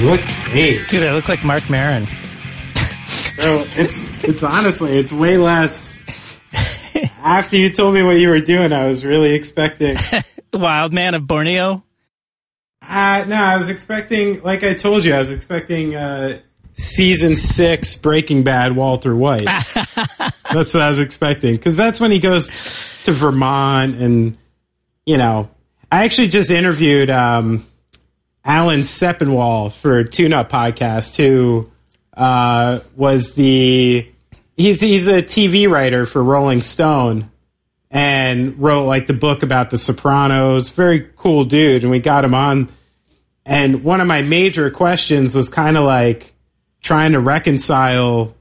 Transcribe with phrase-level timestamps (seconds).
[0.00, 0.88] You look great.
[0.88, 2.06] Dude, I look like Marc Maron.
[2.06, 6.02] So it's it's honestly it's way less.
[7.22, 9.98] After you told me what you were doing, I was really expecting.
[10.54, 11.84] Wild man of Borneo.
[12.80, 16.40] Uh, no, I was expecting, like I told you, I was expecting uh,
[16.72, 19.44] season six Breaking Bad Walter White.
[19.74, 22.46] that's what I was expecting because that's when he goes
[23.04, 24.38] to Vermont, and
[25.04, 25.50] you know,
[25.92, 27.66] I actually just interviewed um,
[28.44, 31.70] Alan Sepinwall for Tune Up Podcast, who
[32.14, 34.08] uh, was the
[34.56, 37.30] he's he's the TV writer for Rolling Stone
[37.90, 40.68] and wrote like the book about the Sopranos.
[40.70, 42.70] Very cool dude, and we got him on.
[43.44, 46.32] And one of my major questions was kind of like
[46.82, 48.34] trying to reconcile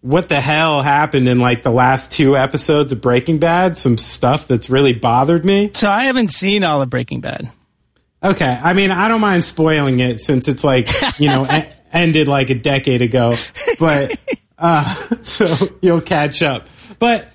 [0.00, 3.76] what the hell happened in like the last two episodes of Breaking Bad.
[3.76, 5.70] Some stuff that's really bothered me.
[5.74, 7.50] So I haven't seen all of Breaking Bad.
[8.22, 12.28] Okay, I mean I don't mind spoiling it since it's like you know e- ended
[12.28, 13.34] like a decade ago,
[13.78, 14.14] but
[14.58, 15.48] uh, so
[15.80, 16.68] you'll catch up.
[16.98, 17.28] But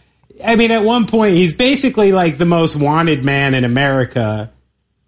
[0.45, 4.51] I mean, at one point, he's basically like the most wanted man in America,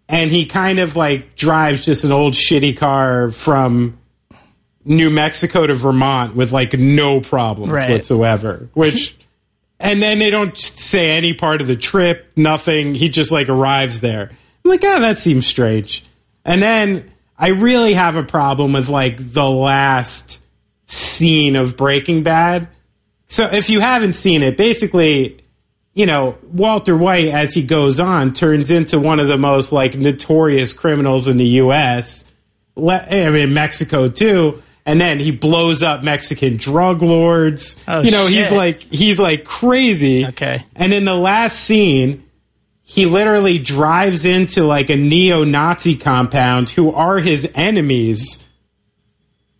[0.10, 4.00] and he kind of like drives just an old shitty car from
[4.84, 7.92] New Mexico to Vermont with like no problems Right.
[7.92, 8.70] whatsoever.
[8.74, 9.16] Which,
[9.80, 12.96] and then they don't say any part of the trip, nothing.
[12.96, 14.32] He just like arrives there.
[14.68, 16.04] I'm like, oh, that seems strange.
[16.44, 20.42] And then I really have a problem with like the last
[20.86, 22.68] scene of Breaking Bad.
[23.28, 25.42] So if you haven't seen it, basically,
[25.94, 29.96] you know, Walter White, as he goes on, turns into one of the most like
[29.96, 32.26] notorious criminals in the U.S.
[32.76, 34.62] I mean, Mexico too.
[34.86, 37.82] And then he blows up Mexican drug lords.
[37.88, 40.26] Oh, you know, he's like he's like crazy.
[40.26, 40.62] Okay.
[40.76, 42.27] And in the last scene,
[42.90, 48.48] he literally drives into like a neo-Nazi compound who are his enemies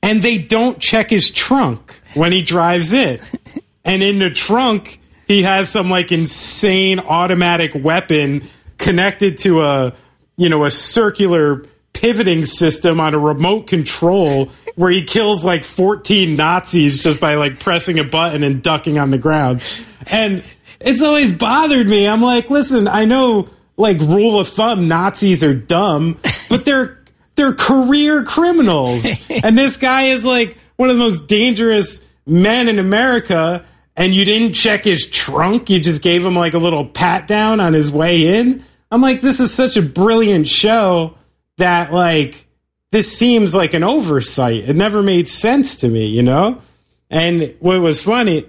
[0.02, 3.20] and they don't check his trunk when he drives in.
[3.84, 9.94] and in the trunk, he has some like insane automatic weapon connected to a,
[10.38, 11.66] you know, a circular
[11.98, 17.60] pivoting system on a remote control where he kills like 14 Nazis just by like
[17.60, 19.64] pressing a button and ducking on the ground.
[20.12, 20.44] And
[20.80, 22.08] it's always bothered me.
[22.08, 26.20] I'm like, listen, I know like rule of thumb Nazis are dumb,
[26.50, 27.00] but they're
[27.36, 29.28] they're career criminals.
[29.44, 33.66] and this guy is like one of the most dangerous men in America.
[33.96, 35.72] And you didn't check his trunk.
[35.72, 38.64] You just gave him like a little pat down on his way in.
[38.92, 41.17] I'm like, this is such a brilliant show
[41.58, 42.48] that like
[42.92, 44.70] this seems like an oversight.
[44.70, 46.62] It never made sense to me, you know?
[47.10, 48.46] And what was funny,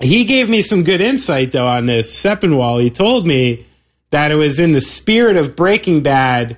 [0.00, 2.82] he gave me some good insight though on this Sepinwall.
[2.82, 3.66] He told me
[4.10, 6.56] that it was in the spirit of Breaking Bad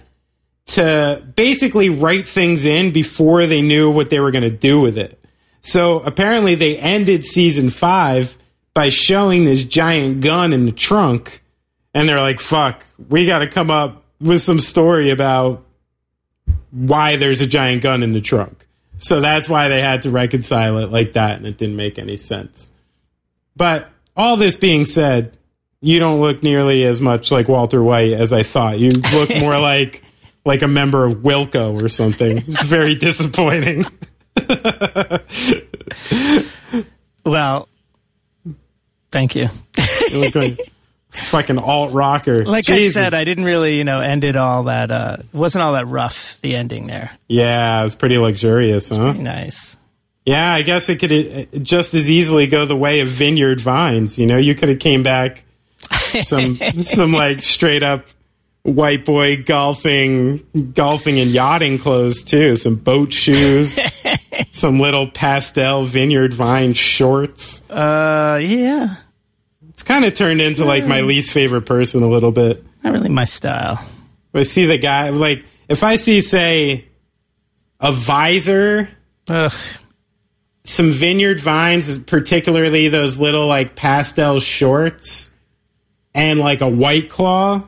[0.66, 4.98] to basically write things in before they knew what they were going to do with
[4.98, 5.22] it.
[5.60, 8.36] So apparently they ended season five
[8.74, 11.42] by showing this giant gun in the trunk.
[11.94, 15.64] And they're like, fuck, we got to come up with some story about
[16.70, 18.66] why there's a giant gun in the trunk.
[18.98, 21.36] So that's why they had to reconcile it like that.
[21.36, 22.70] And it didn't make any sense.
[23.54, 25.36] But all this being said,
[25.80, 28.78] you don't look nearly as much like Walter White as I thought.
[28.78, 30.02] You look more like
[30.44, 32.38] like a member of Wilco or something.
[32.38, 33.84] It's very disappointing.
[37.24, 37.68] Well,
[39.10, 39.48] thank you.
[41.16, 42.44] Fucking alt rocker.
[42.44, 42.96] Like Jesus.
[42.96, 44.90] I said, I didn't really, you know, end it all that.
[44.90, 46.40] Uh, wasn't all that rough.
[46.42, 49.12] The ending there, yeah, it's pretty luxurious, huh?
[49.12, 49.76] Pretty nice.
[50.26, 54.18] Yeah, I guess it could just as easily go the way of vineyard vines.
[54.18, 55.44] You know, you could have came back
[56.22, 58.06] some some like straight up
[58.62, 60.44] white boy golfing
[60.74, 62.56] golfing and yachting clothes too.
[62.56, 63.78] Some boat shoes,
[64.50, 67.62] some little pastel vineyard vine shorts.
[67.70, 68.96] Uh, yeah,
[69.86, 72.62] kind of turned into like my least favorite person a little bit.
[72.84, 73.82] not really my style.
[74.34, 76.84] I see the guy like if I see say
[77.80, 78.90] a visor
[79.30, 79.52] Ugh.
[80.64, 85.30] some vineyard vines, particularly those little like pastel shorts,
[86.14, 87.62] and like a white claw.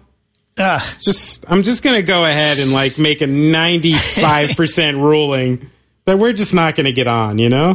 [0.58, 0.82] Ugh.
[1.00, 5.70] Just I'm just gonna go ahead and like make a 95 percent ruling
[6.04, 7.38] that we're just not gonna get on.
[7.38, 7.74] You know,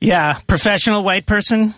[0.00, 1.74] Yeah, professional white person.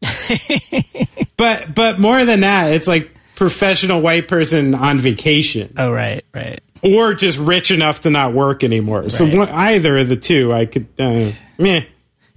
[1.36, 6.60] but but more than that, it's like professional white person on vacation Oh, right, right.
[6.82, 9.08] or just rich enough to not work anymore.
[9.10, 10.86] So one, either of the two, I could.
[10.98, 11.84] Uh, meh.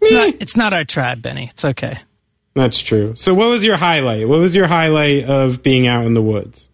[0.01, 0.33] It's not.
[0.42, 1.45] It's not our tribe, Benny.
[1.51, 1.98] It's okay.
[2.56, 3.13] That's true.
[3.15, 4.27] So, what was your highlight?
[4.27, 6.69] What was your highlight of being out in the woods?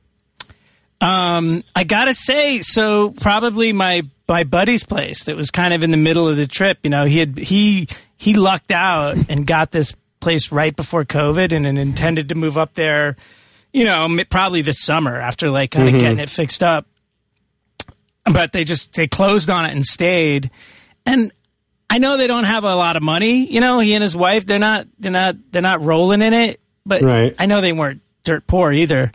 [1.02, 5.92] Um, I gotta say, so probably my my buddy's place that was kind of in
[5.92, 6.80] the middle of the trip.
[6.84, 7.88] You know, he had he
[8.18, 12.58] he lucked out and got this place right before COVID, and, and intended to move
[12.58, 13.16] up there.
[13.72, 16.88] You know, probably this summer after like kind of getting it fixed up.
[18.26, 20.50] But they just they closed on it and stayed.
[21.06, 21.32] And
[21.90, 23.52] I know they don't have a lot of money.
[23.52, 26.60] You know, he and his wife they're not they're not they're not rolling in it.
[26.86, 27.36] But Right.
[27.38, 29.12] I know they weren't dirt poor either.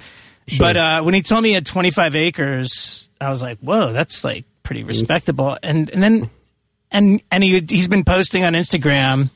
[0.59, 4.23] But uh, when he told me he had 25 acres, I was like, "Whoa, that's
[4.25, 6.31] like pretty respectable." And and then
[6.91, 9.31] and and he he's been posting on Instagram,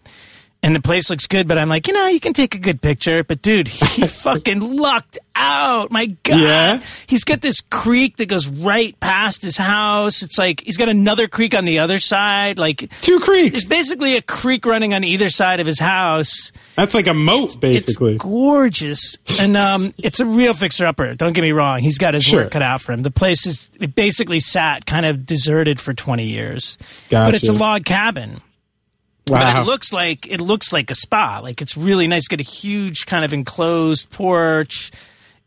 [0.63, 1.47] and the place looks good.
[1.49, 3.23] But I'm like, you know, you can take a good picture.
[3.25, 5.93] But dude, he fucking lucked out.
[5.93, 6.81] My God, Yeah?
[7.07, 10.23] he's got this creek that goes right past his house.
[10.23, 12.59] It's like he's got another creek on the other side.
[12.59, 13.57] Like Two creeks.
[13.59, 16.51] it's basically a creek running on either side of his house.
[16.75, 18.15] That's like a moat, basically.
[18.15, 21.15] It's gorgeous, and um, it's a real fixer-upper.
[21.15, 22.43] Don't get me wrong; he's got his Sure.
[22.43, 23.03] work cut out for him.
[23.03, 26.79] The place is it basically sat kind of deserted for twenty years,
[27.11, 28.41] but it's a log cabin.
[29.31, 29.39] Wow.
[29.55, 31.41] But it looks like it looks like a spa.
[31.43, 32.29] Like it's really nice.
[32.29, 34.91] Got a huge kind of enclosed porch.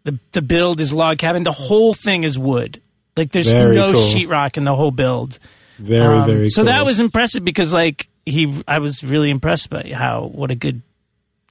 [0.04, 1.44] The the build is log cabin.
[1.44, 2.82] The whole thing is wood.
[3.18, 4.02] Like there's Very no cool.
[4.04, 5.38] sheetrock in the whole build.
[5.78, 6.72] very, Um, very so cool.
[6.72, 10.82] that was impressive because like he I was really impressed by how what a good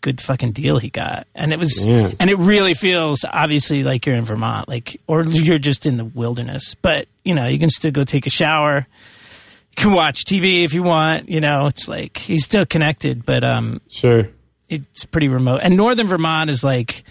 [0.01, 1.27] good fucking deal he got.
[1.35, 2.11] And it was Yeah.
[2.19, 6.05] and it really feels obviously like you're in Vermont like or you're just in the
[6.07, 6.75] wilderness.
[6.81, 8.87] But, you know, you can still go take a shower.
[9.79, 13.43] You can watch TV if you want, you know, it's like he's still connected, but
[13.45, 14.29] um Sure.
[14.69, 15.61] it's pretty remote.
[15.63, 17.05] And northern Vermont is like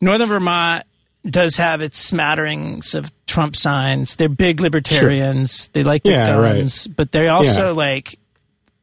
[0.00, 0.84] northern Vermont
[1.28, 4.16] does have its smatterings of Trump signs.
[4.16, 5.68] They're big libertarians.
[5.68, 6.56] They like their Yeah, right.
[6.56, 7.76] guns, but they also Yeah.
[7.76, 8.18] like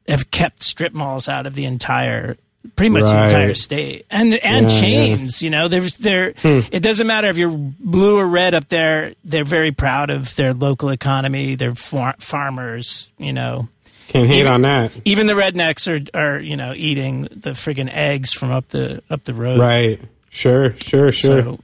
[0.08, 2.38] have kept strip malls out of the entire
[2.76, 4.06] pretty much the entire state.
[4.10, 4.82] And and Yeah, Hmm.
[4.82, 9.14] chains, you know, there's there it doesn't matter if you're blue or red up there.
[9.24, 13.70] They're very proud of their local economy, their far- farmers, you know
[14.10, 14.92] Can't hate on that.
[15.06, 19.24] even the rednecks are are you know eating the friggin' eggs from up the up
[19.24, 19.60] the road.
[19.60, 20.00] Right.
[20.30, 21.42] Sure, sure, sure.
[21.44, 21.60] So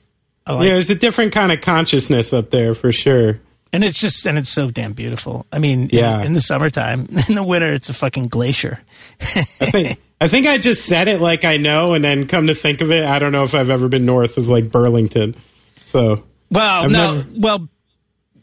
[0.47, 3.39] like, yeah, there's a different kind of consciousness up there for sure.
[3.73, 5.45] and it's just and it's so damn beautiful.
[5.51, 6.19] I mean, Yeah.
[6.21, 8.79] in, in the summertime, in the winter, it's a fucking glacier.
[9.21, 9.25] I
[9.69, 12.81] think I think I just said it like I know, and then come to think
[12.81, 15.35] of it, I don't know if I've ever been north of like Burlington.
[15.85, 17.69] So Well, I've no, never- well,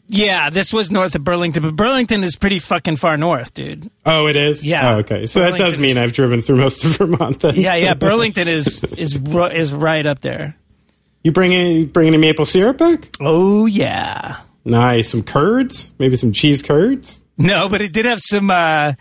[0.07, 3.89] yeah, this was north of Burlington, but Burlington is pretty fucking far north, dude.
[4.05, 4.63] oh, it is.
[4.65, 4.93] Yeah.
[4.95, 5.25] Oh, okay.
[5.25, 7.39] So that does mean is- I've driven through most of Vermont.
[7.39, 7.55] Then.
[7.55, 10.55] Yeah, yeah, Burlington is is is right up there.
[11.23, 13.09] You bringing bringing a maple syrup back?
[13.19, 14.37] Oh yeah.
[14.65, 15.09] Nice.
[15.09, 17.23] Some curds, maybe some cheese curds.
[17.37, 18.93] No, but it did have some uh,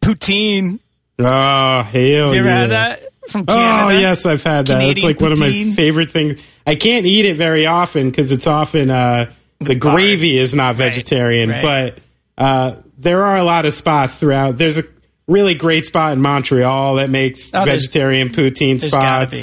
[0.00, 0.78] poutine.
[1.18, 2.60] Oh, hell You ever yeah.
[2.60, 3.84] had that from Canada?
[3.96, 4.74] Oh yes, I've had that.
[4.74, 6.40] Canadian it's like one of my favorite things.
[6.66, 11.50] I can't eat it very often because it's often uh, the gravy is not vegetarian.
[11.50, 11.62] right.
[11.62, 11.98] But
[12.42, 14.58] uh, there are a lot of spots throughout.
[14.58, 14.82] There's a
[15.26, 19.42] really great spot in Montreal that makes Oh, vegetarian poutine spots.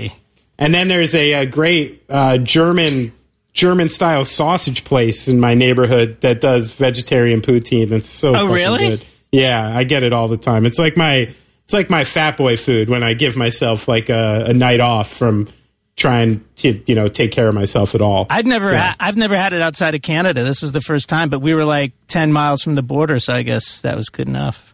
[0.59, 3.13] And then there's a, a great uh, German
[3.53, 7.91] German style sausage place in my neighborhood that does vegetarian poutine.
[7.91, 8.88] It's so Oh, really?
[8.89, 9.06] good.
[9.31, 10.65] Yeah, I get it all the time.
[10.65, 11.33] It's like my
[11.71, 15.10] it's like my fat boy food when I give myself like a, a night off
[15.10, 15.48] from
[15.95, 18.27] trying to you know take care of myself at all.
[18.29, 18.93] I'd never, Yeah.
[19.00, 20.43] I've never had it outside of Canada.
[20.43, 23.34] This was the first time, but we were like ten miles from the border, so
[23.34, 24.74] I guess that was good enough.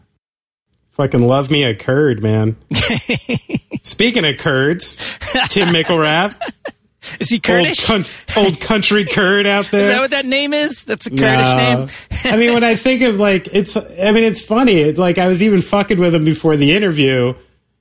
[0.93, 2.55] Fucking love me a curd, man.
[3.83, 5.19] Speaking of curds,
[5.49, 6.35] Tim McIlrath,
[7.19, 8.37] Is he old, Kurdish?
[8.37, 9.81] old country Kurd out there.
[9.83, 10.85] Is that what that name is?
[10.85, 11.55] That's a Kurdish No.
[11.55, 11.87] name.
[12.25, 14.91] I mean, when I think of like, it's, I mean, it's funny.
[14.93, 17.33] Like, I was even fucking with him before the interview.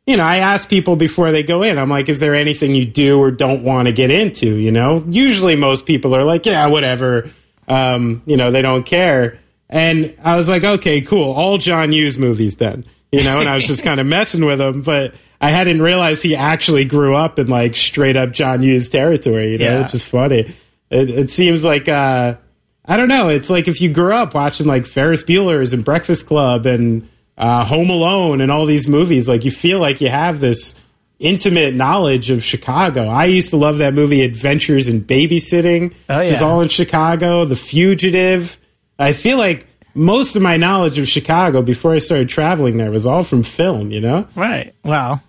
[0.06, 2.86] You know, I ask people before they go in, I'm like, is there anything you
[2.86, 4.54] do or don't want to get into?
[4.54, 7.28] You know, usually most people are like, yeah, whatever.
[7.66, 9.40] Um, you know, they don't care.
[9.68, 11.32] And I was like, okay, cool.
[11.32, 14.60] All John Hughes movies then, you know, and I was just kind of messing with
[14.60, 18.88] him, but I hadn't realized he actually grew up in like straight up John Hughes
[18.88, 19.82] territory, you know, Yeah.
[19.82, 20.54] which is funny.
[20.90, 22.36] It, it seems like, uh,
[22.84, 23.28] I don't know.
[23.28, 27.64] It's like if you grew up watching like Ferris Bueller's and Breakfast Club and uh,
[27.64, 30.74] Home Alone and all these movies, like you feel like you have this
[31.18, 33.08] intimate knowledge of Chicago.
[33.08, 37.44] I used to love that movie Adventures in Babysitting, Oh, which is all in Chicago.
[37.44, 38.58] The Fugitive.
[38.98, 39.66] I feel like
[39.96, 43.90] most of my knowledge of Chicago before I started traveling there was all from film.
[43.90, 44.28] You know.
[44.34, 44.74] Right.
[44.84, 45.22] Well,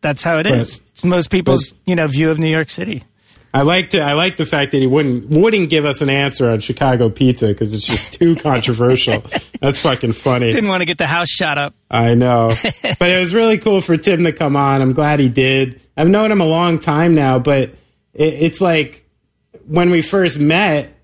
[0.00, 0.82] that's how it is.
[0.92, 3.04] It's most people's, you know, view of New York City.
[3.52, 4.00] I like to.
[4.00, 7.48] I like the fact that he wouldn't wouldn't give us an answer on Chicago pizza
[7.48, 9.24] because it's just too controversial.
[9.60, 10.52] That's fucking funny.
[10.52, 11.74] Didn't want to get the house shot up.
[11.90, 12.48] I know.
[12.98, 14.82] but it was really cool for Tim to come on.
[14.82, 15.80] I'm glad he did.
[15.96, 17.70] I've known him a long time now, but
[18.12, 19.08] it, it's like
[19.66, 20.94] when we first met,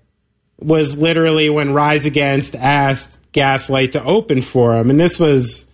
[0.59, 4.89] was literally when Rise Against asked Gaslight to open for him.
[4.89, 5.67] And this was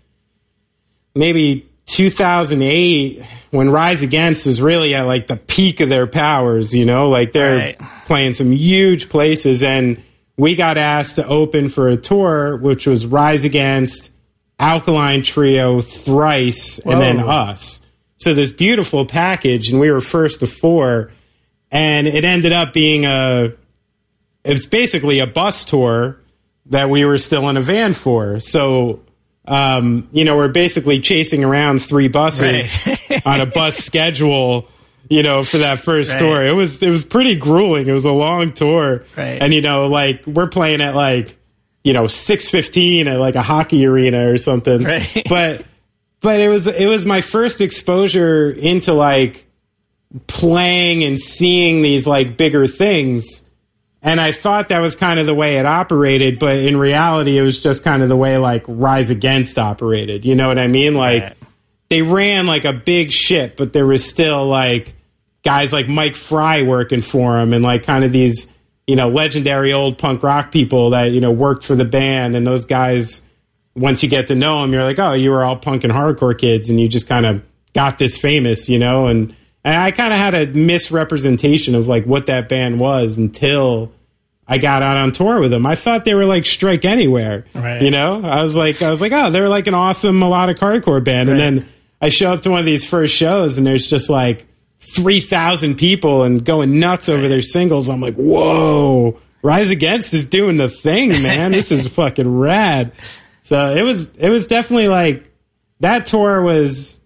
[1.15, 6.85] maybe 2008 when Rise Against was really at like the peak of their powers, you
[6.85, 7.79] know, like they're Right.
[8.05, 9.61] playing some huge places.
[9.61, 10.01] And
[10.37, 14.11] we got asked to open for a tour, which was Rise Against,
[14.59, 17.81] Alkaline Trio, Thrice, and then us.
[18.17, 21.11] So this beautiful package, and we were first to four.
[21.71, 23.53] And it ended up being a,
[24.43, 26.17] it's basically a bus tour
[26.67, 28.39] that we were still in a van for.
[28.39, 29.01] So,
[29.45, 32.87] um, you know, we're basically chasing around three buses
[33.25, 34.67] on a bus schedule,
[35.09, 36.19] you know, for that first Right.
[36.19, 36.47] tour.
[36.47, 37.87] It was, it was pretty grueling.
[37.87, 39.03] It was a long tour.
[39.17, 39.41] Right.
[39.41, 41.37] And, you know, like we're playing at like,
[41.83, 44.83] you know, 615 at like a hockey arena or something.
[44.83, 45.23] Right.
[45.27, 45.65] But,
[46.21, 49.47] but it was, it was my first exposure into like
[50.27, 53.47] playing and seeing these like bigger things.
[54.03, 57.43] And I thought that was kind of the way it operated, but in reality, it
[57.43, 60.25] was just kind of the way like Rise Against operated.
[60.25, 60.95] You know what I mean?
[60.95, 61.37] Like Right.
[61.89, 64.95] they ran like a big ship, but there was still like
[65.43, 68.47] guys like Mike Fry working for him and like kind of these,
[68.87, 72.35] you know, legendary old punk rock people that, you know, worked for the band.
[72.35, 73.21] And those guys,
[73.75, 76.35] once you get to know them, you're like, oh, you were all punk and hardcore
[76.37, 77.43] kids and you just kind of
[77.73, 79.05] got this famous, you know?
[79.07, 83.91] And, and I kind of had a misrepresentation of like what that band was until
[84.47, 85.65] I got out on tour with them.
[85.65, 87.81] I thought they were like Strike Anywhere, Right.
[87.81, 88.21] you know?
[88.23, 91.29] I was like, I was like, oh, they're like an awesome melodic hardcore band.
[91.29, 91.69] And then
[92.01, 94.45] I show up to one of these first shows and there's just like
[94.79, 97.87] 3,000 people and going nuts over their singles.
[97.89, 101.51] I'm like, whoa, Rise Against is doing the thing, man.
[101.51, 102.91] this is fucking rad.
[103.43, 105.31] So it was, it was definitely like
[105.79, 107.00] that tour was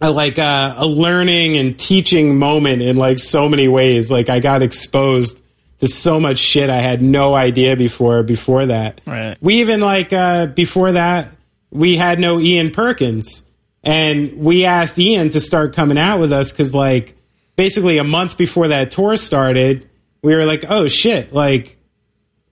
[0.00, 4.10] a, like a, a learning and teaching moment in like so many ways.
[4.10, 5.42] Like I got exposed
[5.78, 9.00] to so much shit I had no idea before, before that.
[9.06, 9.36] Right.
[9.40, 11.34] We even like, uh, before that,
[11.70, 13.46] we had no Ian Perkins
[13.82, 17.16] and we asked Ian to start coming out with us because like
[17.56, 19.88] basically a month before that tour started,
[20.22, 21.78] we were like, oh shit, like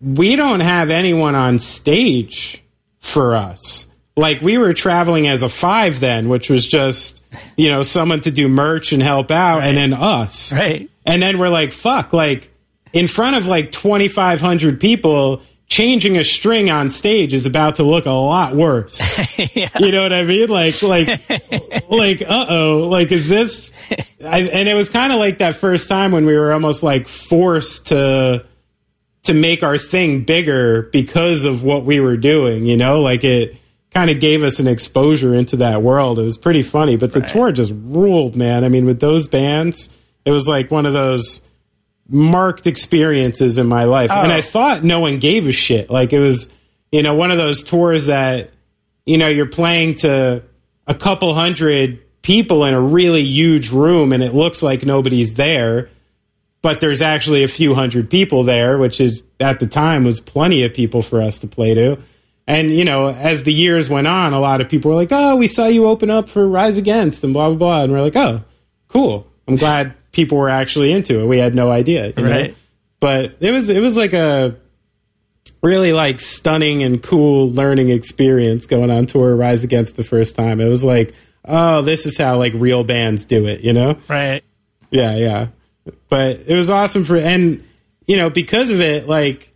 [0.01, 2.63] we don't have anyone on stage
[3.01, 3.91] for us.
[4.17, 7.18] Like we were traveling as a five then, which was just,
[7.57, 10.53] you know, someone to do merch and help out and then us.
[10.53, 10.91] Right.
[11.05, 12.51] And then we're like, fuck, like
[12.93, 18.07] in front of like 2,500 people, changing a string on stage is about to look
[18.07, 19.01] a lot worse.
[19.79, 20.49] You know what I mean?
[20.49, 21.07] Like, like,
[21.91, 23.73] like, uh oh, like, is this?
[24.25, 27.07] I, and it was kind of like that first time when we were almost like
[27.07, 28.45] forced to
[29.25, 32.67] to make our thing bigger because of what we were doing.
[32.67, 33.57] You know, like it
[33.91, 36.19] kind of gave us an exposure into that world.
[36.19, 38.65] It was pretty funny, but the tour just ruled, man.
[38.65, 39.89] I mean, with those bands,
[40.25, 41.43] it was like one of those
[42.09, 44.11] marked experiences in my life.
[44.11, 44.43] And I oh.
[44.43, 45.91] thought no one gave a shit.
[45.91, 46.53] Like it was,
[46.91, 48.51] you know, one of those tours that,
[49.07, 50.43] you know, you're playing to
[50.87, 55.91] a couple hundred people in a really huge room and it looks like nobody's there,
[56.63, 60.65] but there's actually a few hundred people there, which is at the time was plenty
[60.65, 61.99] of people for us to play to.
[62.49, 65.37] And, you know, as the years went on, a lot of people were like, oh,
[65.37, 67.83] we saw you open up for Rise Against and blah, blah, blah.
[67.83, 68.43] And we're like, oh,
[68.89, 69.27] cool.
[69.47, 71.27] I'm glad people were actually into it.
[71.27, 72.15] We had no idea.
[72.17, 72.31] you know?
[72.31, 72.57] Right.
[73.01, 74.57] But it was, it was like a
[75.63, 80.59] really like stunning and cool learning experience going on tour Rise Against the first time.
[80.59, 81.15] It was like,
[81.45, 83.99] oh, this is how like real bands do it, you know?
[84.09, 84.43] Right.
[84.91, 85.49] Yeah, yeah.
[86.09, 87.63] But it was awesome for and
[88.07, 89.48] you know, because of it, like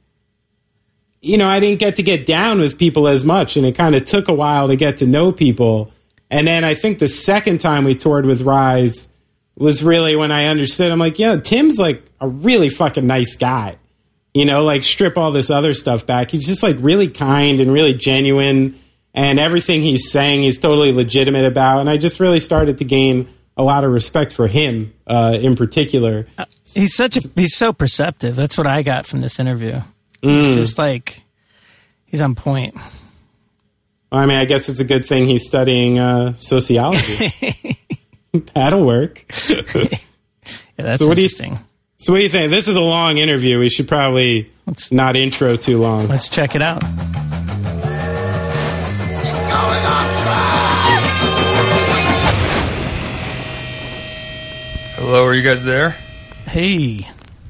[1.22, 3.94] you know, I didn't get to get down with people as much and it kind
[3.94, 5.92] of took a while to get to know people.
[6.28, 9.08] And then I think the second time we toured with Rise
[9.56, 13.78] was really when I understood I'm like, yeah, Tim's like a really fucking nice guy.
[14.34, 16.30] You know, like strip all this other stuff back.
[16.30, 18.80] He's just like really kind and really genuine
[19.14, 23.28] and everything he's saying he's totally legitimate about and I just really started to gain
[23.56, 26.26] a lot of respect for him uh, in particular.
[26.74, 28.34] He's such a he's so perceptive.
[28.34, 29.82] That's what I got from this interview.
[30.22, 30.40] Mm.
[30.46, 31.22] He's just like
[32.06, 32.76] he's on point.
[34.10, 37.30] I mean, I guess it's a good thing he's studying uh, sociology.
[38.54, 39.24] That'll work.
[40.78, 41.58] Yeah, that's So what do you- interesting.
[41.98, 42.50] So, what do you think?
[42.50, 43.58] This is a long interview.
[43.60, 46.08] We should probably Let's- not intro too long.
[46.08, 46.82] Let's check it out.
[54.96, 55.90] Hello, are you guys there?
[56.46, 57.00] Hey,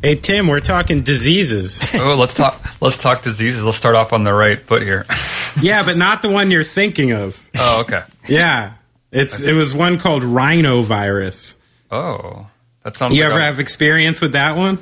[0.03, 1.81] Hey, Tim, we're talking diseases.
[2.03, 2.61] Oh, let's talk.
[2.81, 3.65] Let's talk diseases.
[3.65, 5.07] Let's start off on the right foot here.
[5.63, 7.39] yeah, but not the one you're thinking of.
[7.59, 8.03] Oh, okay.
[8.29, 8.73] Yeah,
[9.13, 11.57] it's it was one called rhinovirus.
[11.93, 12.49] Oh,
[12.83, 13.13] that sounds.
[13.13, 14.81] Like You like ever a- have experience with that one?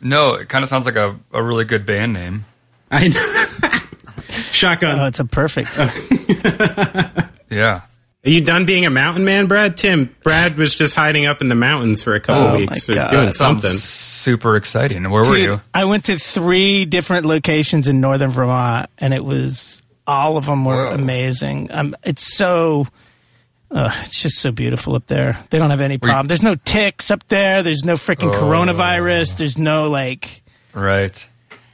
[0.00, 2.44] No, it kind of sounds like a, a really good band name.
[2.90, 3.70] I know.
[4.30, 4.98] Shotgun.
[5.00, 5.70] Oh, it's a perfect.
[7.50, 7.82] Yeah.
[8.26, 9.76] Are you done being a mountain man, Brad?
[9.76, 12.94] Tim, Brad was just hiding up in the mountains for a couple Oh, weeks or
[12.94, 13.10] God.
[13.10, 13.78] doing That Sounds something.
[13.78, 15.08] super exciting.
[15.10, 15.60] Where were you?
[15.74, 20.64] I went to three different locations in northern Vermont, and it was all of them
[20.64, 20.94] were Whoa.
[20.94, 21.70] amazing.
[21.70, 22.86] Um, it's so.
[23.70, 25.36] Uh, it's just so beautiful up there.
[25.50, 26.28] They don't have any Were you- problem.
[26.28, 27.62] There's no ticks up there.
[27.62, 28.40] There's no freaking Oh.
[28.40, 29.36] coronavirus.
[29.36, 30.42] There's no like.
[30.72, 31.26] Right.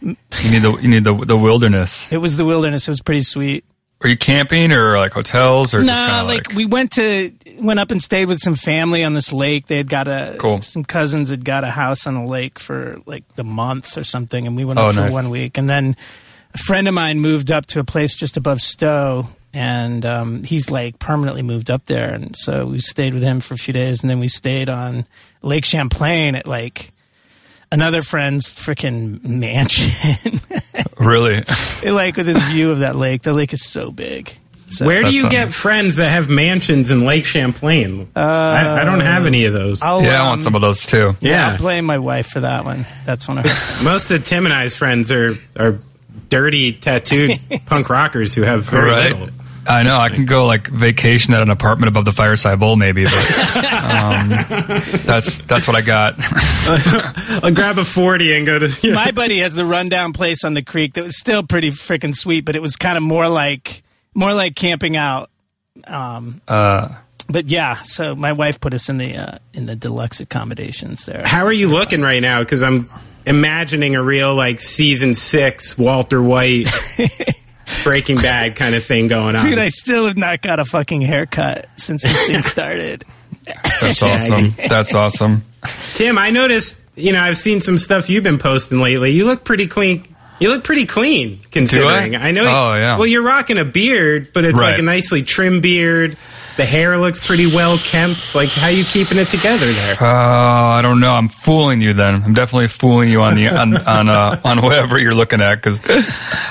[0.02, 0.16] You
[0.50, 2.11] need the you need the the wilderness.
[2.11, 2.88] It was the wilderness.
[2.88, 3.64] It was pretty sweet.
[4.02, 7.78] Are you camping or like hotels or just Nah, like, like, we went to went
[7.78, 9.66] up and stayed with some family on this lake.
[9.66, 10.62] They had got a Cool.
[10.62, 14.47] some cousins had got a house on the lake for like the month or something,
[14.47, 15.12] and we went Oh, up for nice.
[15.12, 15.59] one week.
[15.59, 15.97] And then
[16.54, 20.71] a friend of mine moved up to a place just above Stowe, and um, he's
[20.71, 22.14] like permanently moved up there.
[22.14, 25.04] And so we stayed with him for a few days, and then we stayed on
[25.42, 26.90] Lake Champlain at like
[27.71, 30.40] another friend's freaking mansion,
[31.00, 31.42] really?
[31.85, 33.23] like with this view of that lake.
[33.23, 34.33] The lake is so big.
[34.69, 38.09] So, Where do you sounds- get friends that have mansions in Lake Champlain?
[38.14, 39.83] I, I don't have any of those.
[39.83, 41.16] I'll, yeah, I um, want some of those too.
[41.21, 42.87] yeah, I'll blame my wife for that one.
[43.04, 43.85] That's one of her.
[43.85, 45.80] most of Tim and I's friends are are
[46.28, 47.33] dirty, tattooed
[47.66, 49.19] punk rockers who have very right?
[49.19, 49.35] little.
[49.73, 49.97] I know.
[49.99, 53.05] I can go like vacation at an apartment above the Fireside Bowl, maybe.
[53.05, 54.29] But um,
[55.07, 56.15] that's that's what I got.
[57.45, 58.69] I'll grab a forty and go to.
[58.83, 58.95] Yeah.
[58.95, 62.45] my buddy has the rundown place on the creek that was still pretty freaking sweet,
[62.45, 63.83] but it was kind of more like
[64.15, 65.31] more like camping out.
[65.87, 66.89] Um, Uh,
[67.29, 71.23] but yeah, so my wife put us in the uh, in the deluxe accommodations there.
[71.25, 72.41] How are you looking right now?
[72.41, 72.89] Because I'm
[73.25, 76.67] imagining a real like season six Walter White
[77.85, 79.45] Breaking Bad kind of thing going on.
[79.45, 83.05] Dude, I still have not got a fucking haircut since this thing started.
[83.81, 84.54] that's awesome.
[84.69, 85.43] That's awesome.
[85.95, 86.80] Tim, I noticed.
[86.97, 89.13] You know, I've seen some stuff you've been posting lately.
[89.13, 90.04] You look pretty clean.
[90.39, 92.17] You look pretty clean, considering.
[92.17, 92.30] I?
[92.30, 92.43] know.
[92.43, 92.97] Oh, yeah.
[92.97, 96.17] Well, you're rocking a beard, but it's like a nicely trimmed beard.
[96.60, 98.34] The hair looks pretty well kempt.
[98.34, 99.94] Like, how you keeping it together there?
[99.99, 101.14] Uh, I don't know.
[101.14, 101.94] I'm fooling you.
[101.94, 105.54] Then I'm definitely fooling you on the on on uh, on whatever you're looking at
[105.54, 105.80] because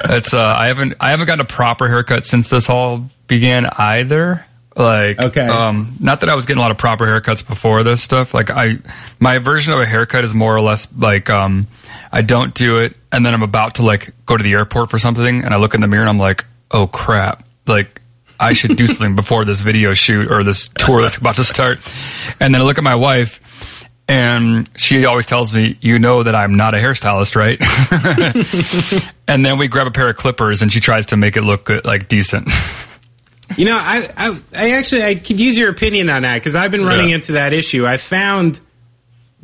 [0.06, 0.34] it's.
[0.34, 4.44] Uh, I haven't I haven't gotten a proper haircut since this all began either.
[4.76, 5.46] Like, Okay.
[5.46, 8.34] um, not that I was getting a lot of proper haircuts before this stuff.
[8.34, 8.80] Like, I
[9.20, 11.68] my version of a haircut is more or less like um,
[12.12, 14.98] I don't do it, and then I'm about to like go to the airport for
[14.98, 18.02] something, and I look in the mirror and I'm like, oh crap, like.
[18.40, 21.80] I should do something before this video shoot or this tour that's about to start.
[22.40, 26.36] And then I look at my wife, and she always tells me, "You know that
[26.36, 27.60] I'm not a hairstylist, right?"
[29.28, 31.66] and then we grab a pair of clippers, and she tries to make it look
[31.66, 32.50] good, like decent.
[33.58, 36.72] You know, I, I, I actually I could use your opinion on that because I've
[36.72, 37.16] been running Yeah.
[37.16, 37.86] into that issue.
[37.88, 38.60] I found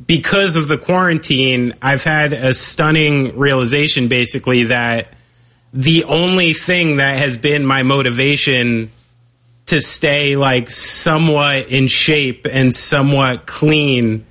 [0.08, 5.08] because of the quarantine, I've had a stunning realization, basically that
[5.78, 8.90] the only thing that has been my motivation
[9.66, 14.26] to stay like somewhat in shape and somewhat clean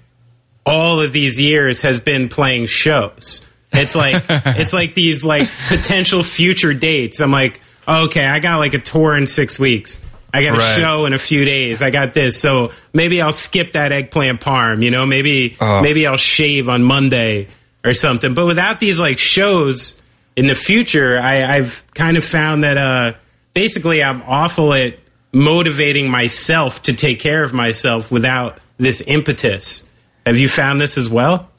[0.64, 3.46] all of these years has been playing shows.
[3.72, 7.20] It's like it's like these like potential future dates.
[7.20, 10.00] I'm like, okay, I got like a tour in six weeks.
[10.32, 10.76] I got a Right.
[10.76, 11.82] show in a few days.
[11.82, 14.82] I got this, so maybe I'll skip that eggplant parm.
[14.82, 15.82] You know, maybe Oh.
[15.82, 17.48] maybe I'll shave on Monday
[17.84, 18.32] or something.
[18.34, 20.00] But without these like shows
[20.36, 23.12] in the future, I, I've kind of found that uh,
[23.54, 24.98] basically I'm awful at
[25.32, 29.88] motivating myself to take care of myself without this impetus.
[30.26, 31.50] Have you found this as well?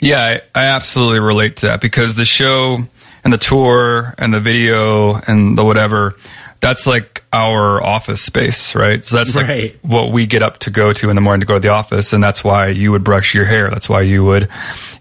[0.00, 2.78] Yeah, I, I absolutely relate to that because the show
[3.24, 6.14] and the tour and the video and the whatever,
[6.60, 9.04] that's like our office space, right?
[9.04, 9.78] So that's like Right.
[9.82, 12.12] what we get up to go to in the morning to go to the office.
[12.12, 13.70] And that's why you would brush your hair.
[13.70, 14.48] That's why you would,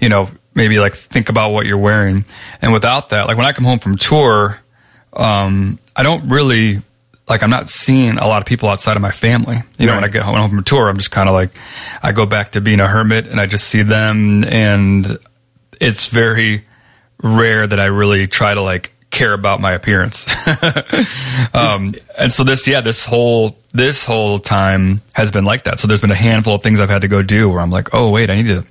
[0.01, 2.25] you know, maybe like think about what you're wearing.
[2.61, 4.59] And without that, like when I come home from tour,
[5.13, 6.81] um, I don't really
[7.27, 9.61] like I'm not seeing a lot of people outside of my family.
[9.77, 11.51] You know, when I get home, home from a tour, I'm just kind of like
[12.01, 15.17] I go back to being a hermit and I just see them and
[15.79, 16.63] it's very
[17.21, 20.27] rare that I really try to like care about my appearance.
[21.53, 25.79] um, and so this, yeah, this whole this whole time has been like that.
[25.79, 27.93] So there's been a handful of things I've had to go do where I'm like,
[27.93, 28.65] oh wait, I need to.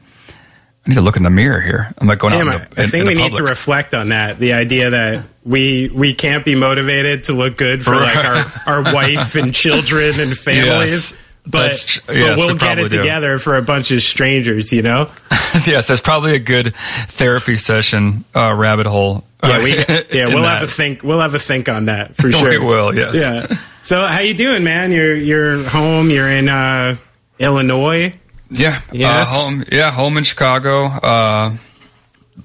[0.86, 1.92] I need to look in the mirror here.
[1.98, 2.70] I'm like going Tim, out.
[2.70, 4.38] The, I in- think in we need to reflect on that.
[4.38, 8.94] The idea that we we can't be motivated to look good for like our, our
[8.94, 11.10] wife and children and families.
[11.12, 11.22] Yes.
[11.48, 12.98] But, tr- but we'll we get it do.
[12.98, 15.12] together for a bunch of strangers, you know?
[15.64, 16.74] yes, that's probably a good
[17.06, 19.22] therapy session uh, rabbit hole.
[19.44, 19.70] uh, Yeah, we,
[20.18, 20.58] yeah we'll that.
[20.60, 21.04] have a think.
[21.04, 22.50] We'll have a think on that for sure.
[22.50, 23.14] We will, yes.
[23.14, 23.56] Yeah.
[23.82, 24.90] So how you doing, man?
[24.90, 26.10] You're you're home.
[26.10, 26.96] You're in uh,
[27.38, 28.12] Illinois.
[28.50, 29.32] Yeah, Yes.
[29.32, 29.64] uh, home.
[29.70, 30.86] Yeah, home in Chicago.
[30.86, 31.52] Uh,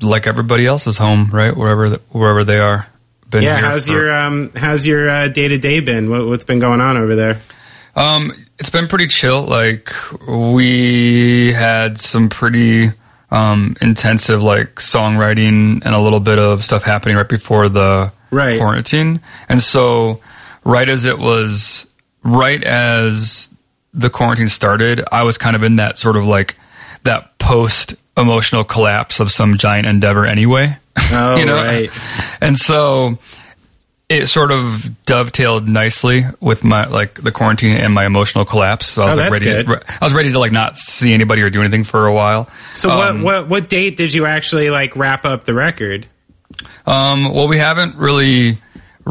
[0.02, 1.56] like everybody else's home, right?
[1.56, 2.88] Wherever th- wherever they are.
[3.30, 6.10] Been Yeah, how's for- your um how's your day to day been?
[6.10, 7.40] What, what's been going on over there?
[7.96, 9.44] Um, it's been pretty chill.
[9.44, 9.94] Like
[10.28, 12.92] we had some pretty
[13.30, 18.60] um, intensive like songwriting and a little bit of stuff happening right before the Right.
[18.60, 20.20] quarantine, and so
[20.64, 21.86] right as it was,
[22.24, 23.50] right as
[23.94, 26.56] the quarantine started, I was kind of in that sort of like
[27.04, 30.78] that post emotional collapse of some giant endeavor anyway.
[31.14, 31.90] Oh, you know, right.
[32.42, 33.18] and so
[34.10, 38.86] it sort of dovetailed nicely with my like the quarantine and my emotional collapse.
[38.88, 39.64] So I was Oh, like ready.
[39.64, 39.84] good.
[39.88, 42.50] I was ready to like not see anybody or do anything for a while.
[42.74, 46.08] So Um, what what what date did you actually like wrap up the record?
[46.86, 48.58] Um, well, we haven't really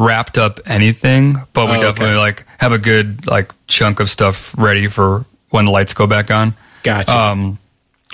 [0.00, 1.82] wrapped up anything, but we Oh, okay.
[1.82, 6.06] definitely like have a good like chunk of stuff ready for when the lights go
[6.06, 6.54] back on.
[6.82, 7.14] Gotcha.
[7.14, 7.58] Um,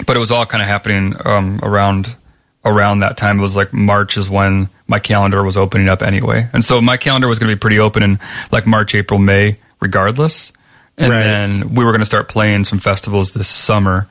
[0.07, 2.15] but it was all kind of happening um, around
[2.65, 3.39] around that time.
[3.39, 6.97] It was like March is when my calendar was opening up anyway, and so my
[6.97, 8.19] calendar was going to be pretty open in
[8.51, 10.53] like March, April, May, regardless.
[10.99, 11.23] And Right.
[11.23, 14.09] then we were going to start playing some festivals this summer,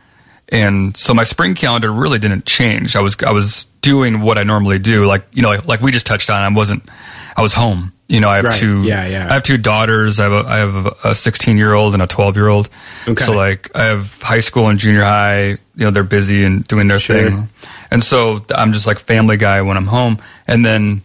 [0.49, 2.95] and so my spring calendar really didn't change.
[2.95, 5.91] I was I was doing what I normally do, like you know, like, like we
[5.91, 6.41] just touched on.
[6.41, 6.87] I wasn't.
[7.35, 7.91] I was home.
[8.07, 8.53] You know, I have Right.
[8.59, 8.83] two.
[8.83, 9.27] Yeah, yeah.
[9.29, 10.19] I have two daughters.
[10.19, 12.69] I have a, I have a 16 year old and a 12 year old.
[13.07, 13.23] Okay.
[13.23, 15.43] So like I have high school and junior high.
[15.75, 17.15] You know, they're busy and doing their Sure.
[17.29, 17.49] thing,
[17.91, 20.19] and so I'm just like family guy when I'm home.
[20.47, 21.01] And then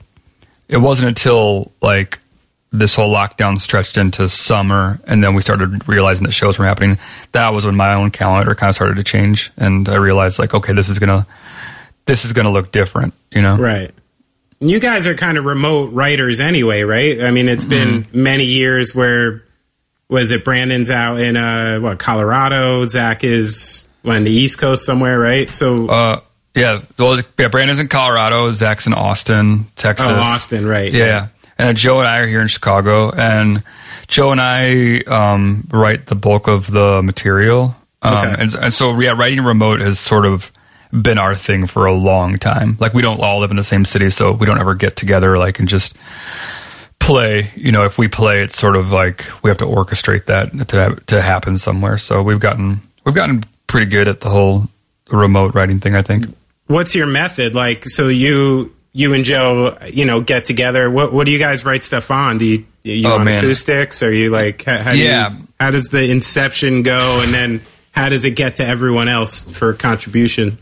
[0.69, 2.19] it wasn't until like
[2.73, 6.99] this whole lockdown stretched into summer, and then we started realizing that shows were happening.
[7.33, 10.55] That was when my own calendar kind of started to change, and I realized like,
[10.55, 11.27] okay, this is gonna
[12.07, 13.15] this is gonna look different.
[13.33, 13.91] You know, Right.
[14.61, 17.23] And You guys are kind of remote writers anyway, right?
[17.23, 18.23] I mean, it's been Mm-hmm.
[18.23, 19.43] many years where
[20.09, 25.19] was it Brandon's out in uh what Colorado, Zach is on the East Coast somewhere,
[25.19, 25.49] right?
[25.49, 26.21] So Uh,
[26.55, 26.83] yeah.
[26.99, 27.49] Well, yeah.
[27.49, 28.51] Brandon's in Colorado.
[28.51, 30.09] Zach's in Austin, Texas.
[30.09, 30.93] oh, Austin, right?
[30.93, 31.29] Yeah.
[31.59, 33.63] And then Joe and I are here in Chicago, and
[34.09, 37.77] Joe and I um, write the bulk of the material.
[38.03, 38.35] Um, Okay.
[38.43, 40.51] and, and so, yeah, writing remote has sort of
[40.93, 42.77] been our thing for a long time.
[42.81, 45.39] Like, we don't all live in the same city, so we don't ever get together,
[45.39, 45.95] like, and just
[46.99, 47.51] play.
[47.57, 51.01] You know, if we play, it's sort of like we have to orchestrate that to
[51.07, 51.99] to happen somewhere.
[51.99, 54.65] So we've gotten we've gotten pretty good at the whole
[55.11, 55.95] remote writing thing.
[55.95, 56.27] I think.
[56.67, 57.55] What's your method?
[57.55, 60.91] Like, so you you and Joe, you know, get together.
[60.91, 62.39] What what do you guys write stuff on?
[62.39, 63.45] Do you you Oh, on man.
[63.45, 64.03] acoustics?
[64.03, 65.31] Are you like how, how do Yeah.
[65.31, 67.61] you, how does the inception go, and then
[67.93, 70.59] how does it get to everyone else for contribution?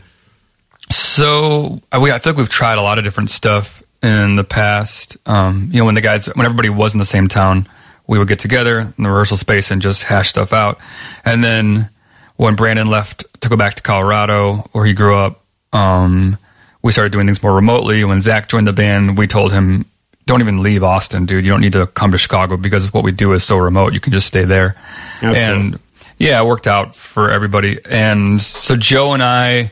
[0.91, 4.43] So I, we, I feel like we've tried a lot of different stuff in the
[4.43, 5.17] past.
[5.25, 7.67] Um, you know, when the guys, when everybody was in the same town,
[8.07, 10.79] we would get together in the rehearsal space and just hash stuff out.
[11.23, 11.89] And then
[12.37, 16.37] when Brandon left to go back to Colorado, where he grew up, um,
[16.81, 18.03] we started doing things more remotely.
[18.03, 19.85] When Zach joined the band, we told him,
[20.25, 21.43] "Don't even leave Austin, dude.
[21.45, 23.93] You don't need to come to Chicago because what we do is so remote.
[23.93, 24.75] You can just stay there."
[25.21, 25.79] That's and
[26.17, 27.79] yeah, it worked out for everybody.
[27.89, 29.71] And so Joe and I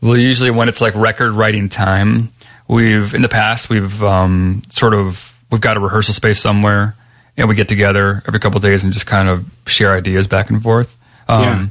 [0.00, 2.32] will usually when it's like record writing time,
[2.68, 6.96] we've in the past we've um, sort of we've got a rehearsal space somewhere
[7.36, 10.50] and we get together every couple of days and just kind of share ideas back
[10.50, 10.96] and forth.
[11.28, 11.66] Um, Yeah.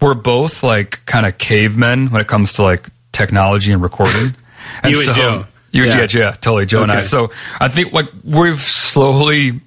[0.00, 4.34] We're both like kind of cavemen when it comes to like technology and recording.
[4.82, 5.46] And You and Joe.
[5.72, 5.98] You, Yeah.
[6.00, 6.06] yeah.
[6.10, 6.64] yeah, totally.
[6.66, 7.02] Joe and I.
[7.02, 9.60] So I think like we've slowly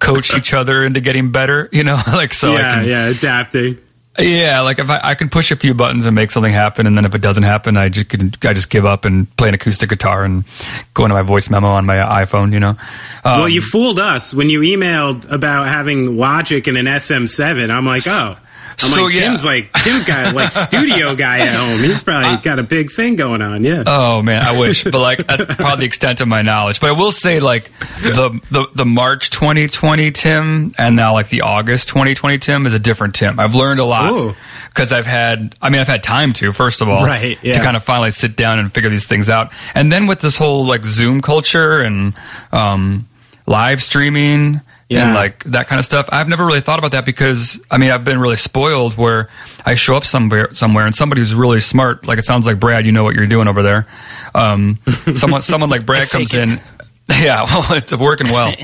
[0.00, 3.78] coached each other into getting better, you know, like so yeah, can yeah, adapting.
[4.18, 6.96] Yeah, like if I, I can push a few buttons and make something happen, and
[6.96, 9.54] then if it doesn't happen, I just can, I just give up and play an
[9.54, 10.44] acoustic guitar and
[10.92, 12.52] go into my voice memo on my iPhone.
[12.52, 12.76] You know,
[13.24, 17.70] um, Well, you fooled us when you emailed about having Logic and an SM7.
[17.70, 18.38] I'm like, oh.
[18.82, 19.20] I'm So, like, yeah.
[19.20, 21.80] Tim's like Tim's got like studio guy at home.
[21.80, 23.62] He's probably got a big thing going on.
[23.64, 23.84] Yeah.
[23.86, 26.80] Oh man, I wish, but like that's probably the extent of my knowledge.
[26.80, 27.70] But I will say, like
[28.02, 32.78] the the, the March 2020 Tim and now like the August 2020 Tim is a
[32.78, 33.38] different Tim.
[33.40, 34.34] I've learned a lot
[34.68, 37.52] because I've had, I mean, I've had time to first of all, Right, yeah.
[37.52, 39.52] to kind of finally sit down and figure these things out.
[39.74, 42.14] And then with this whole like Zoom culture and
[42.52, 43.06] um,
[43.46, 44.60] live streaming.
[44.92, 45.06] Yeah.
[45.06, 46.08] And like that kind of stuff.
[46.12, 49.28] I've never really thought about that because I mean I've been really spoiled where
[49.66, 52.86] I show up somewhere somewhere and somebody who's really smart, like it sounds like Brad,
[52.86, 53.86] you know what you're doing over there.
[54.34, 54.78] Um,
[55.14, 56.60] someone someone like Brad comes in.
[57.08, 58.54] Yeah, well, it's working well.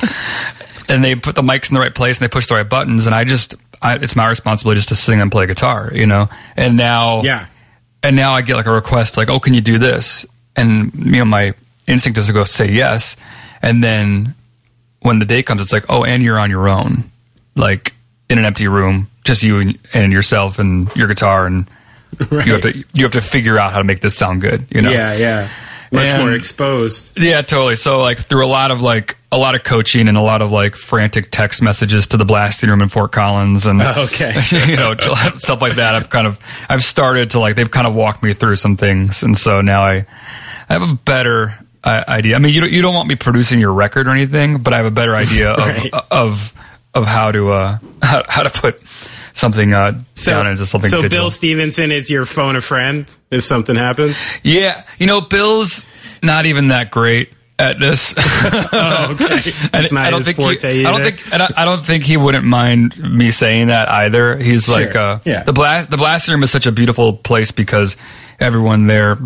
[0.89, 3.05] and they put the mics in the right place and they push the right buttons
[3.07, 6.29] and I just I, it's my responsibility just to sing and play guitar, you know.
[6.57, 7.47] And now Yeah.
[8.03, 10.25] and now I get like a request like, "Oh, can you do this?"
[10.57, 11.53] And you know, my
[11.87, 13.17] instinct is to go say yes,
[13.61, 14.35] and then
[15.01, 17.11] when the day comes, it's like, "Oh, and you're on your own,
[17.57, 17.95] like
[18.29, 21.67] in an empty room, just you and, and yourself and your guitar, and
[22.31, 24.67] you have to you have to figure out how to make this sound good.
[24.71, 24.91] You know.
[24.91, 25.49] Yeah, yeah.
[25.91, 27.13] Much And- more exposed.
[27.19, 27.75] Yeah, totally.
[27.77, 30.51] So like through a lot of like a lot of coaching and a lot of
[30.53, 34.35] like frantic text messages to the blasting room in Fort Collins and oh, Okay.
[34.67, 34.95] you know
[35.37, 35.95] stuff like that.
[35.95, 39.23] I've kind of I've started to like they've kind of walked me through some things,
[39.23, 40.05] and so now I
[40.69, 41.59] I have a better
[41.89, 42.37] idea.
[42.37, 44.79] I mean, you don't you don't want me producing your record or anything, but I
[44.79, 45.93] have a better idea of Right.
[46.11, 46.55] of
[46.95, 48.81] of how to uh how, how to put
[49.33, 49.93] something uh
[50.25, 51.25] down into something so digital.
[51.25, 54.17] Bill Stevenson is your phone a friend if something happens.
[54.43, 55.85] Yeah, you know, Bill's
[56.23, 58.15] not even that great at this.
[58.71, 59.25] Oh, okay.
[59.73, 62.05] And It's not I don't think forte he, I don't think I, I don't think
[62.05, 64.37] he wouldn't mind me saying that either.
[64.37, 65.43] He's like uh, yeah.
[65.43, 67.97] the blast the blasting room is such a beautiful place because
[68.41, 69.17] everyone there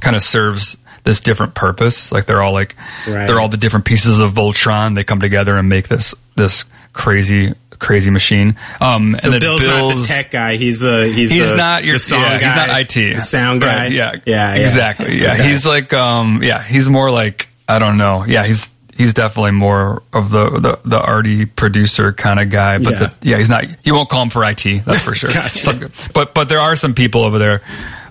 [0.00, 2.10] kind of serves this different purpose.
[2.12, 2.74] Like they're all like
[3.06, 3.26] Right.
[3.26, 4.94] they're all the different pieces of Voltron.
[4.94, 8.56] They come together and make this this crazy crazy machine.
[8.80, 10.56] Um, So and then Bill's, not the tech guy.
[10.56, 12.46] He's the he's He's the, not your the song yeah, guy.
[12.46, 13.14] He's not IT.
[13.16, 13.76] The sound guy.
[13.84, 14.60] Right, yeah, yeah, yeah.
[14.60, 15.20] exactly.
[15.20, 15.48] Yeah, Okay.
[15.48, 18.24] he's like, um, yeah, he's more like I don't know.
[18.24, 22.78] Yeah, he's he's definitely more of the the, the arty producer kind of guy.
[22.78, 22.98] But Yeah.
[22.98, 23.64] the, yeah, he's not.
[23.84, 24.62] You won't call him for IT.
[24.86, 25.30] That's for sure.
[25.34, 25.48] Gotcha.
[25.50, 27.60] Some- but but there are some people over there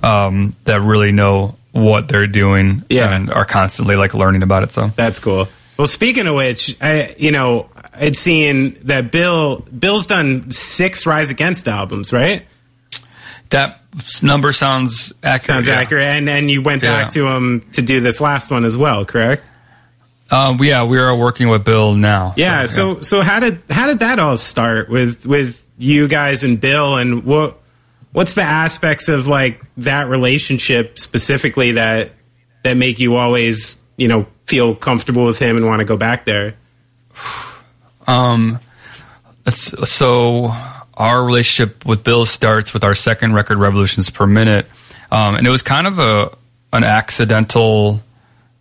[0.04, 3.14] um, that really know what they're doing Yeah.
[3.14, 4.72] and are constantly like learning about it.
[4.72, 5.48] So That's cool.
[5.78, 11.30] Well, speaking of which, I you know I'd seen that Bill Bill's done six Rise
[11.30, 12.46] Against albums, right?
[13.50, 13.82] that
[14.24, 15.58] number sounds accurate.
[15.58, 15.76] Sounds yeah.
[15.80, 16.06] accurate.
[16.06, 17.04] And and you went Yeah.
[17.04, 19.44] back to him to do this last one as well, correct?
[20.32, 22.34] Um, yeah, we are working with Bill now.
[22.38, 22.66] Yeah.
[22.66, 26.98] So so how did how did that all start with with you guys and Bill
[26.98, 27.60] and what
[28.14, 32.12] what's the aspects of like that relationship specifically that
[32.64, 36.24] that make you always you know feel comfortable with him and want to go back
[36.24, 36.56] there?
[38.08, 38.60] Um,
[39.44, 40.52] that's so
[40.94, 44.68] our relationship with Bill starts with our second record, Revolutions Per Minute,
[45.12, 46.32] um, and it was kind of a
[46.72, 48.02] an accidental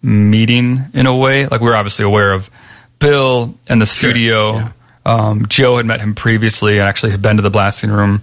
[0.02, 1.46] meeting in a way.
[1.46, 2.50] Like we were obviously aware of
[2.98, 4.54] Bill and the studio.
[4.54, 4.72] yeah.
[5.04, 8.22] Um, Joe had met him previously and actually had been to the blasting room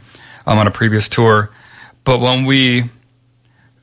[0.50, 1.52] um, on a previous tour.
[2.04, 2.90] But when we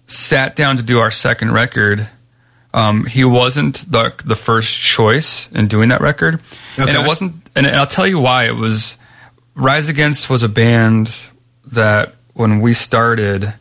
[0.08, 2.08] sat down to do our second record,
[2.74, 6.40] um, he wasn't the the first choice in doing that record,
[6.76, 7.34] and it wasn't.
[7.54, 8.46] And, and I'll tell you why.
[8.46, 8.98] It was
[9.54, 11.30] Rise Against was a band
[11.66, 13.54] that when we started,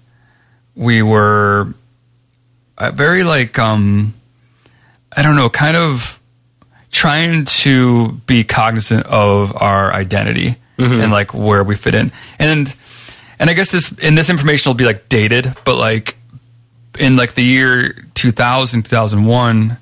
[0.76, 1.74] we were
[2.78, 4.15] uh, very like um,
[5.15, 6.20] I don't know, kind of
[6.91, 12.76] trying to be cognizant of our identity and like where we fit in, and
[13.39, 16.17] and I guess this and this information will be like dated, but like
[16.98, 19.78] in like the year 2000 2001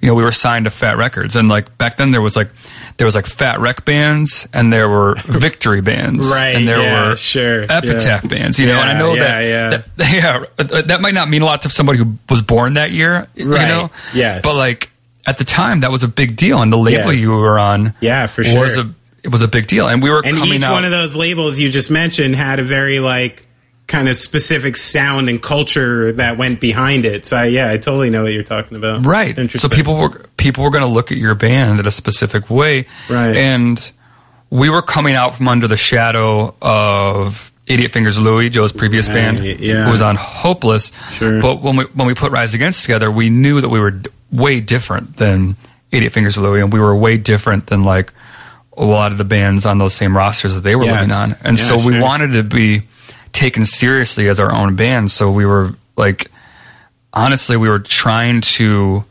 [0.00, 2.34] you know we were signed to Fat Wreck Chords and like back then there was
[2.34, 2.50] like
[2.96, 7.10] there was like Fat Wreck bands and there were victory bands Right, and there yeah,
[7.10, 8.28] were sure, epitaph yeah.
[8.28, 11.42] bands you know and i know yeah, that, that yeah uh, that might not mean
[11.42, 14.42] a lot to somebody who was born that year you know yes.
[14.42, 14.90] but like
[15.26, 17.20] at the time that was a big deal and the label Yeah.
[17.20, 18.92] you were on Yeah, for sure, was a
[19.26, 21.14] it was a big deal and we were And coming each out one of those
[21.16, 23.44] labels you just mentioned had a very like
[23.86, 27.26] kind of specific sound and culture that went behind it.
[27.26, 29.04] So I, yeah, I totally know what you're talking about.
[29.04, 32.48] right so people were people were going to look at your band in a specific
[32.50, 33.36] way Right.
[33.36, 33.92] and
[34.48, 39.14] we were coming out from under the shadow of 88 Fingers Louie, Joe's previous Right,
[39.14, 39.84] band, yeah.
[39.84, 40.92] who was on Hopeless.
[41.14, 41.42] Sure.
[41.42, 44.08] But when we when we put Rise Against together, we knew that we were d-
[44.30, 45.56] way different than
[45.92, 48.12] 88 Fingers Louie, and we were way different than like
[48.76, 50.94] a lot of the bands on those same rosters that they were Yes.
[51.00, 51.36] living on.
[51.42, 52.02] And Yeah, so we sure.
[52.02, 52.82] wanted to be
[53.32, 55.10] taken seriously as our own band.
[55.10, 56.30] So we were like,
[57.12, 59.04] honestly, we were trying to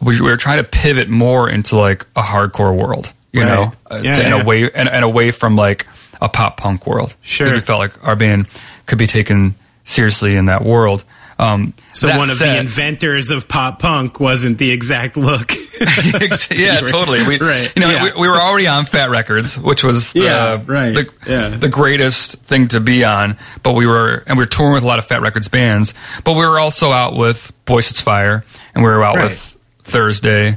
[0.00, 3.48] we we were trying to pivot more into like a hardcore world, you Right.
[3.48, 4.42] know, uh, Yeah, to- and yeah.
[4.42, 5.86] away and, and away from like
[6.20, 7.14] a pop punk world.
[7.22, 7.52] Sure.
[7.52, 8.48] we felt like our band
[8.86, 11.04] could be taken seriously in that world.
[11.38, 15.52] Um, So one of the inventors of pop punk wasn't the exact look.
[16.50, 17.22] yeah, totally.
[17.24, 18.04] We, Right, You know, yeah.
[18.04, 21.48] we, we were already on Fat Wreck Chords, which was the, Yeah, right, the, yeah.
[21.48, 23.36] the greatest thing to be on.
[23.62, 25.94] But we were, and we were touring with a lot of Fat Wreck Chords bands.
[26.24, 29.30] But we were also out with Boy Sets Fire, and we were out Right.
[29.30, 30.56] with Thursday,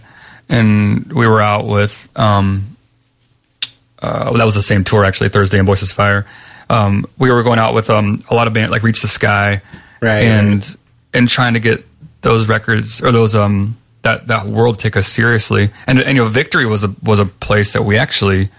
[0.50, 2.08] and we were out with.
[2.16, 2.78] Um,
[4.02, 5.30] uh, well, that was the same tour actually.
[5.30, 6.24] Thursday and Boy Sets Fire.
[6.70, 9.62] Um, we were going out with um, a lot of bands like Reach the Sky,
[10.02, 10.76] Right, and right.
[11.14, 11.86] and trying to get
[12.22, 15.70] those records or those um that that world take us seriously.
[15.88, 18.50] And and you know, Victory was a was a place that we actually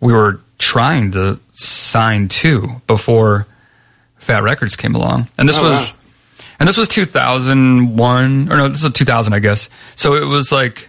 [0.00, 3.46] we were trying to sign to before
[4.18, 5.28] Fat Wreck Chords came along.
[5.38, 5.96] And this Oh, was wow.
[6.60, 9.70] and this was 2001 or no, this was 2000 I guess.
[9.94, 10.88] So it was like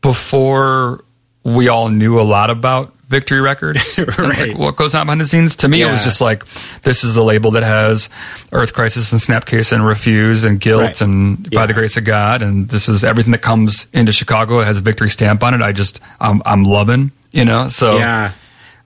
[0.00, 1.04] before
[1.42, 3.98] we all knew a lot about Victory Records.
[3.98, 4.48] And, Right.
[4.50, 5.56] like, what goes on behind the scenes?
[5.56, 6.44] To me, it was just like
[6.82, 8.08] this is the label that has
[8.52, 11.00] Earth Crisis and Snapcase and Refuse and Guilt Right.
[11.00, 14.60] and By the Grace of God, and this is everything that comes into Chicago.
[14.60, 15.62] It has a Victory stamp on it.
[15.62, 17.68] I just I'm, I'm loving, you know.
[17.68, 18.32] So Yeah.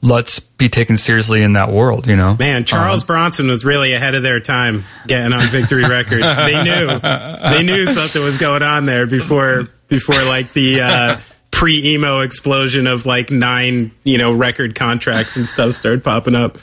[0.03, 2.37] let's be taken seriously in that world, you know.
[2.39, 6.27] Man, Charles Bronson was really ahead of their time getting on Victory Records.
[6.37, 11.17] They knew they knew something was going on there before before like the uh,
[11.59, 16.57] pre emo explosion of like nine you know record contracts and stuff started popping up.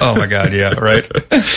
[0.00, 1.06] Oh my God, yeah, right.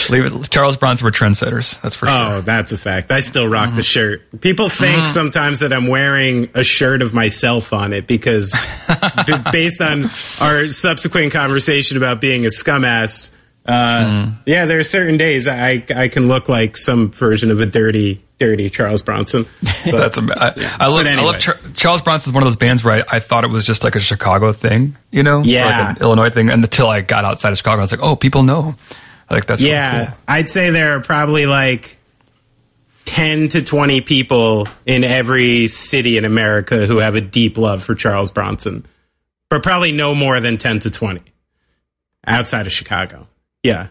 [0.10, 0.50] Leave it.
[0.52, 1.82] Charles Bronson were trendsetters.
[1.82, 2.16] That's for sure.
[2.18, 3.12] Oh, that's a fact.
[3.12, 3.76] I still rock Mm-hmm.
[3.78, 4.42] the shirt.
[4.42, 8.56] People think sometimes that I'm wearing a shirt of myself on it because,
[9.28, 10.06] b- based on
[10.40, 14.38] our subsequent conversation about being a scumass, uh, Mm.
[14.46, 18.24] yeah, there are certain days I I can look like some version of a dirty,
[18.42, 19.46] dirty Charles Bronson.
[19.86, 20.48] But, That's a, I,
[20.80, 21.04] I love.
[21.04, 23.50] But I love Char- Charles Bronson's one of those bands where I, I thought it
[23.52, 25.66] was just like a Chicago thing, you know, Yeah.
[25.66, 26.50] like an Illinois thing.
[26.50, 28.76] And until I got outside of Chicago, I was like, oh, people know.
[29.30, 30.16] Like that's really yeah, cool.
[30.28, 31.98] I'd say there are probably like.
[33.06, 37.94] 10 to 20 people in every city in America who have a deep love for
[37.94, 38.86] Charles Bronson.
[39.50, 41.22] But probably no more than 10 to 20
[42.26, 43.28] outside of Chicago.
[43.64, 43.88] Yeah.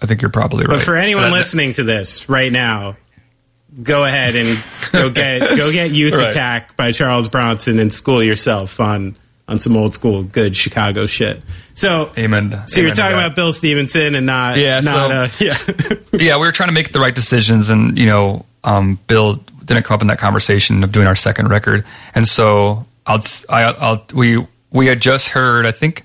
[0.00, 0.76] I think you're probably right.
[0.78, 2.96] But for anyone listening to this right now,
[3.82, 6.30] go ahead and go get go get Youth Right.
[6.30, 9.16] Attack by Charles Bronson and school yourself on
[9.48, 11.42] on some old school good Chicago shit.
[11.74, 12.62] So Amen.
[12.66, 15.96] So you're talking about Bill Stevenson and not Yeah, not so- uh, yeah.
[16.12, 19.84] yeah, we were trying to make the right decisions, and you know, um, Bill didn't
[19.84, 24.04] come up in that conversation of doing our second record, and so I'll, I, I'll,
[24.12, 26.04] we, we had just heard, I think,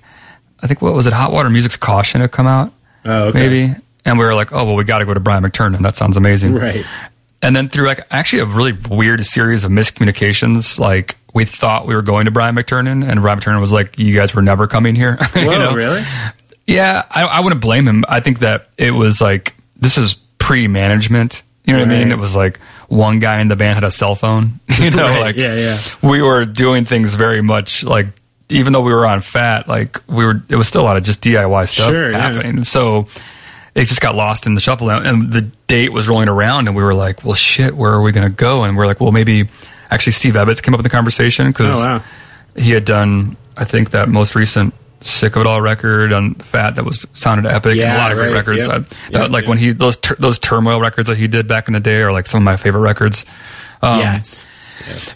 [0.60, 2.72] I think what was it, Hot Water Music's Caution had come out,
[3.04, 3.38] Oh, okay.
[3.38, 5.82] maybe, and we were like, oh well, we got to go to Brian McTernan.
[5.82, 6.84] That sounds amazing, Right.
[7.40, 11.94] And then through like actually a really weird series of miscommunications, like we thought we
[11.94, 14.94] were going to Brian McTernan, and Brian McTernan was like, "You guys were never coming
[14.94, 15.74] here." You know?
[15.74, 16.02] really?
[16.66, 18.04] Yeah, I, I wouldn't blame him.
[18.08, 21.42] I think that it was like this is pre-management.
[21.64, 22.10] You know what I mean?
[22.10, 24.60] It was like one guy in the band had a cell phone.
[24.80, 25.78] You know, Right, like yeah, yeah.
[26.02, 28.06] we were doing things very much like
[28.48, 30.42] even though we were on fat, like we were.
[30.48, 32.18] It was still a lot of just DIY stuff Sure, yeah.
[32.18, 32.64] happening.
[32.64, 33.08] So
[33.78, 36.82] it just got lost in the shuffle, and the date was rolling around, and we
[36.82, 39.48] were like, "Well, shit, where are we going to go?" And we're like, "Well, maybe."
[39.90, 42.02] Actually, Steve Evetts came up with the conversation because Oh, wow.
[42.56, 46.74] he had done, I think, that most recent "Sick of It All" record on Fat
[46.74, 48.66] that was sounded epic, and Yeah, a lot of great records.
[48.68, 48.70] Yep.
[48.76, 49.48] I, that, Yep, like yep.
[49.48, 52.12] when he those tur- those Turmoil records that he did back in the day are
[52.12, 53.24] like some of my favorite records.
[53.80, 54.44] Um, yes.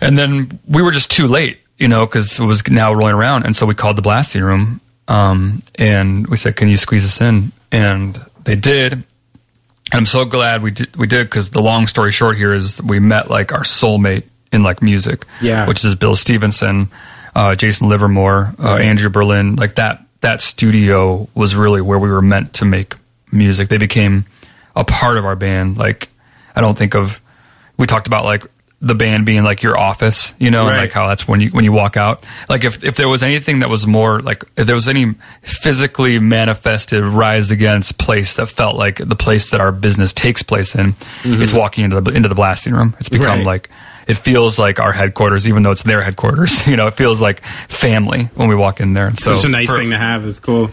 [0.01, 3.45] and then we were just too late, you know, because it was now rolling around.
[3.45, 7.21] And so we called the blasting room um, and we said, Can you squeeze us
[7.21, 7.53] in?
[7.73, 8.93] And they did.
[8.95, 9.05] And
[9.93, 12.99] I'm so glad we did, we did because the long story short here is we
[12.99, 15.67] met like our soulmate in like music, Yeah.
[15.67, 16.91] which is Bill Stevenson,
[17.35, 19.57] uh, Jason Livermore, uh, Andrew Berlin.
[19.57, 22.95] Like that, that studio was really where we were meant to make
[23.31, 23.69] music.
[23.69, 24.25] They became
[24.77, 25.77] a part of our band.
[25.79, 26.09] Like,
[26.55, 27.21] I don't think of,
[27.77, 28.45] we talked about like
[28.85, 31.65] the band being like your office, you know, and like how that's when you, when
[31.65, 32.27] you walk out.
[32.49, 36.19] Like if, if there was anything that was more like, if there was any physically
[36.19, 40.95] manifested rise against place that felt like the place that our business takes place in,
[41.25, 42.97] it's walking into the, into the blasting room.
[42.99, 43.39] It's become Mm-hmm.
[43.39, 43.47] Right.
[43.47, 43.71] like,
[44.09, 46.67] it feels like our headquarters, even though it's their headquarters.
[46.73, 49.07] You know, it feels like family when we walk in there.
[49.07, 50.27] And so Such a nice for- thing to have.
[50.27, 50.73] It's cool.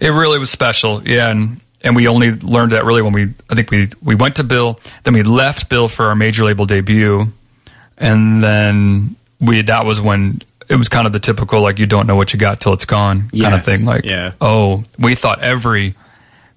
[0.00, 3.54] it really was special, yeah, and and we only learned that really when we I
[3.54, 7.32] think we we went to Bill, then we left Bill for our major label debut,
[7.96, 12.06] and then we that was when it was kind of the typical like you don't
[12.06, 13.84] know what you got till it's gone kind of thing.
[13.84, 14.32] Like, yeah.
[14.40, 15.94] oh, we thought every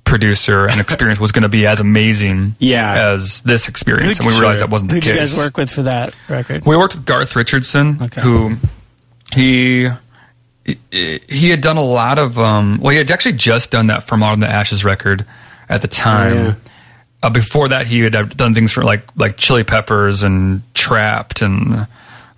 [0.04, 3.12] producer and experience was going to be as amazing, Yeah.
[3.12, 5.34] as this experience, Who'd and we you- realized that wasn't Who'd the you case.
[5.34, 6.65] guys work with for that record?
[6.65, 8.20] We worked with Garth Richardson, Okay.
[8.22, 8.56] who
[9.32, 9.88] he
[10.91, 12.38] he- had done a lot of.
[12.39, 15.25] Um, well, he had actually just done that From Autumn to Ashes record
[15.69, 16.38] at the time.
[16.38, 16.53] Oh, yeah.
[17.23, 21.87] uh, before that, he had done things for like like Chili Peppers and Trapt, and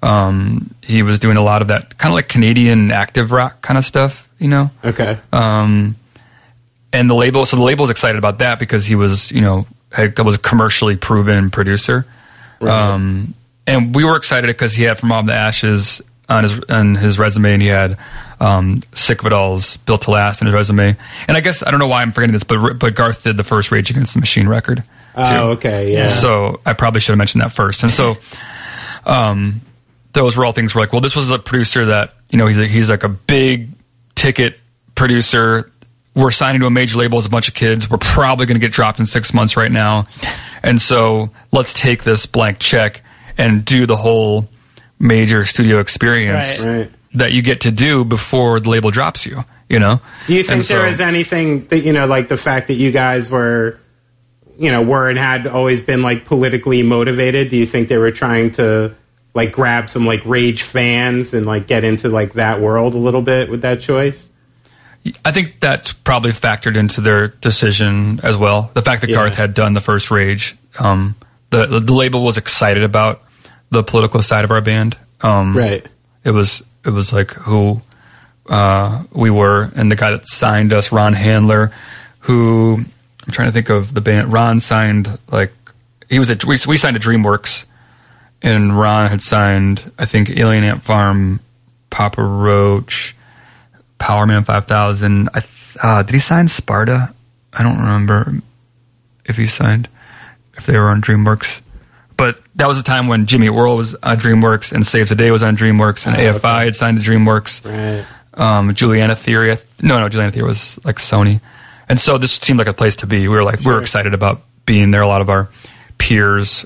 [0.04, 3.78] um, he was doing a lot of that kind of like Canadian active rock kind
[3.78, 4.28] of stuff.
[4.40, 5.20] You know, Okay.
[5.32, 5.96] um,
[6.92, 7.46] and the label.
[7.46, 10.40] So the label was excited about that because he was, you know, had, was a
[10.40, 12.06] commercially proven producer.
[12.60, 13.34] Um,
[13.68, 16.02] and we were excited because he had From Autumn to Ashes
[16.32, 17.98] on his on his resume, and he had
[18.40, 20.96] um, Sick of It All's Built to Last in his resume.
[21.28, 23.44] And I guess I don't know why I'm forgetting this, but but Garth did the
[23.44, 24.78] first Rage Against the Machine record.
[24.78, 24.86] too.
[25.16, 25.94] Oh, okay.
[25.94, 26.10] Yeah.
[26.10, 27.84] So I probably should have mentioned that first.
[27.84, 28.18] And so,
[29.06, 29.62] um,
[30.14, 32.60] those were all things where like, well, this was a producer that you know he's
[32.60, 33.70] a, he's like a big
[34.16, 34.58] ticket
[34.96, 35.72] producer.
[36.14, 37.90] We're signing to a major label as a bunch of kids.
[37.90, 40.08] We're probably going to get dropped in six months right now,
[40.64, 43.02] and so let's take this blank check
[43.38, 44.50] and do the whole
[45.02, 46.78] major studio experience Right.
[46.78, 46.92] Right.
[47.16, 49.44] that you get to do before the label drops you.
[49.68, 50.02] You know.
[50.28, 52.74] Do you think And there so- is anything that you know, like the fact that
[52.76, 53.80] you guys were,
[54.60, 57.50] you know, were and had always been like politically motivated?
[57.50, 58.94] Do you think they were trying to
[59.34, 63.22] like grab some like rage fans and like get into like that world a little
[63.22, 64.28] bit with that choice?
[65.26, 68.70] I think that's probably factored into their decision as well.
[68.74, 69.16] The fact that Yeah.
[69.16, 71.16] Garth had done the first Rage, um,
[71.50, 73.22] the the label was excited about
[73.72, 74.98] the political side of our band.
[75.22, 75.86] Um, Right.
[76.24, 77.82] It was it was like who
[78.48, 81.72] uh, we were, and the guy that signed us, Ron Handler,
[82.20, 82.78] who
[83.26, 84.32] I'm trying to think of the band.
[84.32, 85.52] Ron signed like
[86.10, 87.66] he was at we, we signed to DreamWorks,
[88.44, 91.40] and Ron had signed I think Alien Ant Farm,
[91.90, 93.16] Papa Roach.
[94.00, 95.30] Powerman 5000.
[95.32, 97.14] I th- uh, did he sign Sparta?
[97.54, 98.42] I don't remember
[99.26, 99.88] if he signed,
[100.58, 101.62] if they were on DreamWorks.
[102.56, 105.42] That was the time when Jimmy World was on DreamWorks and Saves the Day was
[105.44, 106.66] on DreamWorks and Oh, AFI okay.
[106.66, 107.64] had signed to DreamWorks.
[107.66, 108.06] Right.
[108.34, 109.58] Um, Juliana Theory.
[109.82, 111.40] No, no, Juliana Theory was like Sony.
[111.90, 113.28] And so this seemed like a place to be.
[113.28, 115.02] We were like, we were excited about being there.
[115.02, 115.50] A lot of our
[115.98, 116.66] peers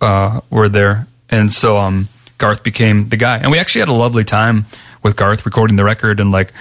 [0.00, 1.06] uh, were there.
[1.30, 2.08] And so um,
[2.38, 3.38] Garth became the guy.
[3.38, 4.66] And we actually had a lovely time
[5.02, 6.52] with Garth recording the record and like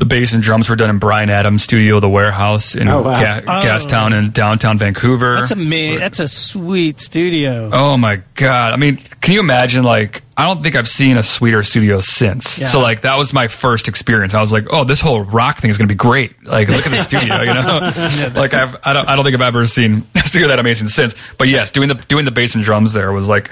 [0.00, 3.12] the bass and drums were done in Bryan Adams' studio, the warehouse in Oh, wow.
[3.14, 3.60] Ga- Oh.
[3.62, 5.36] Gastown in downtown Vancouver.
[5.36, 7.68] That's a ma- That's a sweet studio.
[7.70, 8.72] Oh my god!
[8.72, 9.84] I mean, can you imagine?
[9.84, 12.58] Like, I don't think I've seen a sweeter studio since.
[12.58, 12.66] Yeah.
[12.68, 14.32] So, like, that was my first experience.
[14.34, 16.86] I was like, "Oh, this whole rock thing is going to be great." Like, look
[16.86, 17.90] at the studio, you know.
[18.40, 21.14] like, I've I don't I don't think I've ever seen a studio that amazing since.
[21.36, 23.50] But yes, doing the doing the bass and drums there was like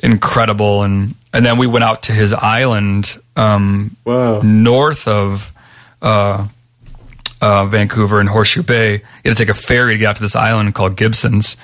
[0.00, 4.40] incredible, and and then we went out to his island um, Whoa.
[4.42, 5.52] north of.
[6.04, 6.46] Uh,
[7.40, 8.94] uh, Vancouver and Horseshoe Bay.
[8.94, 9.00] You
[9.30, 11.56] had to take a ferry to get out to this island called Gibsons,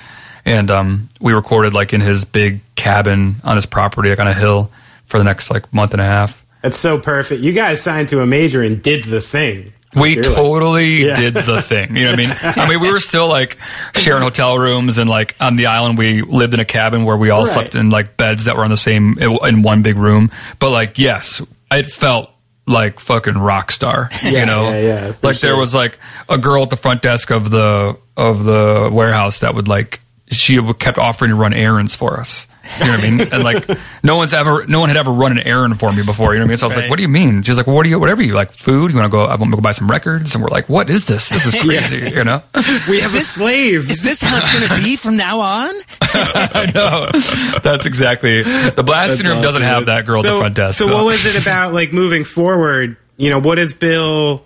[0.45, 4.33] and um, we recorded like in his big cabin on his property, like on a
[4.33, 4.71] hill,
[5.05, 6.45] for the next like month and a half.
[6.61, 7.41] That's so perfect.
[7.41, 9.73] You guys signed to a major and did the thing.
[9.95, 11.15] We You're like- totally Yeah.
[11.15, 11.95] did the thing.
[11.97, 12.35] You know what I mean?
[12.63, 13.57] I mean, we were still like
[13.95, 17.29] sharing hotel rooms and like on the island, we lived in a cabin where we
[17.31, 17.51] all Right.
[17.53, 20.29] slept in like beds that were on the same in one big room.
[20.59, 22.29] But like, yes, it felt
[22.67, 24.09] like fucking rock star.
[24.23, 25.97] Yeah, you know, yeah, yeah, like there was like
[26.29, 29.99] a girl at the front desk of the of the warehouse that would like
[30.29, 32.47] she kept offering to run errands for us.
[32.79, 33.21] You know what I mean?
[33.33, 33.69] And like
[34.03, 36.33] no one's ever no one had ever run an errand for me before.
[36.33, 36.57] You know what I mean?
[36.57, 37.99] So I was like, "What do you mean?" She's like, well, "What do you?
[37.99, 38.91] Whatever you like, food.
[38.91, 39.25] You want to go?
[39.25, 41.29] I want to go buy some records." And we're like, "What is this?
[41.29, 42.43] This is crazy." You know?
[42.87, 43.89] We have a slave.
[43.89, 45.73] Is this how it's going to be from now on?
[46.01, 47.09] I know.
[47.61, 48.43] That's exactly.
[48.43, 50.77] The blasting room doesn't have that girl at the front desk.
[50.77, 50.95] So though.
[50.95, 52.97] what was it about like moving forward?
[53.17, 54.45] You know, what does Bill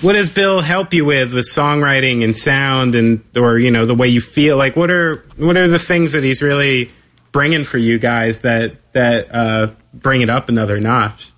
[0.00, 3.94] what does Bill help you with with songwriting and sound and or you know the
[3.94, 4.56] way you feel?
[4.56, 6.90] Like what are what are the things that he's really
[7.32, 11.30] bringing for you guys that that uh, bring it up another notch?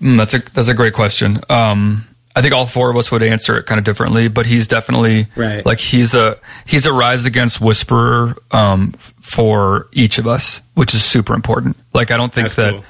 [0.00, 1.40] Mm, that's a that's a great question.
[1.48, 2.06] Um,
[2.36, 5.26] I think all four of us would answer it kind of differently, but he's definitely
[5.36, 5.64] Right.
[5.64, 11.04] like he's a he's a rise against whisperer um, for each of us, which is
[11.04, 11.76] super important.
[11.92, 12.84] Like I don't think That's that cool.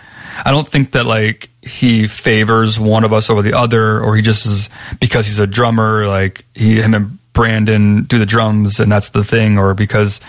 [0.45, 4.23] I don't think that like he favors one of us over the other, or he
[4.23, 4.69] just is
[4.99, 6.09] because he's a drummer.
[6.09, 10.21] Like he him and Brandon do the drums, and that's the thing, or because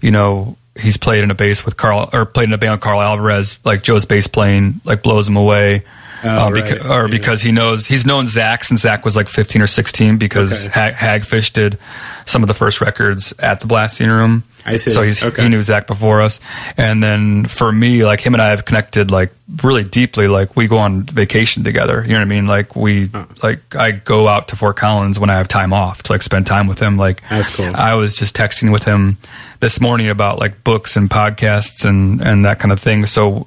[0.00, 2.80] you know he's played in a bass with Carl or played in a band with
[2.80, 5.84] Karl Alvarez, like Joe's bass playing like blows him away.
[6.24, 6.64] Oh, uh, right.
[6.64, 7.10] beca- or Yeah.
[7.10, 10.92] because he knows he's known Zach since Zach was like 15 or 16 because Okay.
[10.92, 11.78] ha- Hagfish did
[12.26, 14.44] some of the first records at the blasting room.
[14.66, 14.92] I see.
[14.92, 15.42] So he's, Okay.
[15.42, 16.40] he knew Zach before us.
[16.78, 19.30] And then for me, like him and I have connected like
[19.62, 20.26] really deeply.
[20.26, 22.02] Like we go on vacation together.
[22.02, 22.46] You know what I mean?
[22.46, 23.10] Like we,
[23.42, 26.46] like I go out to Fort Collins when I have time off to like spend
[26.46, 26.96] time with him.
[26.96, 27.70] Like That's cool.
[27.76, 29.18] I was just texting with him
[29.60, 33.04] this morning about like books and podcasts and, and that kind of thing.
[33.04, 33.46] So,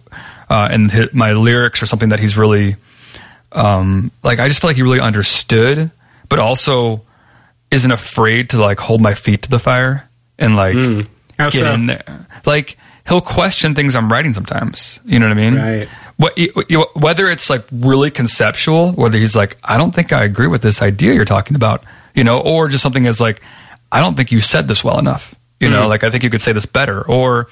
[0.50, 2.76] uh, and hi my lyrics are something that he's really,
[3.52, 5.92] um, like I just feel like he really understood,
[6.30, 7.02] but also
[7.72, 10.08] isn't afraid to like hold my feet to the fire
[10.40, 11.02] and like Hmm.
[11.38, 11.72] How get so?
[11.74, 12.26] in there.
[12.46, 12.78] Like
[13.08, 15.00] he'll question things I'm writing sometimes.
[15.06, 15.56] You know what I mean?
[15.56, 15.90] Right.
[16.18, 20.64] What, whether it's like really conceptual, whether he's like, I don't think I agree with
[20.64, 21.84] this idea you're talking about,
[22.16, 23.42] you know, or just something as like,
[23.92, 25.36] I don't think you said this well enough.
[25.60, 25.74] You Hmm.
[25.76, 27.48] know, like I think you could say this better, or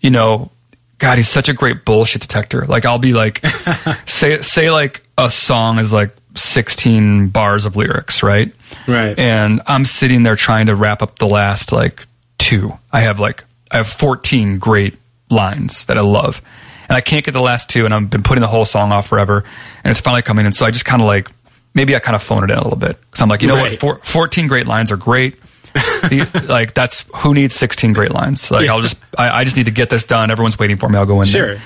[0.00, 0.50] you know,
[0.98, 2.64] God, he's such a great bullshit detector.
[2.66, 3.44] Like I'll be like,
[4.06, 8.52] say say like a song is like 16 bars of lyrics, right?
[8.86, 9.18] Right.
[9.18, 12.06] And I'm sitting there trying to wrap up the last like
[12.38, 12.78] two.
[12.92, 14.96] I have like I have 14 great
[15.30, 16.40] lines that I love,
[16.88, 19.06] and I can't get the last two, and I've been putting the whole song off
[19.08, 19.42] forever,
[19.82, 20.52] and it's finally coming in.
[20.52, 21.28] So I just kind of like
[21.74, 23.56] maybe I kind of phone it in a little bit because I'm like, you know
[23.56, 23.72] Right.
[23.72, 25.38] what, Four, 14 great lines are great.
[25.74, 28.50] The- like that's who needs 16 great lines.
[28.50, 30.30] Like I'll just I, I just need to get this done.
[30.30, 30.98] Everyone's waiting for me.
[30.98, 31.54] I'll go in Sure.
[31.54, 31.62] there.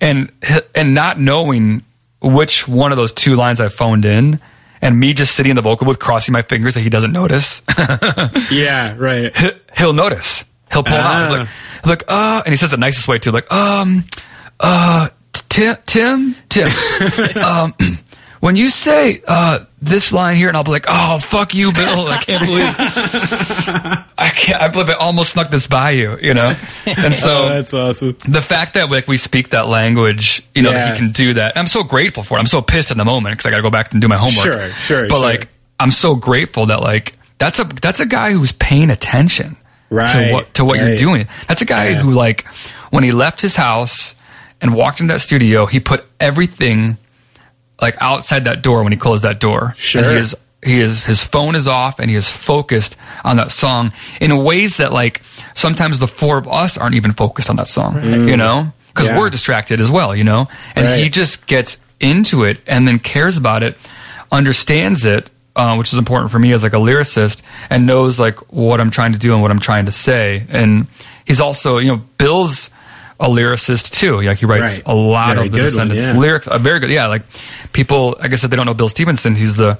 [0.00, 0.30] and
[0.74, 1.82] and not knowing
[2.20, 4.40] which one of those two lines I phoned in,
[4.82, 7.62] and me just sitting in the vocal booth crossing my fingers that he doesn't notice.
[8.50, 9.34] Yeah, right.
[9.36, 10.44] he- he'll notice.
[10.72, 11.04] He'll pull out.
[11.04, 11.28] Ah.
[11.28, 11.48] He'll Like,
[11.84, 14.04] he'll like, uh, and he says the nicest way too, like, um,
[14.60, 16.68] uh, Tim, Tim, Tim,
[17.42, 17.74] um,
[18.40, 22.08] when you say uh, this line here, and I'll be like, oh, fuck you, Bill.
[22.08, 22.74] I can't believe,
[24.18, 26.54] I can't, I believe I almost snuck this by you, you know.
[26.86, 28.16] And so Oh, that's awesome.
[28.28, 31.56] the fact that like we speak that language, you know, that he can do that.
[31.56, 32.40] I'm so grateful for it.
[32.40, 34.16] I'm so pissed in the moment because I got to go back and do my
[34.16, 34.44] homework.
[34.44, 35.20] Sure, sure, But sure.
[35.20, 35.48] like,
[35.80, 39.56] I'm so grateful that like that's a that's a guy who's paying attention
[39.90, 41.28] Right, to what to what you're doing.
[41.46, 42.02] That's a guy Yeah.
[42.02, 42.46] who like
[42.90, 44.14] when he left his house
[44.60, 46.96] and walked into that studio, he put everything
[47.80, 49.74] like outside that door when he closed that door.
[49.76, 50.02] Sure.
[50.02, 53.52] And he is he is his phone is off and he is focused on that
[53.52, 55.22] song in ways that like
[55.54, 58.02] sometimes the four of us aren't even focused on that song.
[58.28, 58.72] You know?
[58.88, 59.18] Because Yeah.
[59.18, 60.48] we're distracted as well, you know?
[60.74, 63.76] And he just gets into it and then cares about it,
[64.32, 68.38] understands it, uh, which is important for me as like a lyricist, and knows like
[68.52, 70.44] what I'm trying to do and what I'm trying to say.
[70.48, 70.86] And
[71.24, 72.70] he's also, you know, Bill's
[73.20, 74.20] a lyricist too.
[74.20, 74.82] Like he writes Right.
[74.86, 76.18] a lot Very of the good one, Descendents yeah.
[76.18, 76.46] lyrics.
[76.46, 77.06] Uh, very good, yeah.
[77.06, 77.22] Like
[77.72, 79.78] people, I guess if they don't know Bill Stevenson, he's the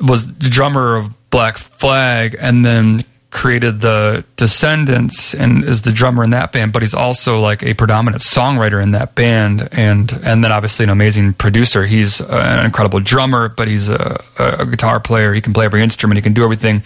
[0.00, 6.22] was the drummer of Black Flag, and then created the Descendents and is the drummer
[6.22, 6.72] in that band.
[6.72, 10.90] But he's also like a predominant songwriter in that band, and and then obviously an
[10.90, 11.86] amazing producer.
[11.86, 15.32] He's uh, an incredible drummer, but he's a, a guitar player.
[15.32, 16.18] He can play every instrument.
[16.18, 16.82] He can do everything.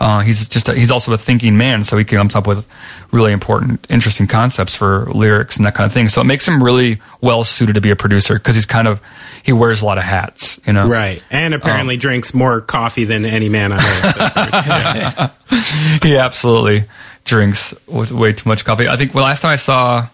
[0.00, 2.66] Uh, he's just a, he's also a thinking man, so he comes up with
[3.10, 6.08] really important, interesting concepts for lyrics and that kind of thing.
[6.08, 9.00] So it makes him really well suited to be a producer because he's kind of
[9.42, 10.86] he wears a lot of hats, you know.
[10.86, 11.22] Right.
[11.30, 15.32] And apparently Um, drinks more coffee than any man on earth.
[16.02, 16.84] he absolutely
[17.24, 18.88] drinks way too much coffee.
[18.88, 20.06] I think the last time I saw,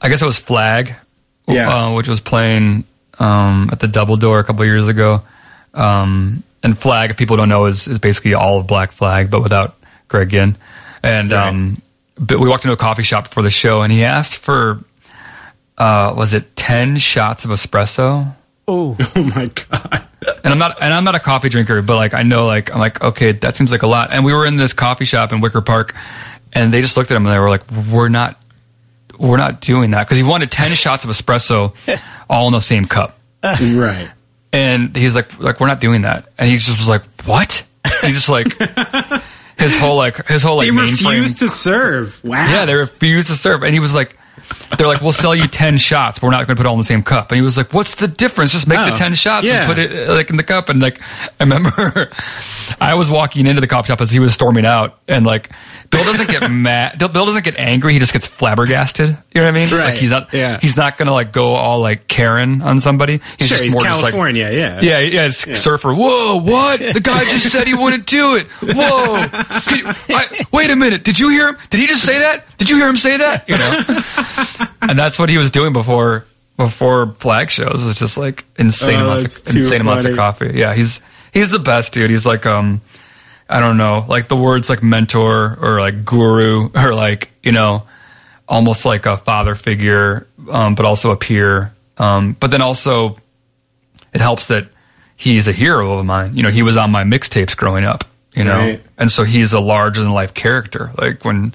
[0.00, 0.94] I guess it was Flag,
[1.46, 1.86] Yeah.
[1.86, 2.84] uh, which was playing
[3.18, 5.20] um, at the Double Door a couple of years ago.
[5.72, 9.42] Um, and Flag, if people don't know, is, is basically all of Black Flag, but
[9.42, 9.76] without
[10.08, 10.56] Greg Ginn.
[11.02, 11.82] And um,
[12.16, 14.80] but we walked into a coffee shop before the show, and he asked for,
[15.76, 18.34] uh, was it ten shots of espresso?
[18.66, 20.08] Oh, oh my God.
[20.42, 22.78] and I'm not and I'm not a coffee drinker, but like I know like I'm
[22.78, 24.12] like okay, that seems like a lot.
[24.12, 25.94] And we were in this coffee shop in Wicker Park,
[26.54, 28.40] and they just looked at him and they were like, "We're not,
[29.18, 31.74] we're not doing that," because he wanted ten shots of espresso,
[32.30, 33.18] all in the same cup.
[33.42, 34.08] Right.
[34.54, 37.66] And he's like, "Like we're not doing that." And he just was like, "What?"
[38.02, 38.56] he just like
[39.58, 42.22] his whole like his whole like They refused to serve.
[42.22, 42.46] Wow.
[42.46, 43.62] Yeah, they refused to serve.
[43.64, 44.16] And he was like,
[44.78, 46.74] they're like, we'll sell you 10 shots, but we're not going to put it all
[46.74, 47.30] in the same cup.
[47.30, 48.52] And he was like, what's the difference?
[48.52, 49.60] Just make the Oh, 10 shots yeah.
[49.60, 50.68] and put it uh, like in the cup.
[50.68, 51.00] And like,
[51.40, 52.10] I remember
[52.80, 55.50] I was walking into the coffee shop as he was storming out and like,
[55.90, 56.98] Bill doesn't get mad.
[56.98, 57.92] Bill doesn't get angry.
[57.92, 59.08] He just gets flabbergasted.
[59.10, 59.68] You know what I mean?
[59.70, 59.84] Right.
[59.90, 60.58] Like he's not, Yeah.
[60.60, 63.20] he's not going to like go all like Karen on somebody.
[63.38, 64.80] He's Sure, just he's more just like, California, yeah.
[64.80, 65.92] yeah, yeah, it's surfer.
[65.94, 66.80] Whoa, what?
[66.80, 68.46] The guy just said he wouldn't do it.
[68.60, 69.16] Whoa.
[69.76, 71.04] You- I- wait a minute.
[71.04, 71.58] Did you hear him?
[71.70, 72.44] Did he just say that?
[72.58, 73.48] Did you hear him say that?
[73.48, 74.02] You know?
[74.82, 76.24] and that's what he was doing before
[76.56, 77.82] before flag shows.
[77.82, 80.52] It was just like insane Oh, amounts of insane amounts of coffee.
[80.54, 81.00] Yeah, he's
[81.32, 82.10] he's the best dude.
[82.10, 82.80] He's like um
[83.48, 87.82] I don't know, like the words like mentor or like guru or like, you know,
[88.48, 91.74] almost like a father figure, um, but also a peer.
[91.98, 93.18] Um, but then also
[94.14, 94.68] it helps that
[95.16, 96.36] he's a hero of mine.
[96.36, 98.04] You know, he was on my mixtapes growing up,
[98.34, 98.82] you know, Right.
[98.96, 100.90] and so he's a larger than life character.
[100.98, 101.54] Like when,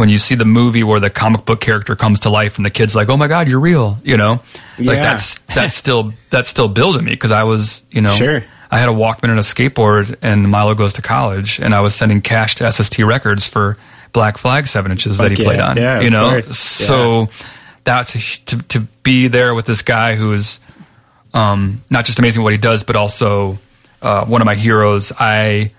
[0.00, 2.70] when you see the movie where the comic book character comes to life and the
[2.70, 4.40] kid's like, "Oh my God, you're real," you know,
[4.78, 8.42] like that's that's still that's still building me because I was, you know, Sure.
[8.72, 11.94] I had a Walkman and a skateboard, and Milo goes to college, and I was
[11.94, 13.76] sending cash to SST Records for
[14.12, 15.76] Black Flag seven inches that Fuck he played on.
[15.76, 17.28] Yeah, you know, so
[17.84, 20.60] that's to to be there with this guy who is
[21.34, 23.58] um, not just amazing what he does, but also
[24.02, 25.12] uh, one of my heroes.
[25.18, 25.72] I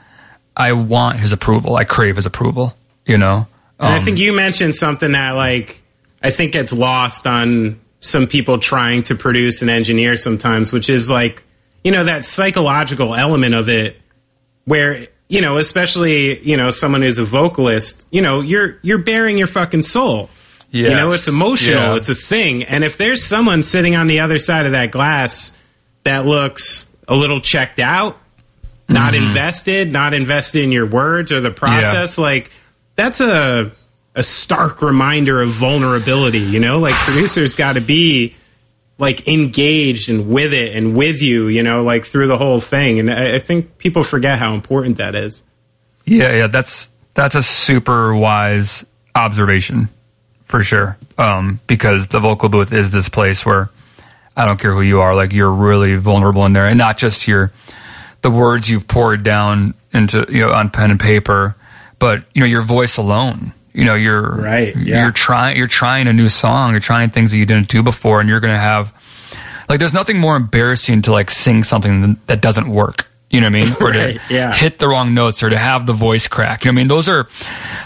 [0.56, 1.76] I want his approval.
[1.76, 2.76] I crave his approval.
[3.06, 3.48] You know,
[3.82, 5.82] And I Um, think you mentioned something that like
[6.24, 11.10] I think gets lost on some people trying to produce and engineer sometimes, which is
[11.10, 11.44] like,
[11.84, 14.00] you know, that psychological element of it
[14.66, 19.38] where, you know, especially, you know, someone who's a vocalist, you know, you're you're bearing
[19.38, 20.30] your fucking soul.
[20.74, 21.96] You know, it's emotional, Yeah.
[21.96, 22.64] it's a thing.
[22.64, 25.52] And if there's someone sitting on the other side of that glass
[26.06, 28.18] that looks a little checked out,
[28.88, 29.26] not Mm-hmm.
[29.28, 32.52] invested, not invested in your words or the process, like
[32.96, 33.72] that's a
[34.16, 36.80] a stark reminder of vulnerability, you know?
[36.80, 38.36] Like producers got to be
[38.98, 43.00] like engaged and with it and with you, you know, like through the whole thing.
[43.00, 45.44] And I, I think people forget how important that is.
[46.06, 48.86] Yeah, yeah, that's that's a super wise
[49.16, 49.90] observation
[50.46, 50.98] for sure.
[51.18, 53.70] Um, because the vocal booth is this place where
[54.36, 57.28] I don't care who you are, like you're really vulnerable in there, and not just
[57.28, 57.52] your
[58.22, 61.56] the words you've poured down into you know on pen and paper,
[62.02, 63.54] but you know your voice alone.
[63.74, 65.04] You know you're Right, yeah.
[65.04, 66.72] You're trying you're trying a new song.
[66.72, 68.94] You're trying things that you didn't do before, and you're gonna have
[69.70, 73.08] like there's nothing more embarrassing to like sing something that doesn't work.
[73.30, 73.74] You know what I mean?
[73.80, 74.52] Or Right, to yeah.
[74.54, 76.66] hit the wrong notes or to have the voice crack.
[76.66, 76.88] You know what I mean?
[76.90, 77.30] Those are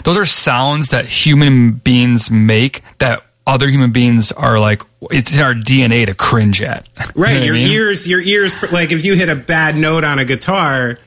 [0.02, 5.40] those are sounds that human beings make that other human beings are like it's in
[5.40, 6.88] our DNA to cringe at.
[6.98, 7.70] You know Right, I your mean?
[7.70, 8.56] ears, your ears.
[8.72, 10.98] Like if you hit a bad note on a guitar,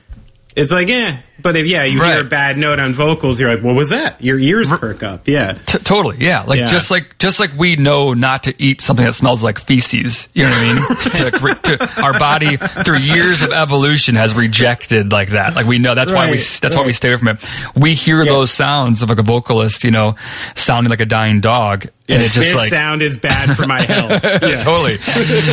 [0.56, 1.18] it's like eh.
[1.42, 4.22] But if yeah, you hear a bad note on vocals, you're like, what was that?
[4.22, 5.28] Your ears perk up.
[5.28, 6.42] Yeah, T- totally, yeah.
[6.44, 6.68] Like Yeah.
[6.68, 10.28] just like just like we know not to eat something that smells like feces.
[10.34, 11.58] You know what I mean?
[11.66, 15.56] to, to, our body through years of evolution has rejected like that.
[15.56, 17.46] Like we know that's why we Right, that's why we stay away from it.
[17.76, 20.16] We hear those sounds of like a vocalist, you know,
[20.56, 23.82] sounding like a dying dog, and it just this like sound is bad for my
[23.86, 24.24] health.
[24.24, 24.60] Yeah.
[24.62, 24.94] totally.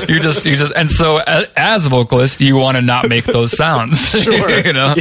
[0.08, 3.24] You just, you just, and so a- as a vocalist, you want to not make
[3.24, 4.48] those sounds, Sure.
[4.66, 4.94] you know.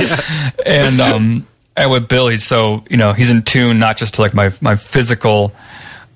[0.75, 1.47] And um,
[1.77, 4.51] and with Bill, he's so you know he's in tune not just to like my
[4.61, 5.53] my physical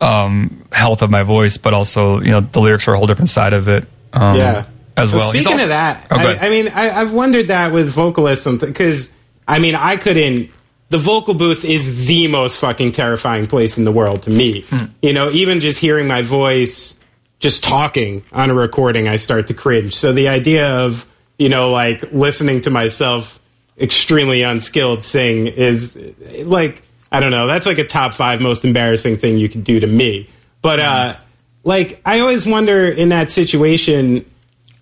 [0.01, 3.29] um health of my voice, but also you know the lyrics are a whole different
[3.29, 3.85] side of it.
[4.13, 4.65] Um, Yeah.
[4.97, 5.31] as well.
[5.31, 6.17] He's Speaking also- of that, Oh.
[6.17, 9.13] I, I mean, I, I've wondered that with vocalists because
[9.47, 10.49] I mean, I couldn't.
[10.89, 14.61] The vocal booth is the most fucking terrifying place in the world to me.
[14.61, 14.85] Hmm.
[15.03, 16.99] You know, even just hearing my voice,
[17.39, 19.93] just talking on a recording, I start to cringe.
[19.95, 21.05] So the idea of
[21.37, 23.38] you know, like listening to myself
[23.79, 25.97] extremely unskilled sing is
[26.43, 27.47] like I don't know.
[27.47, 30.29] That's like a top five most embarrassing thing you could do to me.
[30.61, 31.17] But uh,
[31.63, 34.25] like I always wonder in that situation,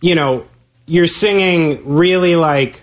[0.01, 0.45] you know,
[0.85, 2.81] you're singing really like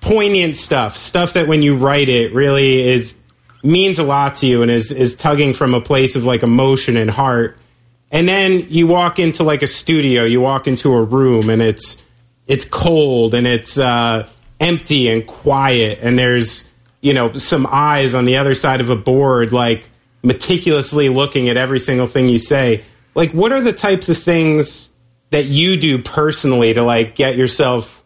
[0.00, 3.18] poignant stuff, stuff that when you write it really is
[3.62, 6.96] means a lot to you and is is tugging from a place of like emotion
[6.96, 7.58] and heart.
[8.10, 12.02] And then you walk into like a studio, you walk into a room and it's
[12.46, 14.28] it's cold and it's uh,
[14.60, 18.96] empty and quiet and there's you know some eyes on the other side of a
[18.96, 19.88] board like
[20.22, 22.84] meticulously looking at every single thing you say.
[23.14, 24.90] Like what are the types of things
[25.30, 28.02] that you do personally to like get yourself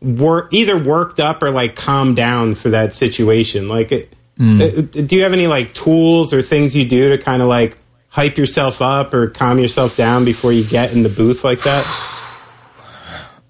[0.00, 5.16] work either worked up or like calm down for that situation like it, uh, do
[5.16, 7.76] you have any like tools or things you do to kind of like
[8.06, 11.84] hype yourself up or calm yourself down before you get in the booth like that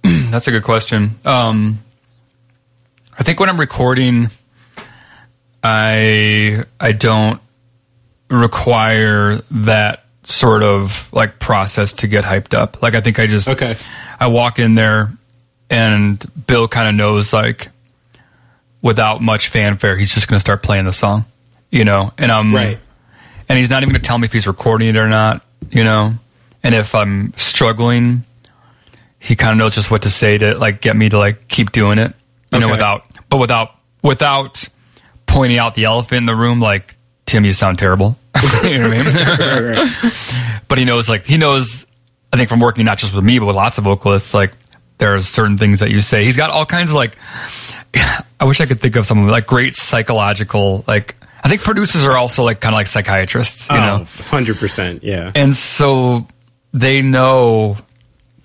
[0.30, 1.18] That's a good question.
[1.24, 1.78] Um,
[3.18, 4.30] I think when I'm recording,
[5.62, 7.40] I I don't
[8.30, 12.82] require that sort of like process to get hyped up.
[12.82, 13.76] Like I think I just Okay.
[14.20, 15.10] I walk in there
[15.70, 17.68] and Bill kind of knows like
[18.82, 21.24] without much fanfare he's just going to start playing the song,
[21.70, 22.12] you know.
[22.18, 22.78] And I'm Right.
[23.48, 25.82] and he's not even going to tell me if he's recording it or not, you
[25.84, 26.14] know.
[26.62, 28.24] And if I'm struggling,
[29.18, 31.72] he kind of knows just what to say to like get me to like keep
[31.72, 32.12] doing it,
[32.52, 34.68] you know, without but without without
[35.26, 36.96] pointing out the elephant in the room like
[37.26, 38.16] Tim, you sound terrible.
[38.62, 40.62] you know what I mean?
[40.68, 41.86] but he knows like he knows
[42.32, 44.54] I think from working not just with me but with lots of vocalists like
[44.98, 46.24] there are certain things that you say.
[46.24, 47.16] He's got all kinds of like
[48.40, 52.16] I wish I could think of some like great psychological like I think producers are
[52.16, 54.00] also like kind of like psychiatrists, you know.
[54.02, 56.26] oh 100% yeah And so
[56.72, 57.76] they know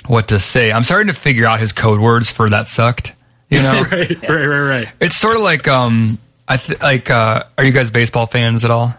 [0.08, 0.72] what to say.
[0.72, 3.14] I'm starting to figure out his code words for that sucked.
[3.54, 7.43] You know, right right right right it's sort of like um, I th- like uh,
[7.58, 8.93] are you guys baseball fans at all?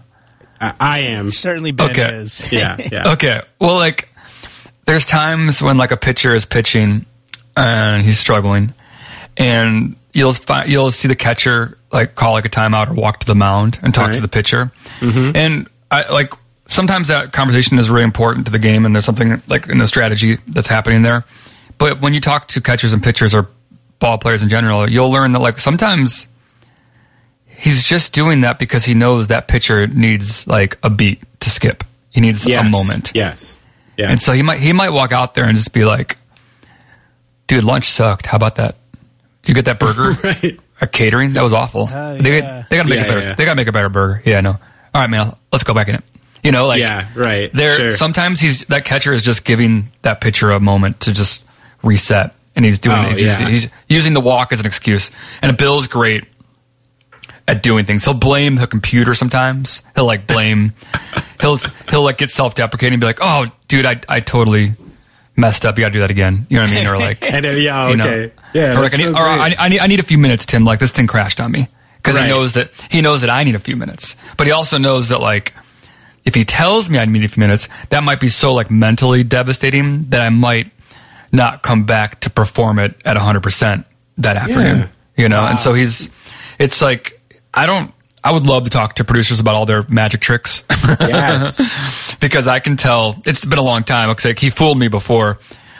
[0.60, 2.14] I, I am Certainly Ben Okay.
[2.14, 2.52] is.
[2.52, 4.08] yeah yeah Okay, well, like
[4.86, 7.06] there's times when like a pitcher is pitching
[7.56, 8.72] and he's struggling,
[9.36, 13.26] and you'll find, you'll see the catcher like call like a timeout or walk to
[13.26, 14.14] the mound and talk Right.
[14.16, 16.32] to the pitcher, and I like
[16.66, 19.86] sometimes that conversation is really important to the game, and there's something like in the
[19.86, 21.24] strategy that's happening there.
[21.78, 23.48] But when you talk to catchers and pitchers or
[24.04, 26.28] ball players in general, you'll learn that like sometimes
[27.46, 31.84] he's just doing that because he knows that pitcher needs like a beat to skip.
[32.10, 32.64] He needs yes.
[32.64, 33.12] a moment.
[33.14, 33.58] yes
[33.96, 36.18] yeah And so he might he might walk out there and just be like,
[37.46, 38.26] "Dude, lunch sucked.
[38.26, 38.78] How about that?
[39.42, 40.10] Did you get that burger?
[40.24, 41.32] right At catering?
[41.34, 41.88] That was awful.
[41.90, 42.64] Oh, they yeah.
[42.68, 43.20] they got to make Yeah, a better.
[43.20, 43.34] yeah.
[43.34, 44.22] They got to make a better burger.
[44.26, 44.50] Yeah, I know.
[44.94, 45.32] All right, man.
[45.52, 46.04] Let's go back in it.
[46.42, 47.76] You know, like yeah right there.
[47.76, 47.90] sure.
[47.92, 51.42] Sometimes he's that catcher is just giving that pitcher a moment to just
[51.82, 52.96] reset, and he's doing.
[52.96, 53.30] Oh, he's, yeah.
[53.30, 55.10] using, he's using the walk as an excuse.
[55.42, 56.24] And Bill's great
[57.46, 58.04] at doing things.
[58.04, 59.82] He'll blame the computer sometimes.
[59.94, 60.72] He'll like blame.
[61.40, 61.58] he'll
[61.90, 64.74] he'll like get self deprecating and be like, "Oh, dude, I I totally
[65.36, 65.76] messed up.
[65.78, 66.86] You got to do that again." You know what I mean?
[66.86, 69.18] Or like, and, uh, yeah you know, okay yeah or like, I need, so or.
[69.18, 70.64] I, I need I need a few minutes, Tim.
[70.64, 72.24] Like this thing crashed on me because Right.
[72.24, 75.08] he knows that he knows that I need a few minutes, but he also knows
[75.08, 75.54] that like
[76.24, 79.24] if he tells me I need a few minutes, that might be so like mentally
[79.24, 80.72] devastating that I might
[81.34, 83.84] not come back to perform it at 100%
[84.18, 84.78] that afternoon.
[84.78, 84.88] Yeah.
[85.16, 86.10] You know, and so he's,
[86.58, 87.20] it's like,
[87.52, 90.64] I don't, I would love to talk to producers about all their magic tricks
[90.98, 92.16] Yes.
[92.20, 94.08] because I can tell it's been a long time.
[94.24, 95.38] Like he fooled me before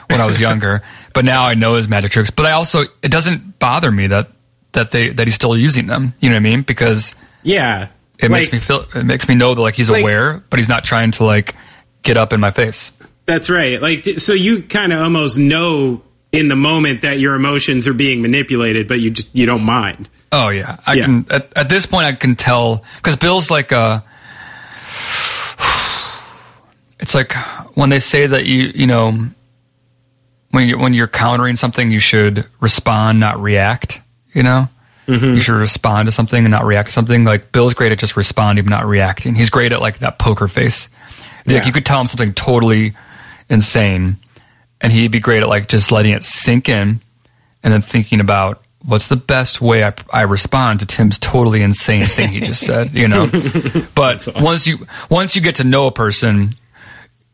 [0.09, 0.83] when I was younger,
[1.13, 2.29] but now I know his magic tricks.
[2.29, 4.29] But I also, it doesn't bother me that,
[4.73, 6.13] that they, that he's still using them.
[6.19, 6.61] You know what I mean?
[6.61, 7.87] Because Yeah.
[8.19, 10.69] it makes me feel, it makes me know that like he's Like- aware, but he's
[10.69, 11.55] not trying to like
[12.03, 12.91] get up in my face.
[13.25, 13.81] That's right.
[13.81, 16.01] Like, so you kind of almost know
[16.31, 20.09] in the moment that your emotions are being manipulated, but you just you don't mind.
[20.31, 21.05] Oh yeah, I Yeah.
[21.05, 21.25] can.
[21.29, 24.01] At, at this point, I can tell because Bill's like uh
[26.99, 27.33] It's like
[27.75, 29.27] when they say that you you know
[30.51, 34.01] when you when you're countering something, you should respond, not react.
[34.33, 34.69] You know,
[35.07, 37.23] you should respond to something and not react to something.
[37.23, 39.35] Like Bill's great at just responding, but not reacting.
[39.35, 40.89] He's great at like that poker face.
[41.45, 41.65] Like Yeah.
[41.65, 42.93] you could tell him something totally
[43.49, 44.17] insane,
[44.81, 47.01] and he'd be great at like just letting it sink in
[47.63, 52.03] and then thinking about what's the best way I, I respond to Tim's totally insane
[52.03, 53.29] thing he just said, you know.
[53.95, 56.51] But once you once you get to know a person,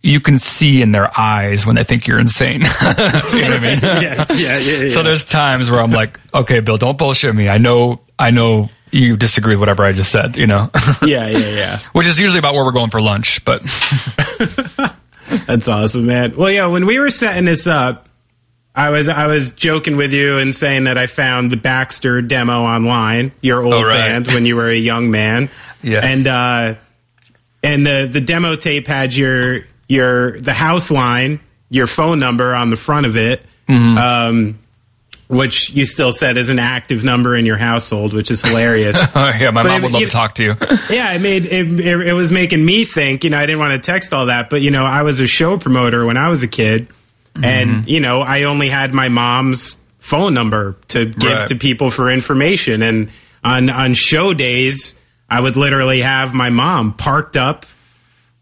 [0.02, 2.62] you can see in their eyes when they think you're insane.
[2.62, 3.80] you know what I mean?
[3.82, 4.42] yes.
[4.42, 4.58] Yeah.
[4.58, 4.84] Yeah.
[4.84, 4.90] yeah.
[4.90, 7.50] So there's times where I'm like, okay, Bill, don't bullshit me.
[7.50, 10.70] I know, I know you disagree with whatever I just said, you know,
[11.02, 11.28] yeah.
[11.28, 11.38] Yeah.
[11.50, 11.80] Yeah.
[11.94, 13.44] which is usually about where we're going for lunch.
[13.46, 13.62] But
[15.46, 16.36] That's awesome, man.
[16.36, 18.08] Well, yeah, when we were setting this up,
[18.74, 22.62] I was I was joking with you and saying that I found the Baxter demo
[22.64, 23.98] online, your old Oh, right.
[23.98, 25.50] band when you were a young man.
[25.84, 26.04] Yes.
[26.06, 26.76] And uh
[27.64, 31.40] and the the demo tape had your your the house line,
[31.72, 33.44] your phone number on the front of it.
[33.68, 33.98] Mm-hmm.
[33.98, 34.60] Um
[35.32, 38.96] which you still said is an active number in your household, which is hilarious.
[39.16, 40.56] yeah, my But mom would love you- to talk to you.
[40.90, 43.24] yeah, it made it, it, it was making me think.
[43.24, 45.28] You know, I didn't want to text all that, but you know, I was a
[45.28, 46.88] show promoter when I was a kid,
[47.34, 47.46] Mm-hmm.
[47.46, 51.48] and you know, I only had my mom's phone number to give Right.
[51.48, 52.82] to people for information.
[52.82, 53.10] And
[53.42, 57.66] on on show days, I would literally have my mom parked up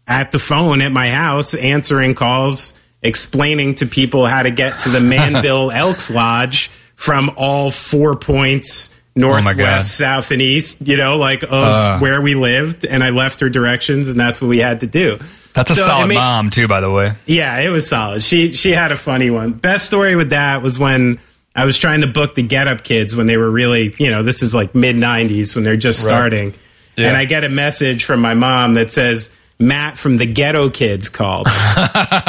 [0.08, 4.88] at the phone at my house, answering calls, explaining to people how to get to
[4.88, 8.94] the Manville Elks Lodge from all four points.
[9.16, 9.44] Oh my God.
[9.56, 11.98] Northwest, south, and east, you know, like of uh.
[11.98, 15.18] where we lived, and I left her directions, and that's what we had to do.
[15.52, 17.12] That's a So, solid I mean- mom too, by the way.
[17.26, 18.22] Yeah, it was solid.
[18.22, 19.52] She she had a funny one.
[19.52, 21.18] Best story with that was when
[21.56, 24.22] I was trying to book the Get Up Kids when they were really, you know,
[24.22, 26.54] this is like mid '90s when they're just starting,
[26.96, 27.08] Yeah.
[27.08, 29.34] and I get a message from my mom that says.
[29.60, 31.46] Matt from the Ghetto Kids called.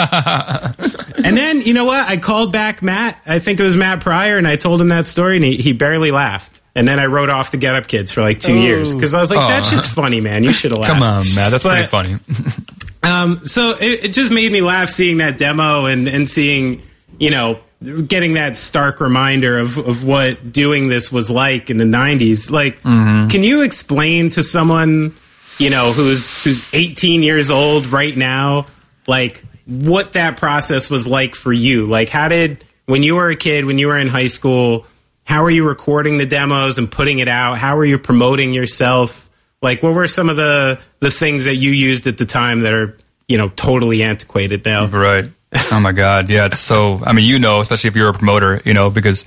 [0.05, 2.07] and then, you know what?
[2.07, 3.21] I called back Matt.
[3.25, 5.73] I think it was Matt Pryor, and I told him that story, and he, he
[5.73, 6.61] barely laughed.
[6.73, 9.19] And then I wrote off the Get Up Kids for like two years because I
[9.19, 9.75] was like, that Oh.
[9.75, 10.43] shit's funny, man.
[10.43, 10.93] You should have laughed.
[10.93, 11.51] Come on, Matt.
[11.51, 12.17] That's pretty funny.
[13.03, 16.81] um, so it, it just made me laugh seeing that demo and, and seeing,
[17.19, 17.59] you know,
[18.07, 22.49] getting that stark reminder of, of what doing this was like in the 90s.
[22.49, 25.13] Like, can you explain to someone,
[25.61, 28.65] you know, who's, who's 18 years old right now,
[29.07, 31.85] like what that process was like for you?
[31.85, 34.85] Like, how did, when you were a kid, when you were in high school,
[35.23, 37.57] how were you recording the demos and putting it out?
[37.57, 39.29] How were you promoting yourself?
[39.61, 42.73] Like, what were some of the the things that you used at the time that
[42.73, 42.97] are
[43.27, 44.87] you know totally antiquated now?
[44.87, 45.25] Right.
[45.71, 46.29] Oh my God.
[46.29, 46.47] Yeah.
[46.47, 49.23] It's so, I mean, you know, especially if you're a promoter, you know, because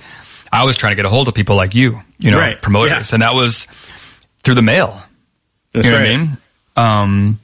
[0.51, 2.61] I was trying to get a hold of people like you, you know, Right.
[2.61, 3.11] promoters.
[3.11, 3.15] Yeah.
[3.15, 3.65] And that was
[4.43, 5.01] through the mail.
[5.75, 6.09] That's you know right.
[6.09, 6.37] what I mean?
[6.77, 7.39] Um,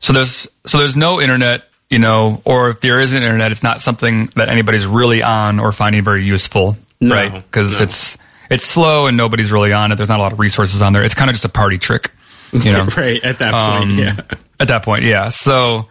[0.00, 3.62] so there's, so there's no internet, you know, or if there is an internet, it's
[3.62, 6.76] not something that anybody's really on or finding very useful.
[7.00, 7.32] No, right.
[7.32, 7.84] Because no.
[7.84, 8.18] it's,
[8.50, 9.96] it's slow and nobody's really on it.
[9.96, 11.02] There's not a lot of resources on there.
[11.02, 12.12] It's kind of just a party trick,
[12.52, 12.84] you know?
[12.96, 14.20] right at that point, Um, yeah.
[14.60, 15.28] At that point, yeah.
[15.30, 15.88] So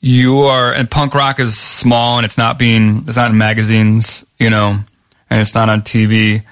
[0.00, 4.24] you are, and punk rock is small and it's not being, it's not in magazines,
[4.38, 4.78] you know,
[5.28, 6.42] and it's not on TV.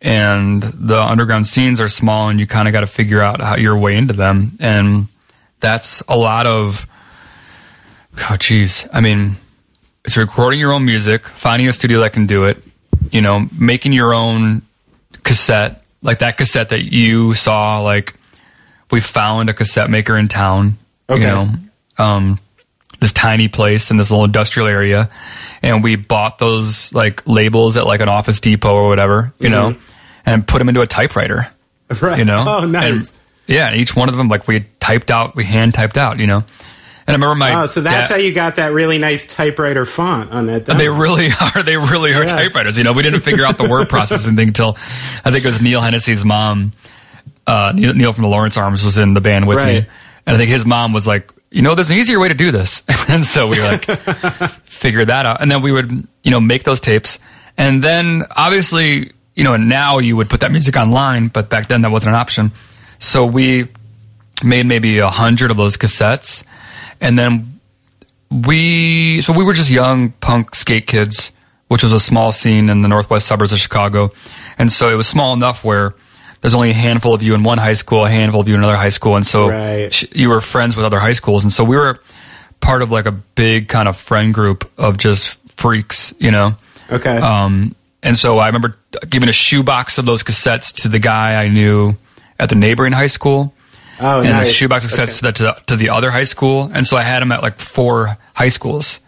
[0.00, 3.56] And the underground scenes are small and you kind of got to figure out how
[3.56, 4.52] your way into them.
[4.60, 5.08] And
[5.60, 6.86] that's a lot of,
[8.16, 9.36] oh, jeez I mean,
[10.04, 12.62] it's recording your own music, finding a studio that can do it,
[13.10, 14.62] you know, making your own
[15.24, 18.14] cassette, like that cassette that you saw, like,
[18.90, 20.78] we found a cassette maker in town.
[21.10, 21.20] Okay.
[21.20, 21.48] You know,
[21.98, 22.38] um,
[23.00, 25.10] this tiny place in this little industrial area,
[25.62, 29.76] and we bought those like labels at like an Office Depot or whatever, you know,
[30.28, 31.48] and put them into a typewriter.
[32.02, 32.18] Right.
[32.18, 32.90] You know, Oh, nice.
[33.10, 33.12] And,
[33.46, 36.36] yeah, each one of them like we typed out, we hand typed out, you know.
[36.38, 36.44] And
[37.08, 40.30] I remember my Oh, so that's dad- how you got that really nice typewriter font
[40.30, 40.66] on that.
[40.66, 40.78] Demo.
[40.78, 41.62] they really are.
[41.62, 42.26] They really are Yeah.
[42.26, 42.76] typewriters.
[42.76, 44.76] You know, we didn't figure out the word processing thing until
[45.24, 46.72] I think it was Neil Hennessy's mom.
[47.46, 49.84] Uh, Neil, Neil from the Lawrence Arms was in the band with Right.
[49.84, 49.88] me,
[50.26, 52.50] and I think his mom was like you know, there's an easier way to do
[52.50, 52.82] this.
[53.08, 53.86] and so we like
[54.64, 55.40] figured that out.
[55.40, 55.90] And then we would,
[56.22, 57.18] you know, make those tapes.
[57.56, 61.82] And then obviously, you know, now you would put that music online, but back then
[61.82, 62.50] that wasn't an option.
[62.98, 63.68] So we
[64.42, 66.42] made maybe a hundred of those cassettes.
[67.00, 67.60] And then
[68.32, 71.30] we, so we were just young punk skate kids,
[71.68, 74.10] which was a small scene in the northwest suburbs of Chicago.
[74.58, 75.94] And so it was small enough where
[76.40, 78.60] there's only a handful of you in one high school, a handful of you in
[78.60, 80.02] another high school, and so Right.
[80.12, 82.00] you were friends with other high schools, and so we were
[82.60, 86.56] part of like a big kind of friend group of just freaks, you know.
[86.90, 87.16] Okay.
[87.18, 88.76] Um, and so I remember
[89.08, 91.94] giving a shoebox of those cassettes to the guy I knew
[92.38, 93.54] at the neighboring high school,
[94.00, 94.48] oh, and nice.
[94.48, 96.96] a shoebox of cassettes to, the, to, the, to the other high school, and so
[96.96, 99.00] I had them at like four high schools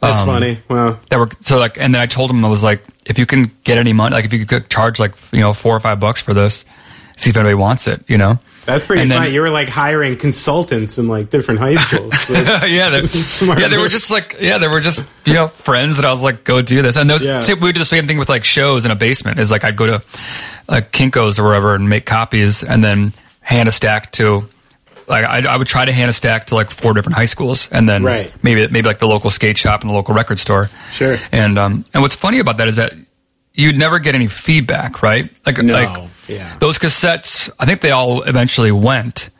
[0.00, 0.58] That's um, funny.
[0.68, 0.98] Wow.
[1.10, 3.50] that were so like and then I told him I was like if you can
[3.64, 6.22] get any money like if you could charge like you know four or five bucks
[6.22, 6.64] for this
[7.18, 8.38] see if anybody wants it you know
[8.72, 9.32] That's pretty and then- funny.
[9.34, 12.12] You were like hiring consultants in like different high schools.
[12.30, 16.10] yeah yeah they were just like yeah they were just you know friends and I
[16.10, 17.40] was like go do this and those Yeah.
[17.48, 19.76] we would do the same thing with like shows in a basement is like I'd
[19.76, 20.02] go to
[20.68, 24.48] like Kinkos or wherever and make copies and then hand a stack to
[25.08, 27.68] like I, I would try to hand a stack to like four different high schools
[27.72, 28.32] and then Right.
[28.44, 31.16] maybe maybe like the local skate shop and the local record store Sure.
[31.32, 32.94] and um and what's funny about that is that
[33.52, 35.72] you'd never get any feedback right like No.
[35.74, 36.56] like Yeah.
[36.60, 39.30] those cassettes i think they all eventually went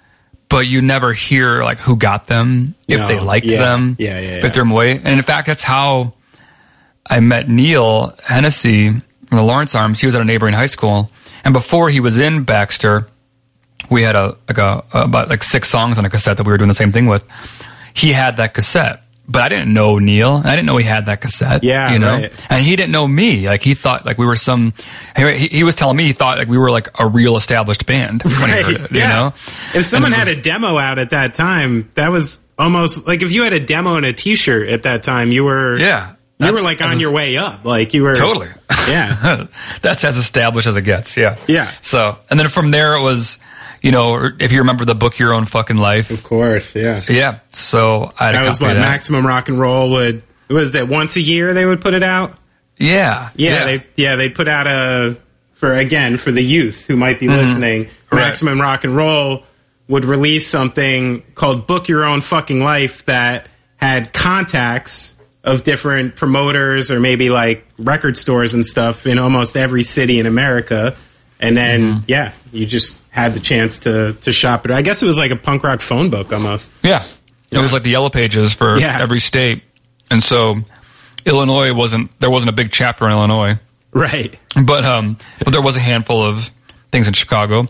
[0.49, 3.09] but you never hear like who got them if No.
[3.09, 3.59] they liked Yeah.
[3.61, 4.41] them Yeah, yeah, if yeah.
[4.43, 6.15] they threw them away and in fact that's how
[7.09, 11.11] i met neil hennessy from the lawrence arms he was at a neighboring high school
[11.45, 13.07] and before he was in baxter
[13.89, 16.59] we had a like a about like six songs on a cassette that we were
[16.59, 17.27] doing the same thing with
[17.95, 20.43] he had that cassette but I didn't know Neil.
[20.45, 21.63] I didn't know he had that cassette.
[21.63, 22.33] Yeah, you know, right.
[22.51, 23.47] and he didn't know me.
[23.47, 24.75] Like he thought like we were some.
[25.17, 28.23] He, he was telling me he thought like we were like a real established band
[28.41, 28.93] Right, it.
[28.93, 29.03] yeah.
[29.03, 29.27] You know,
[29.75, 33.23] If someone And had was- a demo out at that time, that was almost like
[33.23, 36.53] if you had a demo and a T-shirt at that time, you were Yeah, you
[36.53, 37.65] were like on your way up.
[37.65, 38.49] Like you were Totally.
[38.89, 39.47] Yeah.
[39.81, 41.17] that's as established as it gets.
[41.17, 41.37] Yeah.
[41.47, 41.71] Yeah.
[41.83, 43.39] So, and then from there it was,
[43.83, 46.11] you know, if you remember the book Your Own Fucking Life.
[46.11, 47.05] Of course, yeah.
[47.09, 47.41] Yeah.
[47.53, 48.81] So I That was what that.
[48.81, 50.23] Maximum Rock and Roll would.
[50.49, 52.37] Was that once a year they would put it out?
[52.77, 53.31] Yeah.
[53.37, 55.17] Yeah, they yeah they put out a
[55.53, 57.85] for again for the youth who might be listening.
[57.85, 58.17] Mm-hmm.
[58.17, 58.25] Right.
[58.25, 59.45] Maximum Rock and Roll
[59.89, 66.91] would release something called Book Your Own Fucking Life that had contacts of different promoters
[66.91, 70.97] or maybe like record stores and stuff in almost every city in America.
[71.41, 72.05] And then Mm-hmm.
[72.07, 74.71] yeah, you just had the chance to to shop it.
[74.71, 76.71] I guess it was like a punk rock phone book almost.
[76.83, 77.03] Yeah.
[77.51, 79.01] It was like the yellow pages for Yeah.
[79.01, 79.63] every state.
[80.11, 80.57] And so
[81.27, 83.59] Illinois wasn't there wasn't a big chapter in Illinois.
[83.93, 84.39] Right.
[84.65, 86.51] But um but there was a handful of
[86.93, 87.67] things in Chicago.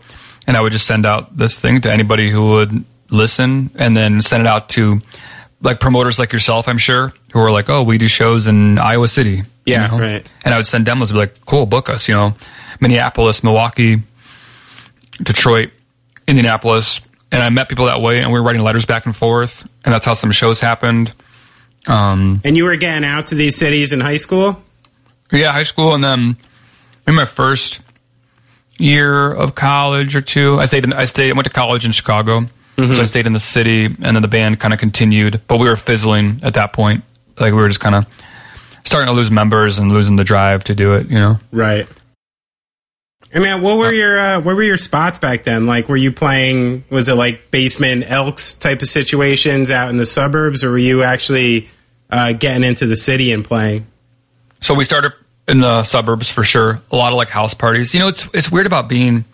[0.46, 4.20] And I would just send out this thing to anybody who would listen and then
[4.22, 5.00] send it out to
[5.62, 9.06] like promoters like yourself, I'm sure, who are like, Oh, we do shows in Iowa
[9.08, 9.36] City.
[9.36, 9.98] you Yeah, know?
[9.98, 10.26] right.
[10.44, 12.34] And I would send demos and be like, Cool, book us, you know.
[12.80, 13.98] Minneapolis, Milwaukee,
[15.22, 15.70] Detroit,
[16.26, 17.00] Indianapolis,
[17.32, 19.92] and I met people that way, and we were writing letters back and forth, and
[19.94, 21.12] that's how some shows happened.
[21.86, 24.62] Um, And you were getting out to these cities in high school?
[25.32, 26.36] yeah, high school, and then
[27.06, 27.80] in my first
[28.78, 30.84] year of college or two, I stayed.
[30.84, 31.30] In, I stayed.
[31.30, 34.28] I went to college in Chicago, so I stayed in the city, and then the
[34.28, 37.04] band kind of continued, but we were fizzling at that point.
[37.38, 38.06] Like we were just kind of
[38.84, 41.08] starting to lose members and losing the drive to do it.
[41.08, 41.40] You know.
[41.52, 41.86] Right.
[43.32, 45.66] I mean, what were your uh, what were your spots back then?
[45.66, 46.84] Like, were you playing?
[46.90, 51.04] Was it like basement Elks type of situations out in the suburbs, or were you
[51.04, 51.68] actually
[52.10, 53.86] uh, getting into the city and playing?
[54.60, 55.12] So we started
[55.46, 56.80] in the suburbs for sure.
[56.90, 57.94] A lot of like house parties.
[57.94, 59.24] You know, it's it's weird about being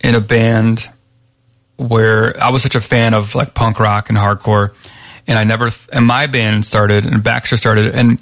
[0.00, 0.88] in a band
[1.76, 4.72] where I was such a fan of like punk rock and hardcore,
[5.26, 8.18] and I never and my band started and Baxter started and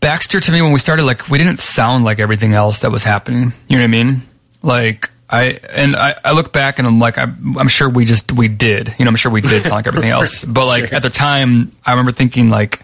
[0.00, 3.02] Baxter to me when we started like we didn't sound like everything else that was
[3.04, 3.52] happening.
[3.68, 4.22] You know what I mean?
[4.62, 8.30] Like I and I, I look back and I'm like I'm, I'm sure we just
[8.32, 8.94] we did.
[8.98, 10.44] You know, I'm sure we did sound like everything else.
[10.44, 12.80] But like at the time, I remember thinking like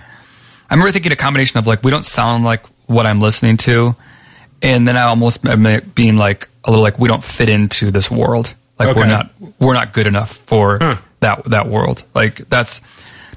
[0.69, 3.95] I remember thinking a combination of like we don't sound like what I'm listening to,
[4.61, 8.11] and then I almost admit being like a little like we don't fit into this
[8.11, 8.53] world.
[8.79, 10.97] Like we're not we're not good enough for Huh.
[11.21, 12.03] that that world.
[12.13, 12.81] Like that's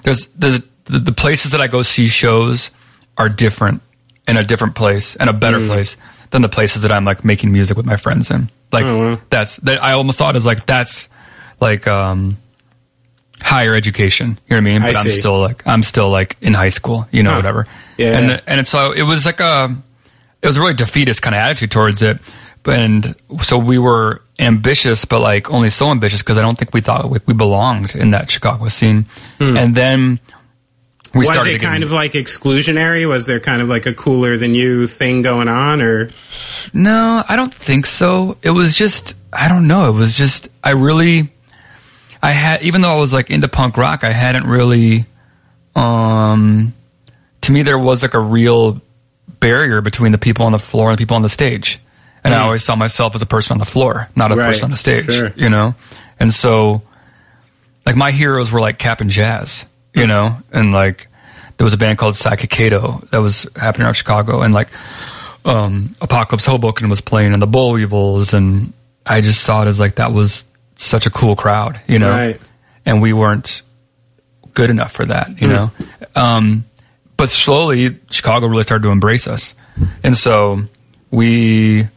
[0.02, 2.72] there's there's the, the places that I go see shows
[3.18, 3.82] are different
[4.28, 5.68] in a different place and a better Mm.
[5.68, 5.98] place
[6.32, 8.50] than the places that I'm like making music with my friends in.
[8.72, 9.20] Like wow.
[9.30, 11.08] that's that I almost thought is like that's
[11.62, 12.38] like um
[13.42, 14.40] higher education.
[14.48, 14.82] You know what I mean?
[14.82, 15.12] But I'm see.
[15.20, 17.38] still like I'm still like in high school, you know, Huh.
[17.38, 17.68] whatever.
[17.98, 18.18] Yeah.
[18.18, 19.76] And and so it was like a
[20.42, 22.20] it was a really defeatist kind of attitude towards it.
[22.64, 26.74] But and so we were ambitious, but like only so ambitious because I don't think
[26.74, 29.06] we thought we, we belonged in that Chicago scene.
[29.40, 30.20] And then
[31.18, 33.08] we Was started it kind of like exclusionary?
[33.08, 36.10] Was there kind of like a cooler than you thing going on, or
[36.74, 38.38] No, I don't think so.
[38.42, 39.90] It was just I don't know.
[39.90, 41.30] It was just I really
[42.22, 45.06] I had even though I was like into punk rock, I hadn't really
[45.76, 46.74] um
[47.42, 48.82] to me there was like a real
[49.40, 51.80] barrier between the people on the floor and the people on the stage.
[52.24, 54.66] And I always saw myself as a person on the floor, not a Right, person
[54.66, 55.32] on the stage, sure.
[55.38, 55.76] you know?
[56.20, 56.82] And so
[57.86, 59.66] like my heroes were like Cap'n Jazz,
[59.98, 60.38] you know?
[60.52, 61.08] And like
[61.58, 64.70] there was a band called Psychicato that was happening around Chicago and like
[65.46, 68.74] um, Apocalypse Hoboken was playing in the Boll Weevils, and
[69.06, 70.44] I just saw it as like that was
[70.76, 72.40] such a cool crowd, you know, Right.
[72.86, 73.62] and we weren't
[74.54, 75.72] good enough for that, you know.
[76.16, 76.66] Um,
[77.16, 79.54] but slowly, Chicago really started to embrace us,
[80.04, 80.64] and so
[81.12, 81.88] we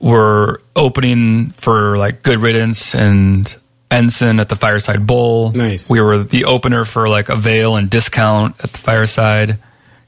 [0.00, 3.54] were opening for like Good Riddance and
[3.92, 5.52] Ensign at the Fireside Bowl.
[5.52, 5.88] Nice.
[5.90, 9.60] We were the opener for like a veil and Discount at the Fireside.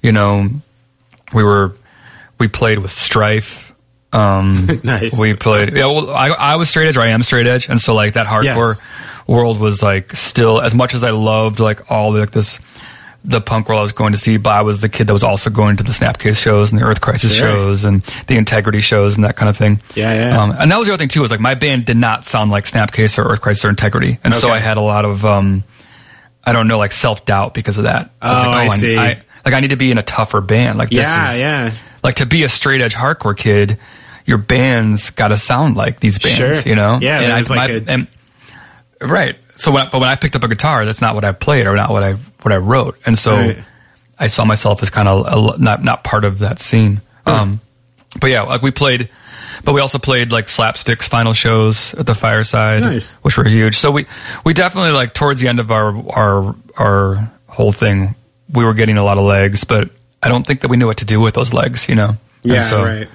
[0.02, 0.48] You know,
[1.34, 1.76] we were
[2.38, 3.72] we played with Strife.
[4.12, 5.18] Um, Nice.
[5.20, 5.74] We played.
[5.74, 6.96] Yeah, well, I, I was straight edge.
[6.96, 8.80] Or I am straight edge, and so like that hardcore Yes.
[9.26, 12.60] world was like still as much as I loved like all the, like this
[13.26, 15.24] the punk world I was going to see, but I was the kid that was
[15.24, 17.48] also going to the Snapcase shows and the Earth Crisis Sure.
[17.48, 19.80] shows and the Integrity shows and that kind of thing.
[19.94, 20.42] Yeah, yeah.
[20.42, 22.50] Um, and that was the other thing too was like my band did not sound
[22.50, 25.64] like Snapcase or Earth Crisis or Integrity, and so I had a lot of um,
[26.44, 28.10] I don't know like self doubt because of that.
[28.20, 28.96] was Oh, like, I see.
[28.96, 30.76] like I need to be in a tougher band.
[30.76, 31.70] Like this yeah, is yeah,
[32.02, 33.80] like to be a straight edge hardcore kid,
[34.26, 36.68] your band's got to sound like these bands, Sure.
[36.70, 36.98] you know?
[37.00, 38.06] Yeah, and there's like a- and,
[39.00, 39.36] right.
[39.56, 41.76] So when, but when I picked up a guitar, that's not what I played or
[41.76, 43.64] not what I what I wrote, and so Right.
[44.18, 47.00] I saw myself as kind of not not part of that scene.
[47.26, 47.60] Um,
[48.20, 49.08] but yeah, like we played,
[49.64, 53.12] but we also played like Slapstick's final shows at the fireside, Nice.
[53.22, 53.78] which were huge.
[53.78, 54.06] So we
[54.44, 58.14] we definitely like towards the end of our our our whole thing,
[58.52, 59.90] we were getting a lot of legs, but
[60.22, 62.16] I don't think that we knew what to do with those legs, you know.
[62.44, 63.08] And yeah, so right.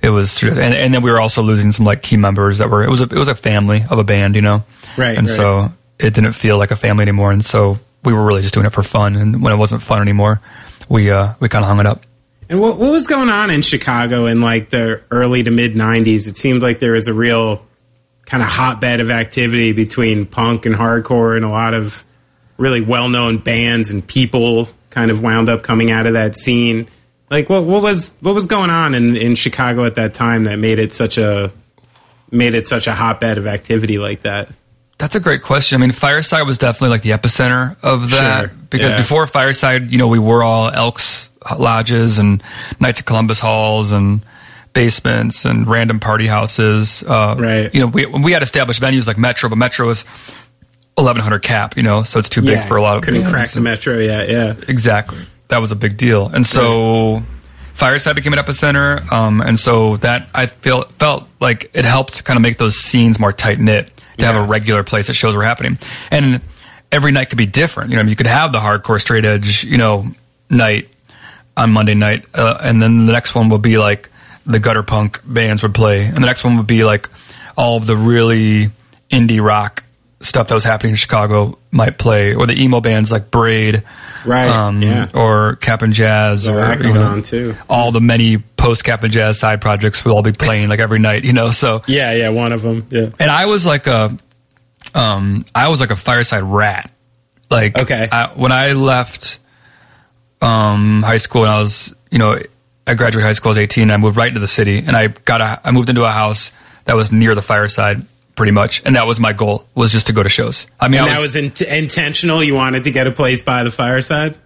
[0.00, 2.84] It was, and, and then we were also losing some like key members that were.
[2.84, 4.62] It was a it was a family of a band, you know.
[4.96, 5.36] Right, And right.
[5.36, 8.64] so it didn't feel like a family anymore, and so we were really just doing
[8.64, 9.16] it for fun.
[9.16, 10.40] And when it wasn't fun anymore,
[10.88, 12.04] we uh we kind of hung it up.
[12.48, 16.26] And what, what was going on in Chicago in like the early to mid 90s?
[16.26, 17.62] It seemed like there was a real
[18.24, 22.04] kind of hotbed of activity between punk and hardcore, and a lot of
[22.56, 26.88] really well known bands and people kind of wound up coming out of that scene.
[27.30, 30.56] Like what what was what was going on in, in Chicago at that time that
[30.56, 31.52] made it such a
[32.30, 34.50] made it such a hotbed of activity like that?
[34.98, 35.80] That's a great question.
[35.80, 38.52] I mean, Fireside was definitely like the epicenter of that Sure.
[38.70, 38.96] because Yeah.
[38.96, 42.42] before Fireside, you know, we were all Elks lodges and
[42.80, 44.22] Knights of Columbus halls and
[44.72, 47.02] basements and random party houses.
[47.06, 47.72] Uh, Right.
[47.72, 50.04] You know, we we had established venues like Metro, but Metro was
[50.96, 51.76] eleven hundred cap.
[51.76, 54.28] You know, so it's too big for a lot of couldn't crack the metro yet.
[54.28, 55.18] Yeah, Exactly.
[55.48, 56.26] That was a big deal.
[56.28, 57.22] And so
[57.72, 59.10] Fireside became an epicenter.
[59.12, 63.18] Um, and so that I feel felt like it helped kind of make those scenes
[63.18, 65.78] more tight knit to have a regular place that shows were happening.
[66.10, 66.40] And
[66.92, 67.90] every night could be different.
[67.90, 70.06] You know, you could have the hardcore straight edge, you know,
[70.50, 70.88] night
[71.56, 74.10] on Monday night, uh, and then the next one would be like
[74.46, 77.08] the gutter punk bands would play, and the next one would be like
[77.56, 78.70] all of the really
[79.10, 79.82] indie rock
[80.20, 83.82] stuff that was happening in Chicago might play, or the emo bands like Braid,
[84.24, 85.08] Right, Um, yeah.
[85.14, 87.54] or Cap'n Jazz, or you know, on, too.
[87.68, 88.38] all the many
[88.68, 91.50] post Cap'n Jazz side projects we'll all be playing like every night, you know.
[91.50, 92.28] So yeah, yeah.
[92.28, 92.86] One of them.
[92.90, 93.08] Yeah.
[93.18, 94.16] and I was like a,
[94.94, 96.90] um, I was like a fireside rat.
[97.50, 98.06] Like, Okay.
[98.12, 99.38] I, when I left,
[100.42, 102.38] um, high school and I was, you know,
[102.86, 103.48] I graduated high school.
[103.48, 103.82] I was 18.
[103.84, 106.10] And I moved right into the city and I got a, I moved into a
[106.10, 106.52] house
[106.84, 108.02] that was near the fireside
[108.36, 108.82] pretty much.
[108.84, 110.66] And that was my goal was just to go to shows.
[110.78, 112.44] I mean, And I that was in- intentional.
[112.44, 114.36] You wanted to get a place by the fireside.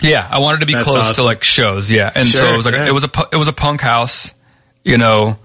[0.00, 1.90] Yeah, I wanted to be That's close to like shows.
[1.90, 2.86] Yeah, and so it was like yeah.
[2.86, 4.34] it was a it was a punk house.
[4.84, 5.38] You know,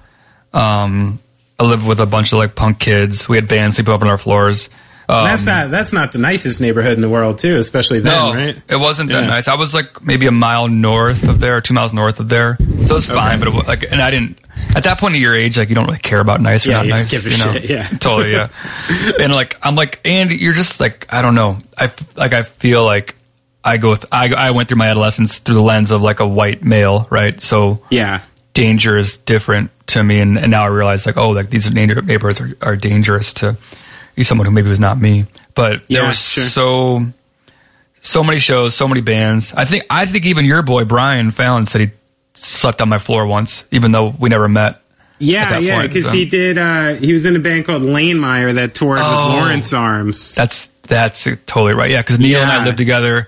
[0.54, 1.20] um,
[1.60, 3.28] I lived with a bunch of like punk kids.
[3.30, 4.70] We had bands sleep over on our floors.
[5.10, 7.56] Um, that's not that's not the nicest neighborhood in the world, too.
[7.56, 8.62] Especially then, no, right?
[8.68, 9.48] it wasn't that nice.
[9.48, 12.66] I was like maybe a mile north of there, two miles north of there, so
[12.66, 13.40] it was fine.
[13.40, 14.38] But it, wa- like, and I didn't
[14.76, 16.78] at that point of your age, like you don't really care about nice or Yeah,
[16.78, 17.12] not you nice.
[17.12, 17.88] give a you know, shit, yeah.
[18.00, 18.50] totally, yeah.
[19.20, 21.60] and like I'm like, and you're just like I don't know.
[21.78, 23.16] I like I feel like
[23.68, 26.28] I go with I I went through my adolescence through the lens of like a
[26.28, 27.40] white male, right?
[27.42, 28.22] So Yeah,
[28.54, 32.02] danger is different to me, and, and now I realize like oh, like these neighbor-
[32.02, 33.58] neighborhoods are, are dangerous to
[34.24, 35.26] someone who maybe was not me.
[35.56, 36.44] But there Yeah, was sure.
[36.44, 37.06] so
[38.02, 39.54] so many shows, so many bands.
[39.54, 41.90] I think I think even your boy Brian Fallon said he
[42.34, 44.82] slept on my floor once, even though we never met.
[45.20, 46.12] Yeah, yeah, because so.
[46.12, 46.60] he did.
[46.60, 49.30] Uh, he was in a band called Lane Meyer that toured Oh.
[49.34, 50.36] with Lawrence Arms.
[50.36, 51.90] That's that's totally right.
[51.90, 53.28] Yeah, because Neil and I lived together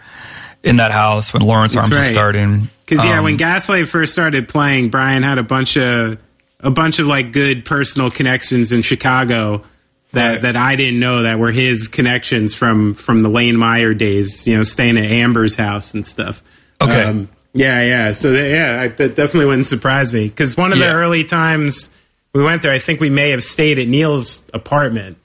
[0.64, 2.70] in that house when Lawrence Arms was starting.
[2.86, 6.18] Because yeah, Um, when Gaslight first started playing, Brian had a bunch of
[6.62, 9.64] a bunch of like good personal connections in Chicago
[10.12, 10.42] that Right.
[10.42, 14.46] that I didn't know that were his connections from from the Lane Meyer days.
[14.48, 16.42] You know, staying at Amber's house and stuff.
[16.82, 17.28] Um, Okay.
[17.54, 18.12] yeah, yeah.
[18.14, 21.90] So that, yeah, I, that definitely wouldn't surprise me because one of the early times
[22.34, 25.18] we went there, I think we may have stayed at Neil's apartment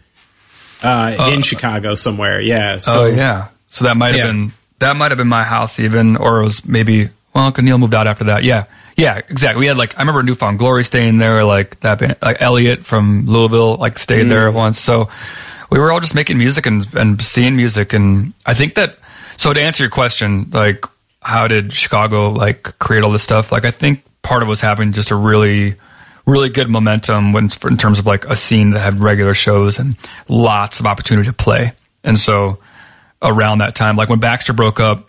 [0.82, 2.40] uh, in Chicago somewhere.
[2.40, 2.78] Yeah.
[2.78, 4.26] So oh yeah, so that might have Yeah.
[4.26, 4.52] been
[4.84, 8.06] that might have been my house even, or it was maybe well, Neil moved out
[8.06, 8.44] after that.
[8.44, 8.64] Yeah,
[8.96, 9.60] yeah, exactly.
[9.60, 13.26] We had like I remember Newfound Glory staying there, like that band, like Elliott from
[13.26, 14.54] Louisville, like stayed there Mm.
[14.54, 14.78] once.
[14.78, 15.08] So
[15.70, 18.98] we were all just making music and and seeing music, and I think that.
[19.36, 20.84] So to answer your question, like
[21.22, 23.50] how did Chicago like create all this stuff?
[23.50, 25.74] Like I think part of what's happening just a really
[26.26, 29.94] really good momentum when, in terms of like a scene that had regular shows and
[30.28, 31.72] lots of opportunity to play.
[32.02, 32.58] And so
[33.22, 35.08] around that time, like when Baxter broke up,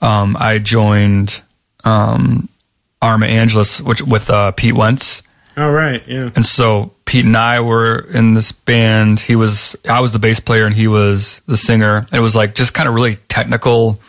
[0.00, 1.40] um, I joined
[1.84, 2.48] um,
[3.00, 5.22] Arma Angelus, which with uh, Pete Wentz.
[5.56, 6.30] all right, yeah.
[6.34, 9.20] And so Pete and I were in this band.
[9.20, 11.98] He was, I was the bass player and he was the singer.
[11.98, 14.00] And it was like just kind of really technical,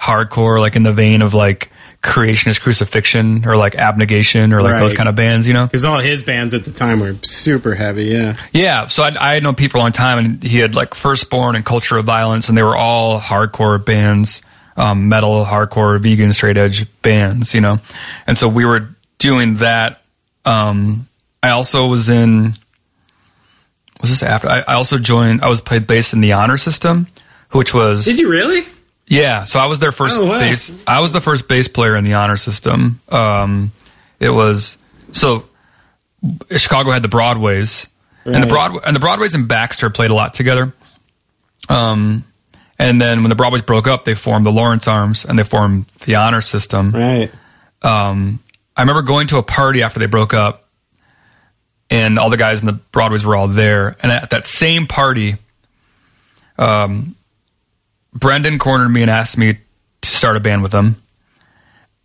[0.00, 1.70] hardcore, like in the vein of like
[2.04, 5.64] Creation Is Crucifixion or like abnegation or like those kind of bands, you know?
[5.64, 8.04] Because all his bands at the time were super heavy.
[8.04, 8.36] Yeah.
[8.52, 10.94] Yeah, so I, I had known Pete for a long time, and he had like
[10.94, 14.42] Firstborn and Culture of Violence, and they were all hardcore bands,
[14.76, 17.80] um, metal, hardcore, vegan, straight edge bands, you know.
[18.26, 20.02] And so we were doing that.
[20.44, 21.08] Um,
[21.42, 22.54] I also was in.
[24.02, 24.48] Was this after?
[24.48, 25.42] I, I also joined.
[25.42, 27.06] I was played bass in the honor system,
[27.52, 28.62] which was Did you really?
[29.06, 30.38] Yeah, so I was their first Oh, wow.
[30.38, 30.70] bass.
[30.86, 33.00] I was the first bass player in the honor system.
[33.08, 33.72] Um,
[34.20, 34.76] it was
[35.12, 35.44] so
[36.56, 37.86] Chicago had the Broadways,
[38.24, 38.48] and the Right.
[38.48, 40.72] Broadway and the Broadways and Baxter played a lot together.
[41.68, 42.24] Um,
[42.78, 45.86] and then when the Broadways broke up, they formed the Lawrence Arms and they formed
[46.04, 46.90] the honor system.
[46.92, 47.30] Right.
[47.82, 48.40] Um,
[48.76, 50.64] I remember going to a party after they broke up,
[51.90, 53.96] and all the guys in the Broadways were all there.
[54.02, 55.36] And at that same party,
[56.58, 57.14] um,
[58.14, 59.58] Brendan cornered me and asked me
[60.02, 60.96] to start a band with him.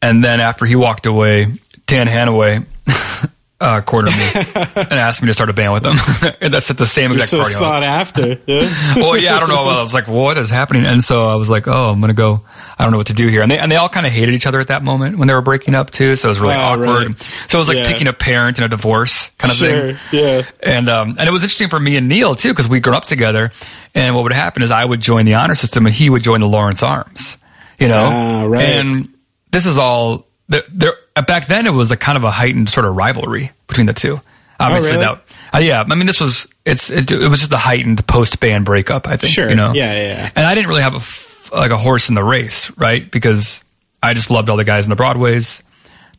[0.01, 1.53] And then after he walked away,
[1.85, 2.65] Dan Hanaway
[3.61, 5.97] uh, cornered me and asked me to start a band with them.
[6.41, 7.53] and that's at the same exact so party.
[7.53, 8.39] sought after.
[8.45, 8.69] Yeah.
[8.95, 9.65] well, yeah, I don't know.
[9.67, 10.85] I was like, what is happening?
[10.85, 12.41] And so I was like, oh, I'm gonna go.
[12.77, 13.41] I don't know what to do here.
[13.41, 15.33] And they and they all kind of hated each other at that moment when they
[15.33, 16.15] were breaking up too.
[16.15, 17.07] So it was really Oh, awkward.
[17.09, 17.27] right.
[17.49, 17.87] So it was like Yeah.
[17.91, 19.93] picking a parent in a divorce kind of Sure.
[19.93, 19.97] thing.
[20.13, 20.41] Yeah.
[20.63, 23.03] And um, and it was interesting for me and Neil too because we grew up
[23.05, 23.51] together.
[23.93, 26.39] And what would happen is I would join the honor system and he would join
[26.41, 27.37] the Lawrence Arms.
[27.79, 28.63] You know, Ah, right.
[28.63, 29.09] and
[29.51, 30.63] this is all there.
[30.71, 33.93] there back then, it was a kind of a heightened sort of rivalry between the
[33.93, 34.19] two.
[34.59, 35.03] Obviously, Oh, really?
[35.05, 35.23] that
[35.55, 35.83] uh, yeah.
[35.89, 39.07] I mean, this was it's it, it was just a heightened post band breakup.
[39.07, 39.33] I think.
[39.33, 39.49] Sure.
[39.49, 39.73] You know.
[39.73, 40.31] Yeah, yeah, yeah.
[40.35, 43.09] And I didn't really have a f- like a horse in the race, right?
[43.09, 43.63] Because
[44.03, 45.63] I just loved all the guys in the Broadways.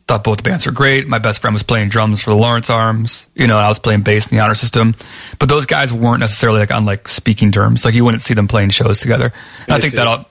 [0.07, 1.07] Thought both bands were great.
[1.07, 3.77] My best friend was playing drums for the Lawrence Arms, you know, and I was
[3.79, 4.95] playing bass in the honor system.
[5.37, 7.85] But those guys weren't necessarily like on like speaking terms.
[7.85, 9.31] Like you wouldn't see them playing shows together.
[9.67, 10.27] And I, I think that all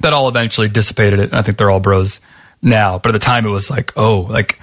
[0.00, 1.30] that all eventually dissipated it.
[1.30, 2.20] And I think they're all bros
[2.62, 2.98] now.
[2.98, 4.58] But at the time, it was like, oh, like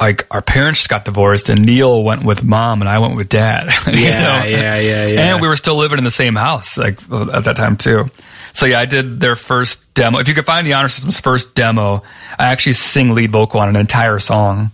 [0.00, 3.28] like our parents just got divorced, and Neil went with mom, and I went with
[3.28, 3.68] dad.
[3.86, 4.48] you Yeah, know?
[4.48, 5.20] yeah, yeah, yeah.
[5.32, 8.06] And we were still living in the same house, like at that time too.
[8.52, 10.18] So yeah, I did their first demo.
[10.18, 12.02] If you could find the Honor System's first demo,
[12.38, 14.70] I actually sing lead vocal on an entire song.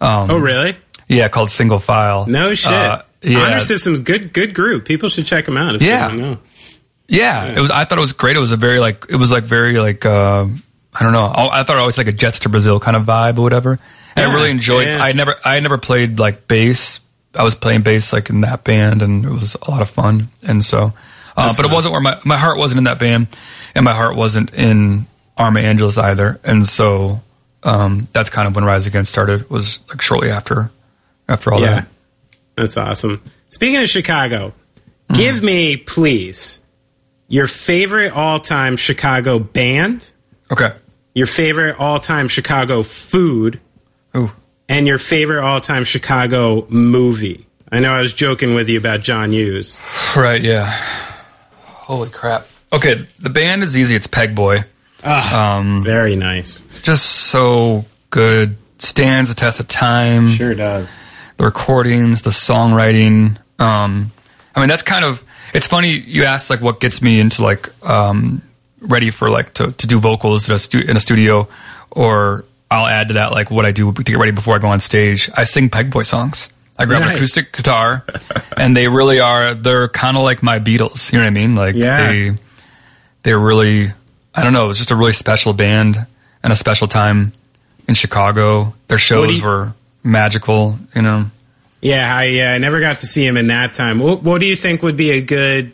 [0.00, 0.76] oh, really?
[1.08, 2.26] Yeah, called Single File.
[2.26, 2.70] No shit.
[2.72, 4.32] Uh, yeah, Honor System's good.
[4.34, 4.84] Good group.
[4.84, 5.74] People should check them out.
[5.76, 6.08] If Yeah.
[6.08, 6.38] They don't know.
[7.08, 7.70] Yeah, it was.
[7.70, 8.36] I thought it was great.
[8.36, 9.06] It was a very like.
[9.08, 10.04] It was like very like.
[10.04, 10.46] Uh,
[10.98, 11.24] I don't know.
[11.26, 13.78] I I thought it was like a Jets to Brazil kind of vibe or whatever.
[14.16, 14.86] And I really enjoyed.
[14.88, 15.02] yeah.
[15.02, 15.36] I never.
[15.44, 16.98] I never played like bass.
[17.34, 20.28] I was playing bass like in that band, and it was a lot of fun.
[20.42, 20.92] And so,
[21.36, 23.28] uh, but it wasn't where my my heart wasn't in that band,
[23.76, 25.06] and my heart wasn't in
[25.36, 26.40] Arma Angelus either.
[26.42, 27.22] And so,
[27.62, 29.48] um, that's kind of when Rise Against started.
[29.50, 30.72] Was like shortly after,
[31.28, 31.70] after all Yeah.
[31.74, 31.86] that.
[32.56, 33.22] That's awesome.
[33.50, 34.52] Speaking of Chicago,
[35.10, 35.14] Hmm.
[35.14, 36.60] give me, please,
[37.28, 40.10] your favorite all time Chicago band,
[40.50, 40.72] Okay.
[41.18, 43.58] Your favorite all time Chicago food,
[44.16, 44.30] Ooh.
[44.68, 47.44] and your favorite all time Chicago movie.
[47.72, 49.76] I know I was joking with you about John Hughes.
[50.16, 50.40] Right.
[50.40, 50.70] Yeah.
[51.64, 52.46] Holy crap.
[52.72, 53.96] Okay, the band is easy.
[53.96, 54.64] It's Pegboy.
[55.02, 56.62] Um, Very nice.
[56.84, 58.56] just so good.
[58.78, 60.30] Stands the test of time.
[60.30, 60.96] Sure does.
[61.36, 63.38] The recordings, the songwriting.
[63.58, 64.12] Um,
[64.54, 65.24] I mean, that's kind of.
[65.52, 68.40] It's funny you asked like what gets me into like um,
[68.80, 71.48] ready for like to, to do vocals in a, stu- in a studio
[71.90, 74.68] or I'll add to that like what I do to get ready before I go
[74.68, 75.30] on stage.
[75.34, 76.50] I sing Pegboy songs.
[76.80, 78.04] I grab an acoustic guitar,
[78.56, 79.54] and they really are.
[79.54, 81.12] They're kind of like my Beatles.
[81.12, 81.54] You know what I mean?
[81.56, 82.06] Like Yeah.
[82.12, 82.32] they
[83.24, 83.90] they're really.
[84.34, 84.64] I don't know.
[84.64, 86.06] It was just a really special band
[86.44, 87.32] and a special time
[87.88, 88.74] in Chicago.
[88.86, 89.72] Their shows you- were
[90.04, 90.78] magical.
[90.94, 91.26] You know.
[91.80, 93.98] Yeah, I uh, never got to see him in that time.
[93.98, 95.72] What, what do you think would be a good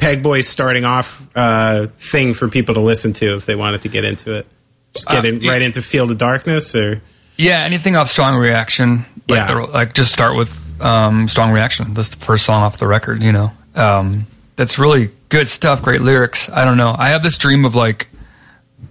[0.00, 4.04] Pegboys starting off uh, thing for people to listen to if they wanted to get
[4.04, 4.46] into it?
[4.94, 5.52] Just get Uh, in, yeah.
[5.52, 7.02] right into Field of Darkness, or
[7.36, 9.04] Yeah, anything off Strong Reaction.
[9.28, 9.54] Like, Yeah.
[9.54, 11.94] the, like just start with um, Strong Reaction.
[11.94, 13.22] That's the first song off the record.
[13.22, 15.82] You know, um, that's really good stuff.
[15.82, 16.48] Great lyrics.
[16.50, 16.94] I don't know.
[16.98, 18.08] I have this dream of like,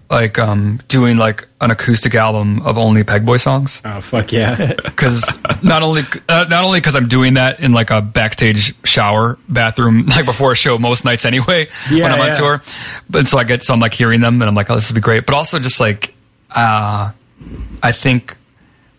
[0.10, 3.82] like um, doing like an acoustic album of only Pegboy songs.
[3.86, 5.24] oh fuck yeah, Because
[5.62, 10.06] not only uh, not only because I'm doing that in like a backstage shower bathroom
[10.08, 12.62] like before a show most nights anyway Yeah, when I'm on tour,
[13.10, 14.96] but so I get so I'm like hearing them and I'm like oh this would
[14.96, 16.14] be great, but also just like
[16.52, 17.12] uh,
[17.84, 18.36] I think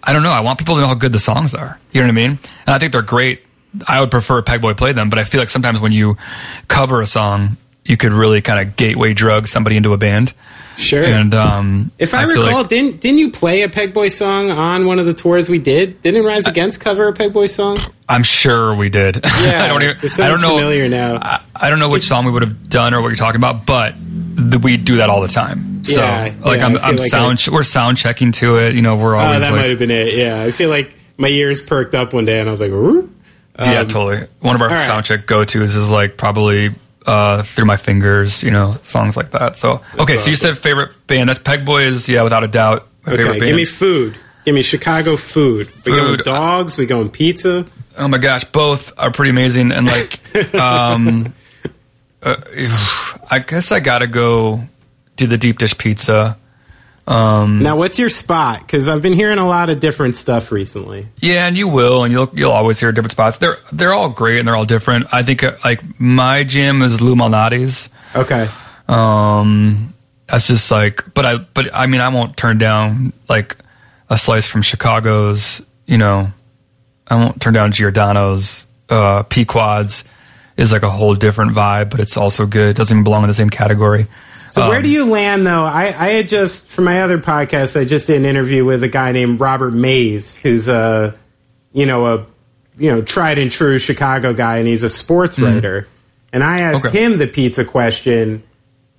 [0.02, 1.78] I don't know I want people to know how good the songs are.
[1.92, 2.30] You know what I mean?
[2.66, 3.42] And I think they're great.
[3.86, 6.16] I would prefer Pegboy play them, but I feel like sometimes when you
[6.68, 10.32] cover a song, you could really kind of gateway drug somebody into a band.
[10.76, 11.04] Sure.
[11.04, 14.86] And um, if I, feel recall, like- didn't didn't you play a Pegboy song on
[14.86, 16.00] one of the tours we did?
[16.02, 17.78] Didn't Rise Against cover a Pegboy song?
[18.08, 19.16] I'm sure we did.
[19.40, 19.96] Yeah, I don't even.
[19.96, 20.56] I don't know.
[20.56, 21.16] familiar now.
[21.16, 23.66] I, I don't know which song we would have done or what you're talking about,
[23.66, 23.94] but
[24.62, 25.84] we do that all the time.
[25.84, 27.42] So, Yeah, like, yeah, I'm, I I'm like sound.
[27.48, 28.74] I- we're sound checking to it.
[28.74, 30.14] You know, we're Oh, always that like, might have been it.
[30.14, 33.10] Yeah, I feel like my ears perked up one day, and I was like, "Ooh."
[33.58, 34.26] yeah, totally.
[34.40, 34.80] One of our right.
[34.86, 36.74] sound check go tos is like probably
[37.10, 38.42] uh, through my fingers.
[38.42, 39.56] You know, songs like that.
[39.56, 41.28] So, okay, so you said favorite band.
[41.28, 42.08] That's Pegboys.
[42.08, 43.48] Yeah, without a doubt, my Okay, favorite band.
[43.48, 44.16] give me food.
[44.44, 45.68] Give me Chicago food.
[45.84, 46.78] We going dogs.
[46.78, 47.66] We going pizza.
[47.98, 49.72] Oh my gosh, both are pretty amazing.
[49.72, 50.20] And like,
[50.54, 51.34] um,
[52.22, 52.36] uh,
[53.30, 54.60] I guess I gotta go
[55.16, 56.38] do the deep dish pizza.
[57.10, 58.60] Um, Now, what's your spot?
[58.60, 61.08] Because I've been hearing a lot of different stuff recently.
[61.18, 63.38] Yeah, and you will, and you'll you'll always hear different spots.
[63.38, 65.06] They're they're all great and they're all different.
[65.12, 67.88] I think uh, like my gym is Lou Malnati's.
[68.14, 68.48] Okay.
[68.86, 69.92] Um,
[70.28, 73.56] that's just like, but I but I mean I won't turn down like
[74.08, 75.62] a slice from Chicago's.
[75.86, 76.32] You know,
[77.08, 78.66] I won't turn down Giordano's.
[78.88, 80.04] Uh, Pequods
[80.56, 82.76] is like a whole different vibe, but it's also good.
[82.76, 84.06] Doesn't even belong in the same category.
[84.50, 85.64] So Um, where do you land though?
[85.64, 88.88] I, I had just for my other podcast, I just did an interview with a
[88.88, 91.14] guy named Robert Mays, who's a
[91.72, 92.26] you know a
[92.78, 95.86] you know tried and true Chicago guy, and he's a sports writer.
[96.32, 96.86] And I asked.
[96.86, 97.02] Okay.
[97.04, 98.42] him the pizza question.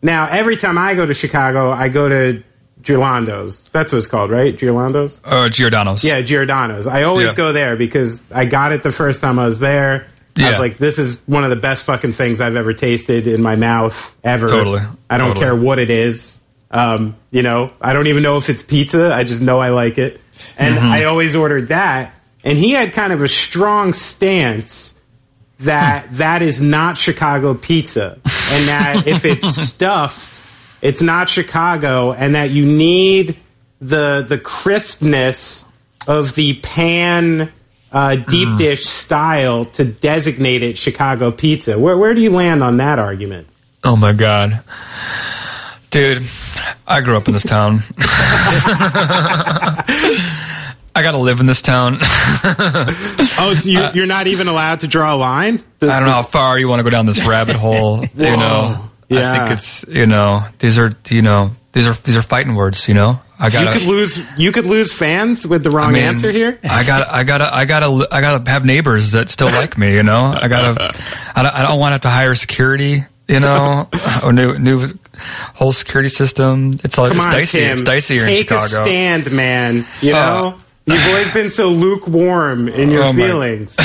[0.01, 2.43] Now every time I go to Chicago, I go to
[2.81, 3.69] Giorlando's.
[3.71, 4.57] That's what it's called, right?
[4.57, 5.19] Giorlando's.
[5.23, 6.03] Uh, Giordano's.
[6.03, 6.87] Yeah, Giordano's.
[6.87, 7.35] I always Yeah.
[7.35, 10.07] go there because I got it the first time I was there.
[10.37, 13.41] I was like, this is one of the best fucking things I've ever tasted in
[13.41, 14.47] my mouth ever.
[14.47, 14.81] Totally.
[15.09, 15.45] I don't Totally.
[15.45, 16.39] care what it is.
[16.71, 19.13] Um, you know, I don't even know if it's pizza.
[19.13, 20.21] I just know I like it.
[20.57, 20.85] And Mm-hmm.
[20.87, 22.13] I always ordered that.
[22.43, 24.97] And he had kind of a strong stance
[25.59, 26.15] that Hmm.
[26.15, 28.17] that is not Chicago pizza.
[28.23, 30.41] And that if it's stuffed,
[30.81, 33.37] it's not Chicago, and that you need
[33.79, 35.67] the the crispness
[36.07, 37.51] of the pan
[37.91, 38.57] uh, deep Hmm.
[38.57, 41.77] dish style to designate it Chicago pizza.
[41.79, 43.47] Where where do you land on that argument?
[43.83, 44.61] Oh my god,
[45.89, 46.23] dude!
[46.87, 47.81] I grew up in this town.
[50.93, 51.99] I got to live in this town.
[52.01, 55.63] Oh, so you're, you're not even allowed to draw a line?
[55.81, 58.03] I don't know how far you want to go down this rabbit hole.
[58.15, 59.31] You know, Yeah.
[59.33, 62.87] I think it's you know these are you know these are these are fighting words.
[62.89, 64.19] You know, I You could lose.
[64.37, 66.59] You could lose fans with the wrong answer here.
[66.63, 69.93] I got I gotta I gotta I gotta have neighbors that still like me.
[69.95, 70.93] You know, I gotta
[71.35, 73.03] I don't, I don't want to have to hire security.
[73.27, 73.87] You know,
[74.23, 74.87] or new new
[75.55, 76.73] whole security system.
[76.83, 77.59] It's all Come it's on, dicey.
[77.59, 77.71] Tim.
[77.73, 78.63] It's dicey here in Take Chicago.
[78.63, 79.85] a stand, man.
[80.01, 83.75] You Uh, know, you've always been so lukewarm in your Oh feelings.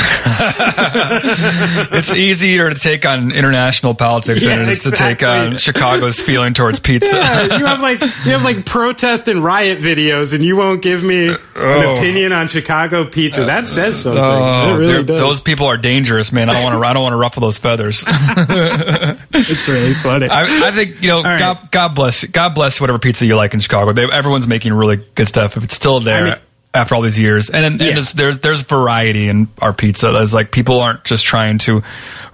[1.91, 6.21] it's easier to take on international politics than Yeah, it is to take on Chicago's
[6.21, 7.15] feeling towards pizza.
[7.15, 11.03] Yeah, you have like you have like protest and riot videos, and you won't give
[11.03, 11.95] me an Oh.
[11.95, 13.45] opinion on Chicago pizza.
[13.45, 14.23] That says oh, something.
[14.23, 15.19] Oh, it really does.
[15.19, 16.49] those people are dangerous, man.
[16.49, 16.87] I don't want to.
[16.87, 18.03] I don't want to ruffle those feathers.
[18.07, 20.27] it's really funny.
[20.29, 21.23] I, I think you know.
[21.23, 21.39] right.
[21.39, 22.23] God, God bless.
[22.25, 23.91] God bless whatever pizza you like in Chicago.
[23.91, 25.57] They, everyone's making really good stuff.
[25.57, 26.39] If it's still there I mean-
[26.77, 27.93] after all these years, and, and Yeah.
[27.95, 30.11] there's, there's there's variety in our pizza.
[30.11, 31.81] There's like people aren't just trying to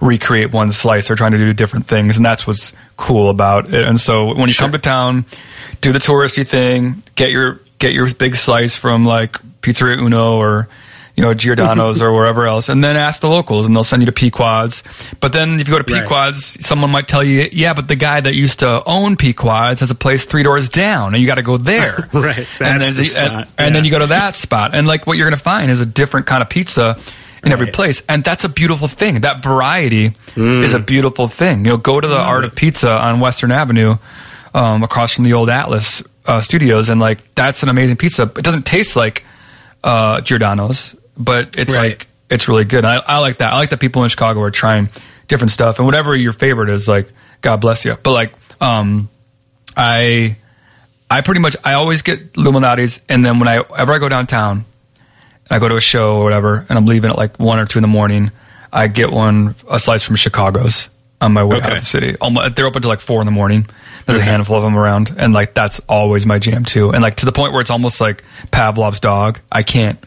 [0.00, 1.08] recreate one slice.
[1.08, 3.84] They're trying to do different things, and that's what's cool about it.
[3.84, 4.64] And so when you Sure.
[4.64, 5.24] come to town,
[5.80, 7.02] do the touristy thing.
[7.16, 10.68] Get your get your big slice from like Pizzeria Uno or
[11.16, 14.06] you know, Giordano's or wherever else, and then ask the locals, and they'll send you
[14.06, 14.82] to Pequod's.
[15.20, 16.02] But then if you go to Right.
[16.02, 19.90] Pequod's, someone might tell you, yeah, but the guy that used to own Pequod's has
[19.92, 22.08] a place three doors down, and you got to go there.
[22.12, 23.88] Right, and then the and, and then yeah.
[23.88, 26.26] you go to that spot, and like what you're going to find is a different
[26.26, 26.98] kind of pizza
[27.44, 27.74] in every Right.
[27.74, 29.20] place, and that's a beautiful thing.
[29.20, 30.64] That variety Mm.
[30.64, 31.58] is a beautiful thing.
[31.64, 33.98] You know, go to the Art of Pizza on Western Avenue,
[34.54, 38.22] um, across from the old Atlas uh, Studios, and like that's an amazing pizza.
[38.24, 39.24] It doesn't taste like
[39.84, 41.90] uh, Giordano's, but it's Right.
[41.90, 42.84] like it's really good.
[42.84, 43.52] I, I like that.
[43.52, 44.88] I like that people in Chicago are trying
[45.28, 47.08] different stuff, and whatever your favorite is, like
[47.40, 47.96] God bless you.
[48.02, 49.08] But like, um,
[49.76, 50.36] I
[51.10, 54.08] I pretty much I always get Lou Malnati's, and then when I whenever I go
[54.08, 54.64] downtown,
[55.50, 57.78] I go to a show or whatever, and I'm leaving at like one or two
[57.78, 58.30] in the morning,
[58.72, 60.88] I get one a slice from Chicago's
[61.20, 62.16] on my way out of the city.
[62.54, 63.66] They're open till like four in the morning.
[64.06, 66.90] There's a handful of them around, and like that's always my jam too.
[66.92, 69.40] And like to the point where it's almost like Pavlov's dog.
[69.52, 69.98] I can't.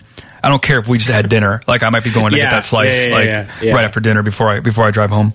[0.48, 1.60] I don't care if we just had dinner.
[1.68, 3.20] Like I might be going to Yeah, get that slice yeah,
[3.62, 5.34] yeah, like right after dinner before I before I drive home.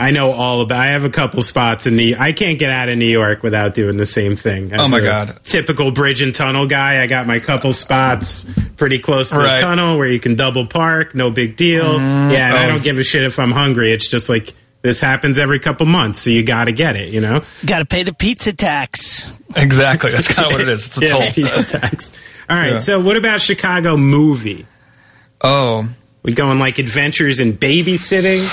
[0.00, 0.78] I know all about.
[0.78, 2.14] I have a couple spots in the.
[2.16, 4.72] I can't get out of New York without doing the same thing.
[4.72, 5.40] As Oh my God.
[5.42, 7.02] Typical bridge and tunnel guy.
[7.02, 9.56] I got my couple spots pretty close to Right.
[9.56, 11.16] the tunnel where you can double park.
[11.16, 11.98] No big deal.
[11.98, 12.30] Mm-hmm.
[12.30, 13.92] yeah, and I Oh, don't give a shit if I'm hungry.
[13.92, 17.08] It's just like this happens every couple months, so you got to get it.
[17.12, 17.42] You know.
[17.66, 19.32] Got to pay the pizza tax.
[19.56, 20.10] Exactly.
[20.12, 20.86] That's kind of what it is.
[20.86, 21.30] It's a yeah, toll.
[21.30, 22.12] pizza tax.
[22.50, 22.72] All right.
[22.72, 22.78] Yeah.
[22.78, 24.66] So what about Chicago movie?
[25.40, 25.88] Oh,
[26.22, 28.46] We going like adventures in babysitting?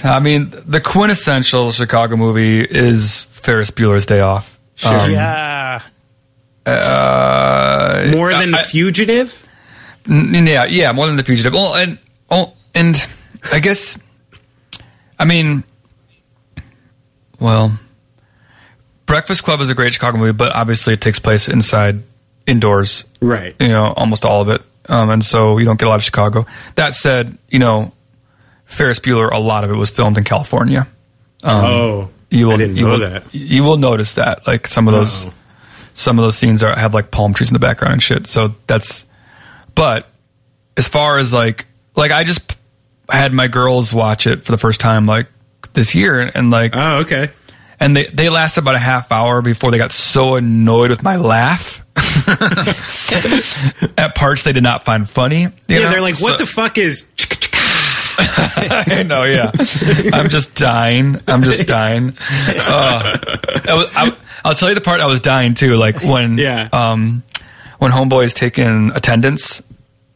[0.04, 4.58] I mean, the quintessential Chicago movie is Ferris Bueller's Day Off.
[4.84, 5.80] Um, yeah.
[6.66, 9.46] uh, More than I- the fugitive?
[10.08, 11.52] N- Yeah, yeah, more than the fugitive.
[11.52, 11.98] Well, and
[12.30, 12.96] oh, and
[13.52, 13.98] I guess,
[15.18, 15.64] I mean,
[17.40, 17.78] well,
[19.06, 22.02] Breakfast Club is a great Chicago movie, but obviously it takes place inside,
[22.46, 23.04] indoors.
[23.20, 23.54] Right.
[23.60, 26.04] You know, almost all of it, um, and so you don't get a lot of
[26.04, 26.46] Chicago.
[26.74, 27.92] That said, you know,
[28.66, 30.86] Ferris Bueller, a lot of it was filmed in California.
[31.44, 33.34] oh, You will, I didn't you know will, that.
[33.34, 35.32] You will notice that, like some of those, Oh.
[35.94, 38.26] some of those scenes are have like palm trees in the background and shit.
[38.26, 39.04] So that's,
[39.74, 40.08] but
[40.76, 42.55] as far as like, like I just
[43.10, 45.28] p- had my girls watch it for the first time like
[45.72, 47.30] this year, and like, Oh, okay.
[47.80, 51.16] and they they lasted about a half hour before they got so annoyed with my
[51.16, 51.82] laugh
[53.98, 55.48] at parts they did not find funny.
[55.68, 55.90] Yeah, know?
[55.90, 57.08] they're like, what So- the fuck is?
[58.18, 59.50] I know, yeah.
[60.14, 61.20] I'm just dying.
[61.28, 62.16] I'm just dying.
[62.48, 63.18] Uh,
[63.68, 65.76] I, I, i'll tell you the part I was dying too.
[65.76, 66.68] Like when, Yeah.
[66.72, 67.22] um,
[67.78, 69.62] when Homeboy is taking attendance.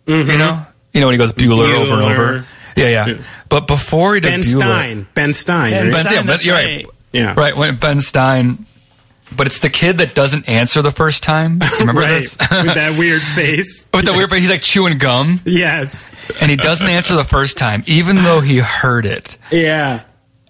[0.06, 2.46] You know, you know when he goes Bueller, over and over.
[2.76, 3.18] Yeah, yeah.
[3.48, 5.06] But before he does Ben Bueller, Stein.
[5.14, 5.70] Ben Stein.
[5.72, 5.92] Ben right?
[5.92, 6.86] Ben, Stein, yeah, that's you're right.
[7.12, 7.34] Yeah.
[7.36, 8.66] Right when Ben Stein.
[9.36, 11.60] But it's the kid that doesn't answer the first time.
[11.78, 12.10] Remember Right.
[12.20, 12.36] this?
[12.40, 13.88] With that weird face.
[13.94, 16.12] With the weird, but he's like chewing gum, Yes.
[16.40, 19.36] and he doesn't answer the first time, even though he heard it.
[19.52, 20.00] Yeah.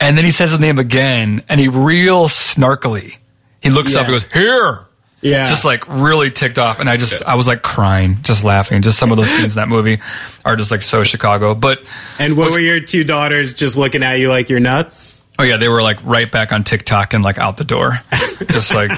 [0.01, 3.17] And then he says his name again, and he real snarkily.
[3.63, 4.15] He looks up Yeah.
[4.15, 4.79] and goes, "Here."
[5.23, 5.47] Yeah.
[5.47, 8.81] Just like really ticked off, and I just I was like crying, just laughing.
[8.83, 10.01] Just some of those scenes in that movie
[10.45, 11.55] are just like so Chicago.
[11.55, 11.87] But
[12.19, 15.19] And what were your two daughters just looking at you like you're nuts?
[15.39, 17.93] oh yeah, they were like right back on TikTok and like out the door,
[18.51, 18.91] just like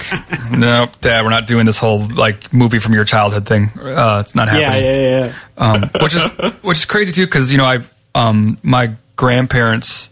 [0.51, 3.71] nope, Dad, we're not doing this whole like movie from your childhood thing.
[3.79, 4.85] Uh, it's not Yeah, happening.
[4.85, 5.73] yeah, yeah.
[5.73, 6.23] um, which is
[6.63, 7.81] which is crazy too because you know I
[8.17, 10.11] um, my grandparents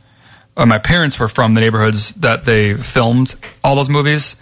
[0.56, 3.34] or my parents were from the neighborhoods that they filmed
[3.64, 4.36] all those movies,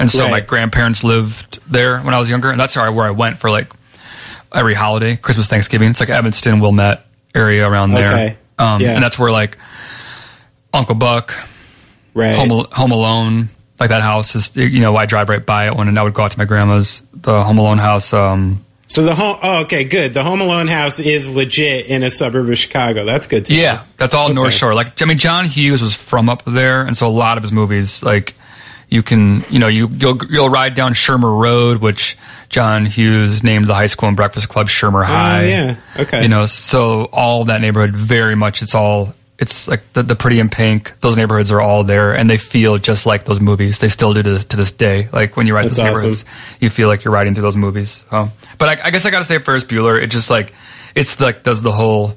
[0.00, 0.30] and so Right.
[0.32, 3.38] my grandparents lived there when I was younger, and that's where I, where I went
[3.38, 3.72] for like
[4.52, 5.90] every holiday, Christmas, Thanksgiving.
[5.90, 7.06] It's like Evanston, Wilmette
[7.36, 8.36] area around there, Okay.
[8.58, 8.94] um, Yeah.
[8.94, 9.56] and that's where like
[10.72, 11.34] Uncle Buck,
[12.14, 12.34] Right.
[12.36, 13.50] Home Home Alone.
[13.78, 16.12] Like that house is, you know, I drive right by it when and I would
[16.12, 18.12] go out to my grandma's, the Home Alone house.
[18.12, 19.38] Um, so the home.
[19.42, 20.12] Oh, okay, good.
[20.12, 23.04] The Home Alone house is legit in a suburb of Chicago.
[23.06, 23.48] That's good.
[23.48, 23.80] Yeah, know.
[23.96, 24.74] that's all North Shore.
[24.74, 27.52] Like I mean, John Hughes was from up there, and so a lot of his
[27.52, 28.34] movies, like
[28.90, 32.18] you can, you know, you you'll you'll ride down Shermer Road, which
[32.48, 35.44] John Hughes named the high school and breakfast club Shermer High.
[35.44, 35.76] Oh, yeah.
[35.96, 36.22] Okay.
[36.22, 39.14] You know, so all that neighborhood, very much, it's all.
[39.38, 40.92] It's like the, the pretty in pink.
[41.00, 43.78] Those neighborhoods are all there, and they feel just like those movies.
[43.78, 45.08] They still do to this, to this day.
[45.12, 45.94] Like when you ride That's those awesome.
[45.94, 46.24] neighborhoods,
[46.60, 48.04] you feel like you're riding through those movies.
[48.10, 50.02] Um, but I, I guess I got to say Ferris Bueller.
[50.02, 50.52] It just like
[50.94, 52.12] it's like does the whole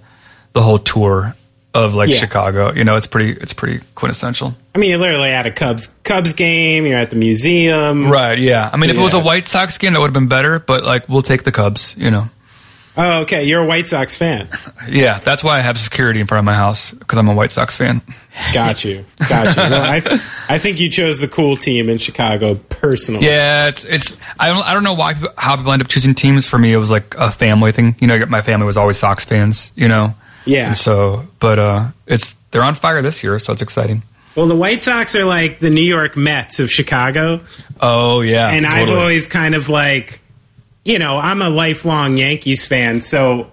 [0.52, 1.34] the whole tour
[1.74, 2.18] of like Yeah.
[2.18, 2.72] Chicago.
[2.74, 4.56] You know, it's pretty it's pretty quintessential.
[4.76, 6.86] I mean, you're literally at a Cubs Cubs game.
[6.86, 8.10] You're at the museum.
[8.10, 8.38] Right?
[8.38, 8.70] Yeah.
[8.72, 10.60] I mean, if it was a White Sox game, that would have been better.
[10.60, 11.96] But like, we'll take the Cubs.
[11.98, 12.30] You know.
[12.96, 13.44] Oh, okay.
[13.46, 14.50] You're a White Sox fan.
[14.90, 17.52] Yeah, that's why I have security in front of my house because I'm a White
[17.52, 18.02] Sox fan.
[18.54, 19.06] Got you.
[19.30, 19.62] Got you.
[19.62, 20.20] Well, I,
[20.50, 23.26] I think you chose the cool team in Chicago personally.
[23.26, 26.46] Yeah, it's it's I don't I don't know why how people end up choosing teams.
[26.46, 27.96] For me, it was like a family thing.
[28.00, 29.72] You know, my family was always Sox fans.
[29.76, 30.16] You know.
[30.46, 30.68] Yeah.
[30.68, 34.04] And so, but uh, it's they're on fire this year, so it's exciting.
[34.36, 37.42] Well, the White Sox are like the New York Mets of Chicago.
[37.80, 40.22] Oh yeah, and I've always kind of like,
[40.84, 43.52] you know, I'm a lifelong Yankees fan, so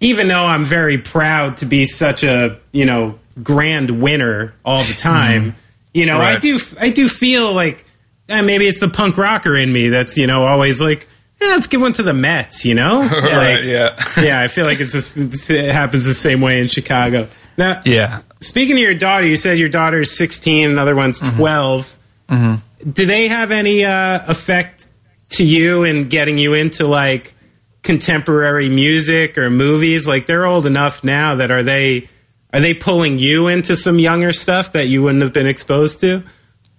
[0.00, 4.94] even though I'm very proud to be such a, you know, grand winner all the
[4.94, 5.54] time,
[5.94, 7.84] you know, I do I do feel like
[8.28, 11.08] eh, maybe it's the punk rocker in me that's, you know, always like,
[11.50, 13.00] let's give one to the Mets, you know?
[13.10, 13.96] Right, Like, yeah.
[14.20, 17.28] yeah, I feel like it's just, it's- it happens the same way in Chicago.
[17.58, 18.22] Now, yeah.
[18.40, 21.36] Speaking of your daughter, you said your daughter's 16, another one's Mm-hmm.
[21.38, 21.96] 12.
[22.92, 24.88] Do they have any uh, effect
[25.30, 27.34] to you in getting you into like
[27.82, 30.08] contemporary music or movies?
[30.08, 32.08] Like they're old enough now that are they
[32.52, 36.22] are they pulling you into some younger stuff that you wouldn't have been exposed to?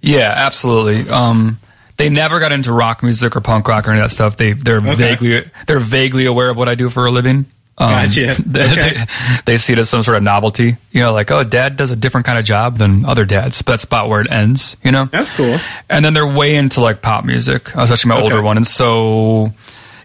[0.02, 1.10] Yeah, absolutely.
[1.10, 1.60] Um,
[1.98, 4.38] they never got into rock music or punk rock or any of that stuff.
[4.38, 7.46] They they're vaguely they're vaguely aware of what I do for a living.
[7.76, 8.36] Um, Gotcha.
[8.46, 8.94] They, Okay.
[8.94, 9.06] they,
[9.46, 10.78] they see it as some sort of novelty.
[10.92, 13.62] You know, like oh, dad does a different kind of job than other dads.
[13.64, 14.78] But that's about where it ends.
[14.84, 15.58] You know, That's cool.
[15.90, 18.58] and then they're way into like pop music, especially my older one.
[18.58, 19.48] And so,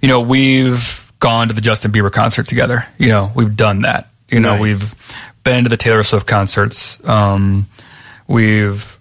[0.01, 2.86] you know, we've gone to the Justin Bieber concert together.
[2.97, 4.09] You know, we've done that.
[4.31, 4.60] You know, Nice.
[4.60, 4.94] we've
[5.44, 6.98] been to the Taylor Swift concerts.
[7.05, 7.66] Um,
[8.27, 8.98] we've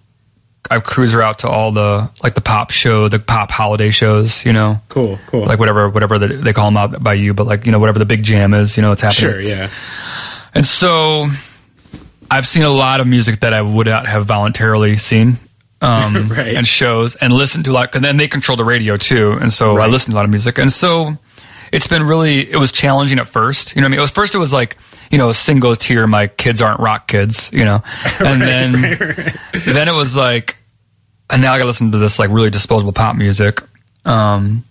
[0.70, 4.44] I've cruised her out to all the like the pop show, the pop holiday shows.
[4.44, 5.46] You know, Cool, cool.
[5.46, 7.98] like whatever whatever the, they call them out by you, but like you know whatever
[7.98, 8.76] the big jam is.
[8.76, 9.30] You know, it's happening.
[9.32, 9.70] sure, yeah.
[10.54, 11.26] And so
[12.30, 15.38] I've seen a lot of music that I would not have voluntarily seen.
[15.80, 16.56] Um, Right.
[16.56, 19.32] and shows and listened to a lot, and then they control the radio too.
[19.40, 20.58] And so I listened to a lot of music.
[20.58, 21.16] And so
[21.70, 23.76] it's been really, it was challenging at first.
[23.76, 23.98] You know what I mean?
[24.00, 24.76] It was first, it was like,
[25.10, 27.82] you know, single tier, my kids aren't rock kids, you know?
[28.20, 28.72] And then,
[29.66, 30.56] then it was like,
[31.30, 33.60] and now I gotta listen to this like really disposable pop music.
[34.04, 34.64] Um,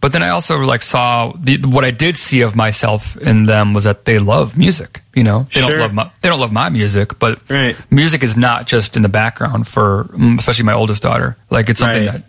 [0.00, 3.72] but then I also like saw the, what I did see of myself in them
[3.72, 5.00] was that they love music.
[5.14, 5.70] You know, they Sure.
[5.70, 7.74] don't love my they don't love my music, but Right.
[7.90, 11.36] music is not just in the background for mm, especially my oldest daughter.
[11.50, 12.12] Like it's something Right.
[12.18, 12.24] that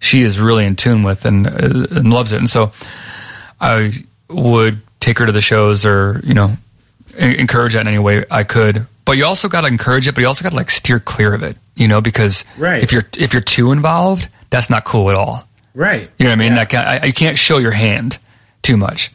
[0.00, 2.38] she is really in tune with and and loves it.
[2.38, 2.72] And so
[3.60, 3.92] I
[4.28, 6.56] would take her to the shows or you know
[7.16, 8.86] encourage that in any way I could.
[9.04, 11.34] But you also got to encourage it, but you also got to like steer clear
[11.34, 12.82] of it, you know, because Right.
[12.82, 15.46] if you're if you're too involved, that's not cool at all.
[15.74, 16.10] Right.
[16.18, 16.52] You know what I mean?
[16.52, 16.58] Yeah.
[16.58, 18.18] That can, I, you can't show your hand
[18.62, 19.12] too much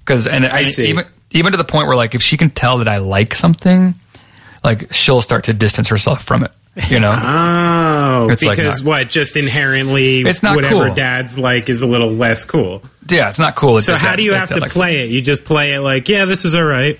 [0.00, 0.88] because and, I and see.
[0.88, 3.94] even even to the point where like if she can tell that I like something,
[4.62, 6.52] like she'll start to distance herself from it.
[6.88, 7.12] You know?
[8.16, 9.10] Oh, It's like because not- what?
[9.10, 10.94] Just inherently, It's not whatever cool.
[10.94, 12.82] dads like is a little less cool.
[13.10, 13.80] yeah, it's not cool.
[13.80, 15.10] So how do you have to play it?
[15.10, 16.98] You just play it like, yeah, this is all right.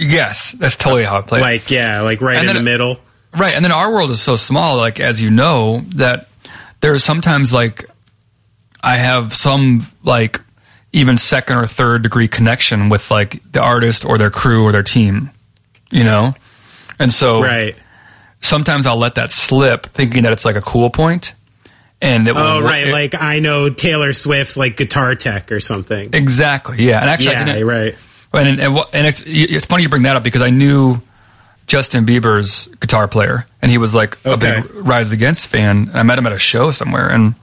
[0.00, 1.40] Yes, that's totally how it play.
[1.40, 1.42] it.
[1.42, 3.00] Like, yeah, like right And in then the middle.
[3.36, 6.28] Right, and then our world is so small, like as you know, that
[6.80, 7.84] there's sometimes like
[8.82, 10.40] I have some like
[10.92, 14.82] even second or third degree connection with like the artist or their crew or their
[14.84, 15.30] team,
[15.90, 16.32] you know,
[16.98, 17.76] and so Right.
[18.40, 21.34] sometimes I'll let that slip, thinking that it's like a cool point,
[22.00, 22.86] and it oh, will, Oh, right.
[22.88, 26.10] it- like I know Taylor Swift, like guitar tech or something.
[26.14, 27.00] exactly, yeah.
[27.00, 27.96] And actually, I yeah, right.
[28.32, 31.00] And and, what- and it's, it's funny you bring that up because I knew
[31.66, 35.90] Justin Bieber's guitar player, and he was like a big Rise Against fan.
[35.94, 37.34] I met him at a show somewhere, and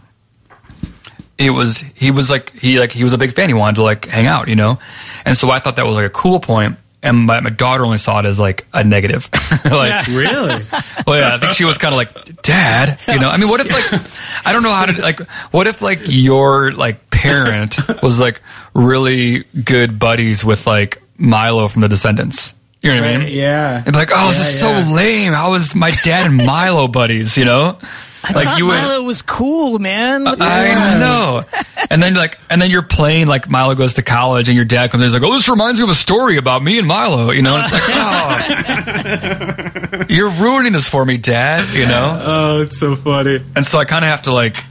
[1.38, 3.50] it was he was like he like he was a big fan.
[3.50, 4.80] He wanted to like hang out, you know,
[5.26, 6.78] and so I thought that was like a cool point.
[7.06, 9.30] And my, my daughter only saw it as like a negative.
[9.66, 10.56] like, Really?
[11.08, 13.30] well, yeah, I think she was kind of like, Dad, you know.
[13.30, 15.20] I mean, what if like, I don't know how to like,
[15.54, 18.42] what if like your like parent was like
[18.74, 22.56] really good buddies with like Milo from The Descendents?
[22.82, 23.28] You know what I mean?
[23.36, 23.84] yeah.
[23.86, 24.94] And like, oh, this Yeah, is so yeah.
[24.96, 25.34] lame.
[25.34, 27.38] How is my dad and Milo buddies?
[27.38, 27.78] You know,
[28.24, 28.74] I like thought you would.
[28.82, 30.28] Milo was cool, man.
[30.28, 31.42] I know.
[31.90, 34.92] And then like, and then you're playing like Milo goes to college, and your dad
[34.92, 35.08] comes in.
[35.08, 37.56] He's like, "Oh, this reminds me of a story about me and Milo." You know,
[37.56, 41.74] and it's like, oh, you're ruining this for me, Dad.
[41.74, 42.20] You know.
[42.22, 43.42] Oh, it's so funny.
[43.56, 44.64] And so I kind of have to like,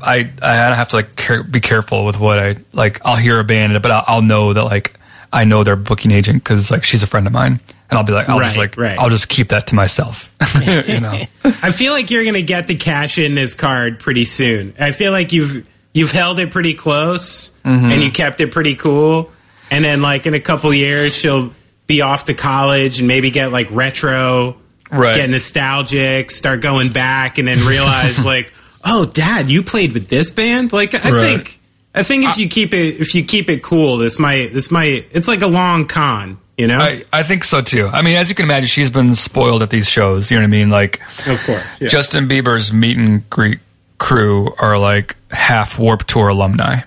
[0.00, 3.00] I I have to like care, be careful with what I like.
[3.04, 4.98] I'll hear a band, but I'll, I'll know that like
[5.32, 7.60] I know their booking agent because like she's a friend of mine,
[7.90, 8.98] and I'll be like, I'll just like, right.
[8.98, 10.30] I'll just keep that to myself.
[10.86, 11.22] you know.
[11.44, 14.74] I feel like you're gonna get the cash in this card pretty soon.
[14.78, 17.90] I feel like you've you've held it pretty close Mm-hmm.
[17.90, 19.30] and you kept it pretty cool.
[19.70, 21.52] And then like in a couple years she'll
[21.86, 24.56] be off to college and maybe get like retro,
[24.90, 25.14] Right.
[25.16, 28.52] get nostalgic, start going back and then realize like,
[28.84, 30.72] oh dad, you played with this band?
[30.72, 31.22] Like I Right.
[31.36, 31.60] think
[31.94, 35.08] I think if you keep it if you keep it cool, this might this might
[35.12, 36.78] it's like a long con, you know.
[36.78, 37.86] I, I think so too.
[37.86, 40.30] I mean, as you can imagine, she's been spoiled at these shows.
[40.30, 40.70] You know what I mean?
[40.70, 41.88] Like, of course, yeah.
[41.88, 43.60] Justin Bieber's meet and greet
[44.02, 46.80] crew are like half Warped Tour alumni.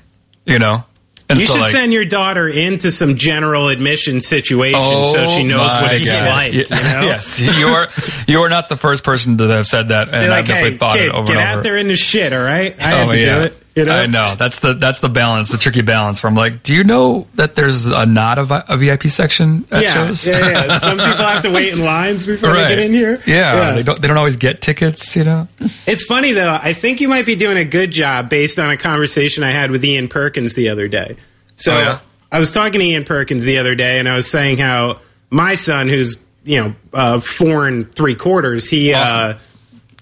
[0.46, 0.84] You know,
[1.28, 5.26] and you so, should like, send your daughter into some general admission situation oh so
[5.26, 6.30] she oh knows what he's God.
[6.30, 6.54] like.
[6.54, 6.68] You know?
[6.70, 7.90] yes, you are.
[8.28, 10.78] You are not the first person to have said that, and like, I've definitely hey,
[10.78, 11.58] thought kid, it over get and over.
[11.58, 12.32] out there in the shit.
[12.32, 13.40] All right, I oh, had to yeah.
[13.40, 13.65] do it.
[13.76, 13.92] You know?
[13.92, 16.22] I know that's the that's the balance, the tricky balance.
[16.22, 19.94] From like, do you know that there's a not a, a VIP section at yeah,
[19.94, 20.26] shows?
[20.26, 20.78] Yeah, yeah.
[20.78, 22.64] Some people have to wait in lines before right.
[22.64, 23.22] they get in here.
[23.26, 25.14] Yeah, yeah, they don't they don't always get tickets.
[25.18, 25.50] You know,
[25.86, 26.54] it's funny though.
[26.54, 29.72] I think you might be doing a good job based on a conversation I had
[29.72, 31.18] with Ian Perkins the other day.
[31.58, 32.00] So oh, yeah?
[32.32, 35.56] I was talking to Ian Perkins the other day, and I was saying how my
[35.56, 39.20] son, who's you know uh, four and three quarters, he uh, awesome.
[39.20, 39.40] uh,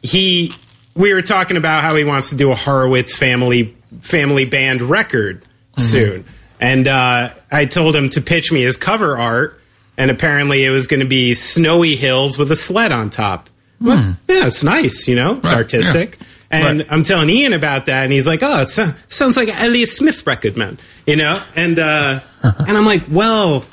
[0.04, 0.54] he
[0.96, 5.42] we were talking about how he wants to do a Horowitz family family band record
[5.42, 5.82] mm-hmm.
[5.82, 6.26] soon,
[6.60, 9.60] and uh, I told him to pitch me his cover art,
[9.98, 13.50] and apparently it was going to be snowy hills with a sled on top.
[13.82, 13.88] Mm.
[13.88, 15.58] Well, yeah, it's nice, you know, it's right.
[15.58, 16.18] artistic.
[16.20, 16.28] Yeah.
[16.52, 16.88] And right.
[16.92, 19.90] I'm telling Ian about that, and he's like, "Oh, it so- sounds like an Elliott
[19.90, 21.42] Smith record, man," you know.
[21.56, 23.66] And uh, and I'm like, "Well,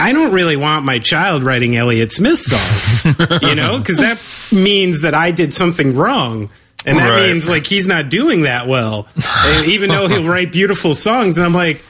[0.00, 3.04] I don't really want my child writing Elliott Smith songs,
[3.42, 4.20] you know, because that
[4.52, 6.50] means that I did something wrong.
[6.86, 7.26] And that right.
[7.26, 11.36] means like he's not doing that well, and even though he'll write beautiful songs.
[11.36, 11.84] And I'm like,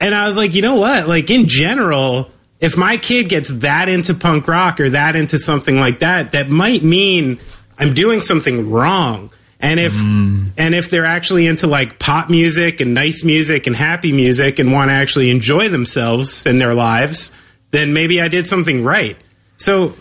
[0.00, 1.06] and I was like, you know what?
[1.06, 5.76] Like in general, if my kid gets that into punk rock or that into something
[5.76, 7.40] like that, that might mean
[7.78, 9.30] I'm doing something wrong.
[9.60, 10.50] And if mm.
[10.56, 14.72] and if they're actually into like pop music and nice music and happy music and
[14.72, 17.32] want to actually enjoy themselves in their lives,
[17.72, 19.16] then maybe I did something right.
[19.56, 19.94] So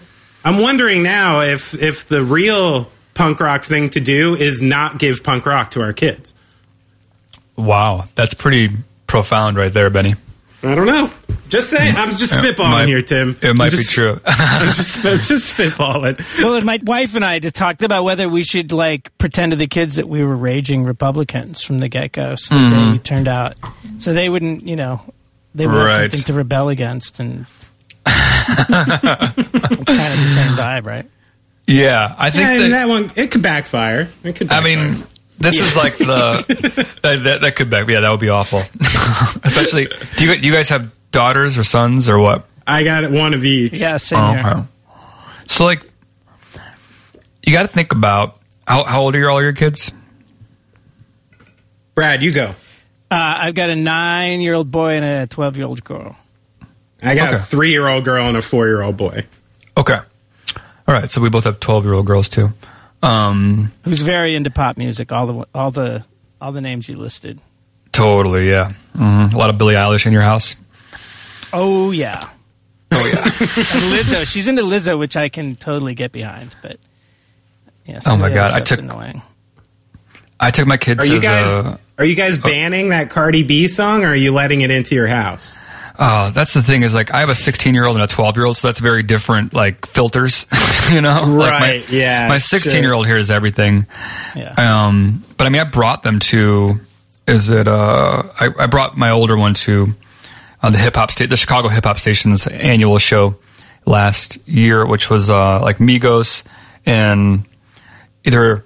[0.45, 5.23] I'm wondering now if if the real punk rock thing to do is not give
[5.23, 6.33] punk rock to our kids.
[7.57, 8.69] Wow, that's pretty
[9.07, 10.15] profound right there, Benny.
[10.63, 11.11] I don't know.
[11.49, 11.95] Just saying.
[11.95, 13.37] I'm just spitballing might, here, Tim.
[13.41, 14.21] It might just, be true.
[14.25, 16.19] I'm just, I'm just spitballing.
[16.41, 19.67] Well, my wife and I just talked about whether we should like pretend to the
[19.67, 22.91] kids that we were raging Republicans from the get go, so that mm-hmm.
[22.93, 23.57] they turned out,
[23.97, 25.01] so they wouldn't, you know,
[25.53, 26.01] they would right.
[26.01, 27.60] have something to rebel against, and it's
[28.05, 31.05] kind of the same vibe, right?
[31.67, 34.09] Yeah, I think yeah, that, that, one it could backfire.
[34.23, 34.49] It could.
[34.49, 34.59] Backfire.
[34.59, 35.03] I mean,
[35.37, 35.61] this yeah.
[35.61, 36.45] is like the
[37.01, 37.87] that, that, that, could back.
[37.87, 38.59] Yeah, that would be awful.
[39.43, 39.87] Especially,
[40.17, 42.45] do you do you guys have daughters or sons or what?
[42.67, 43.73] I got one of each.
[43.73, 44.47] Yeah, same oh, here.
[44.47, 44.63] Okay.
[45.47, 45.83] So like,
[47.43, 49.91] you got to think about how how old are all your kids?
[51.95, 52.55] Brad, you go.
[53.09, 56.15] Uh, I've got a nine-year-old boy and a twelve-year-old girl.
[57.01, 57.37] I got okay.
[57.37, 59.25] a three-year-old girl and a four-year-old boy.
[59.75, 59.99] Okay.
[60.87, 62.51] All right, so we both have twelve-year-old girls too.
[63.03, 65.11] Um, Who's very into pop music?
[65.11, 66.03] All the all the
[66.39, 67.39] all the names you listed.
[67.91, 68.71] Totally, yeah.
[68.95, 69.35] Mm-hmm.
[69.35, 70.55] A lot of Billie Eilish in your house.
[71.53, 72.27] Oh yeah.
[72.91, 73.23] Oh yeah.
[73.23, 76.55] and Lizzo, she's into Lizzo, which I can totally get behind.
[76.61, 76.79] But
[77.85, 77.99] yeah.
[78.05, 78.79] Oh my god, I took.
[78.79, 79.21] Annoying.
[80.39, 81.01] I took my kids.
[81.01, 81.47] Are you guys?
[81.47, 84.95] The, are you guys banning that Cardi B song, or are you letting it into
[84.95, 85.57] your house?
[86.03, 88.35] Oh, that's the thing is like I have a 16 year old and a 12
[88.35, 90.47] year old, so that's very different like filters,
[90.91, 91.27] you know.
[91.27, 91.81] Right.
[91.83, 92.27] Like my, yeah.
[92.27, 93.85] My 16 year old hears everything.
[94.35, 94.55] Yeah.
[94.57, 96.79] Um, but I mean, I brought them to.
[97.27, 97.67] Is it?
[97.67, 99.93] Uh, I, I brought my older one to
[100.63, 103.35] uh, the hip hop state, the Chicago hip hop station's annual show
[103.85, 106.43] last year, which was uh, like Migos
[106.83, 107.45] and
[108.23, 108.65] either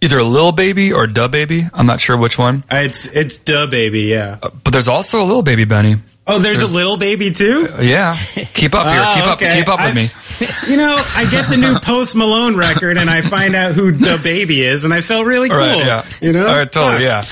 [0.00, 1.70] either a Lil Baby or DaBaby.
[1.74, 2.62] I'm not sure which one.
[2.70, 4.38] It's it's DaBaby, yeah.
[4.40, 5.96] Uh, but there's also a Lil Baby Benny.
[6.24, 7.68] Oh, there's, there's, a little Baby too.
[7.76, 8.16] Uh, yeah,
[8.54, 9.04] keep up here.
[9.14, 9.50] keep oh, okay.
[9.50, 9.56] up.
[9.56, 10.70] Keep up with I've, me.
[10.70, 14.20] You know, I get the new Post Malone record, and I find out who the
[14.22, 15.58] baby is, and I felt really cool.
[15.58, 16.06] Right, yeah.
[16.20, 17.04] You know, All right, totally.
[17.04, 17.24] Yeah.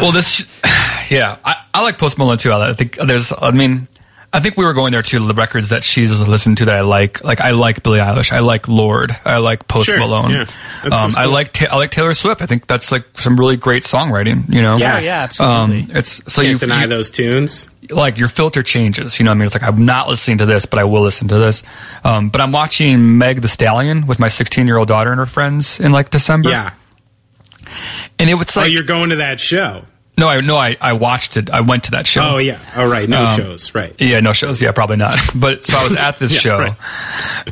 [0.00, 0.60] well, this,
[1.10, 2.52] yeah, I, I like Post Malone too.
[2.52, 3.32] I think there's.
[3.32, 3.86] I mean,
[4.34, 5.24] I think we were going there too.
[5.24, 8.40] The records that she's listened to that I like, like I like Billie Eilish, I
[8.40, 10.46] like Lorde, I like Post sure, Malone, yeah.
[10.90, 12.42] um, I like ta- I like Taylor Swift.
[12.42, 14.52] I think that's like some really great songwriting.
[14.52, 15.82] You know, yeah, yeah, absolutely.
[15.82, 17.70] Um, it's so Can't you deny you, those tunes.
[17.90, 19.20] Like your filter changes.
[19.20, 21.02] You know, what I mean, it's like I'm not listening to this, but I will
[21.02, 21.62] listen to this.
[22.02, 25.26] Um, but I'm watching Meg the Stallion with my 16 year old daughter and her
[25.26, 26.50] friends in like December.
[26.50, 26.72] Yeah,
[28.18, 29.84] and it was like oh, you're going to that show.
[30.16, 31.50] No, I no, I, I watched it.
[31.50, 32.22] I went to that show.
[32.22, 32.58] Oh yeah.
[32.76, 33.08] Oh right.
[33.08, 33.74] No um, shows.
[33.74, 33.94] Right.
[34.00, 34.62] Yeah, no shows.
[34.62, 35.18] Yeah, probably not.
[35.34, 36.76] But so I was at this yeah, show, right.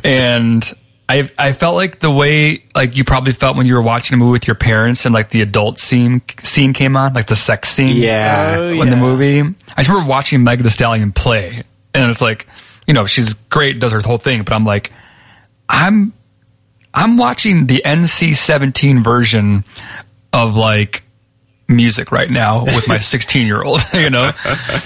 [0.05, 0.73] and
[1.09, 4.17] I I felt like the way like you probably felt when you were watching a
[4.17, 7.69] movie with your parents and like the adult scene scene came on, like the sex
[7.69, 7.97] scene.
[7.97, 8.55] Yeah.
[8.57, 8.85] Oh, in yeah.
[8.85, 11.63] the movie, I just remember watching Meg the Stallion play,
[11.93, 12.47] and it's like
[12.87, 14.93] you know she's great, does her whole thing, but I'm like,
[15.67, 16.13] I'm
[16.93, 19.65] I'm watching the NC-17 version
[20.31, 21.03] of like
[21.75, 24.31] music right now with my 16 year old, you know?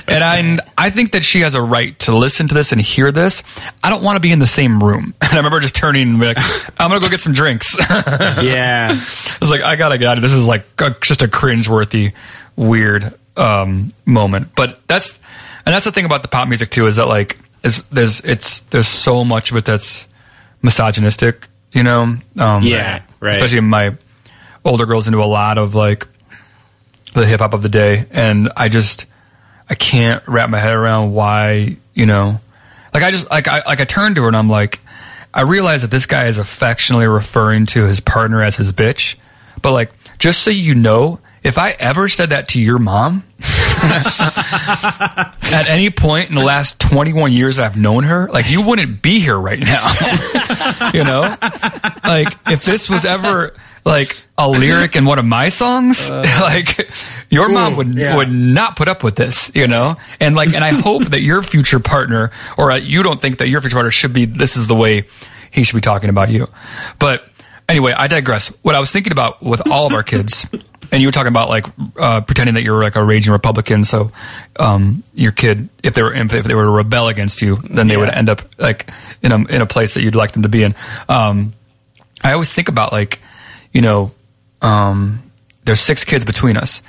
[0.07, 3.11] And I, I think that she has a right to listen to this and hear
[3.11, 3.43] this.
[3.83, 5.13] I don't want to be in the same room.
[5.27, 6.37] And I remember just turning and be like,
[6.79, 7.75] I'm going to go get some drinks.
[7.89, 8.89] Yeah.
[8.91, 10.31] I was like, I gotta get out of this.
[10.31, 12.13] is like a, just a cringeworthy,
[12.55, 14.49] weird um, moment.
[14.55, 15.19] But that's
[15.65, 18.61] and that's the thing about the pop music too is that like is there's it's
[18.61, 20.07] there's so much of it that's
[20.61, 21.47] misogynistic.
[21.73, 23.35] You know, um, Yeah, right.
[23.35, 23.95] Especially my
[24.63, 26.07] older girls into a lot of like
[27.21, 29.05] the hip hop of the day, and I just
[29.69, 32.39] I can't wrap my head around why you know,
[32.93, 34.79] like I just like I like I turned to her and I'm like,
[35.33, 39.15] I realize that this guy is affectionately referring to his partner as his bitch,
[39.61, 43.23] but like just so you know, if I ever said that to your mom
[43.83, 49.19] at any point in the last 21 years I've known her, like you wouldn't be
[49.19, 49.93] here right now.
[50.93, 51.33] you know?
[52.03, 53.55] Like if this was ever
[53.87, 56.89] like a lyric in one of my songs, like
[57.29, 58.15] your mom would yeah.
[58.15, 59.95] would not put up with this, you know?
[60.19, 63.47] And like and I hope that your future partner or uh, you don't think that
[63.47, 65.03] your future partner should be this is the way
[65.51, 66.47] he should be talking about you.
[66.99, 67.27] But
[67.67, 68.47] anyway, I digress.
[68.63, 70.47] What I was thinking about with all of our kids
[70.91, 71.65] and you were talking about like
[71.97, 74.11] uh, pretending that you were like a raging Republican, so
[74.57, 77.97] um, your kid, if they were if they were to rebel against you, then they
[77.97, 78.89] would end up like
[79.21, 80.75] in a in a place that you'd like them to be in.
[81.09, 81.53] Um,
[82.23, 83.19] I always think about like,
[83.77, 84.11] you know,
[84.63, 85.21] um,
[85.65, 86.81] there's six kids between us,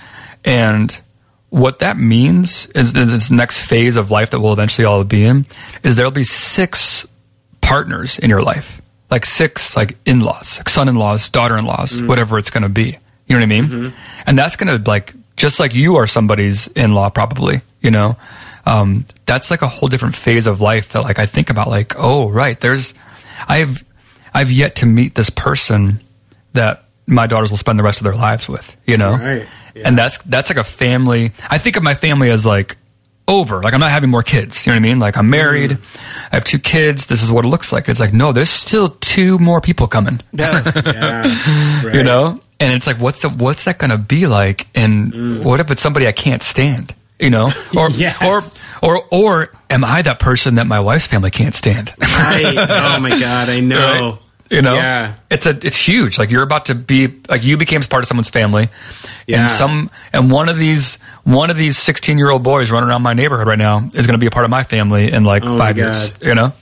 [0.42, 0.98] and
[1.50, 5.26] what that means is, is this next phase of life that we'll eventually all be
[5.26, 5.44] in
[5.82, 7.06] is there'll be six
[7.60, 12.70] partners in your life, like six like in-laws, like son-in-laws, daughter-in-laws, whatever it's going to
[12.70, 12.96] be.
[13.26, 13.64] You know what I mean?
[14.26, 17.60] And that's going to like just like you are somebody's in-law, probably.
[17.82, 18.16] You know,
[18.64, 21.68] um, that's like a whole different phase of life that like I think about.
[21.68, 22.94] Like, oh right, there's
[23.46, 23.84] I've
[24.32, 26.00] I've yet to meet this person
[26.58, 28.76] that my daughters will spend the rest of their lives with.
[28.86, 29.46] You know, Right.
[29.74, 29.88] Yeah.
[29.88, 31.32] and that's that's like a family.
[31.48, 32.76] I think of my family as like
[33.26, 33.60] over.
[33.62, 34.66] Like I'm not having more kids.
[34.66, 34.98] You know what I mean?
[34.98, 35.72] Like I'm married.
[35.72, 36.26] Mm-hmm.
[36.32, 37.06] I have two kids.
[37.06, 37.88] This is what it looks like.
[37.88, 40.20] It's like no, there's still two more people coming.
[40.32, 40.62] Yeah.
[40.84, 41.82] Yeah.
[41.84, 41.94] Right.
[41.94, 44.66] You know, and it's like what's the what's that going to be like?
[44.74, 45.42] And mm.
[45.44, 46.94] what if it's somebody I can't stand?
[47.20, 48.18] You know, or Yes.
[48.22, 48.40] or
[48.82, 51.92] or or am I that person that my wife's family can't stand?
[52.00, 52.56] Right.
[52.56, 54.10] Oh my god, I know.
[54.10, 54.18] Right?
[54.50, 55.14] You know, Yeah.
[55.30, 56.18] it's a it's huge.
[56.18, 58.70] Like you're about to be like you became part of someone's family,
[59.26, 59.42] Yeah.
[59.42, 63.02] and some and one of these one of these 16 year old boys running around
[63.02, 65.42] my neighborhood right now is going to be a part of my family in like
[65.44, 66.12] Oh five years.
[66.22, 66.52] You know.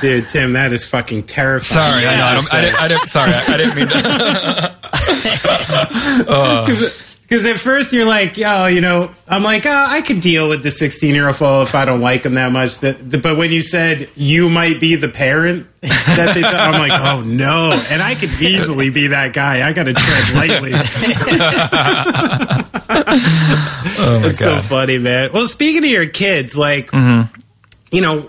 [0.00, 1.82] Dude, Tim, that is fucking terrifying.
[1.82, 2.24] Sorry, I know.
[2.24, 3.08] I, don't, I, didn't, I didn't.
[3.08, 4.74] Sorry, I, I didn't mean to.
[6.30, 6.66] Uh.
[7.30, 10.64] Because at first you're like, oh, you know, I'm like, oh, I could deal with
[10.64, 12.80] the 16 year old if I don't like him that much.
[12.80, 17.70] But when you said you might be the parent, that they, I'm like, oh no,
[17.88, 19.64] and I could easily be that guy.
[19.64, 20.72] I got to tread lightly.
[24.02, 25.30] Oh my it's so funny, man.
[25.32, 27.32] Well, speaking of your kids, like, mm-hmm.
[27.92, 28.28] you know,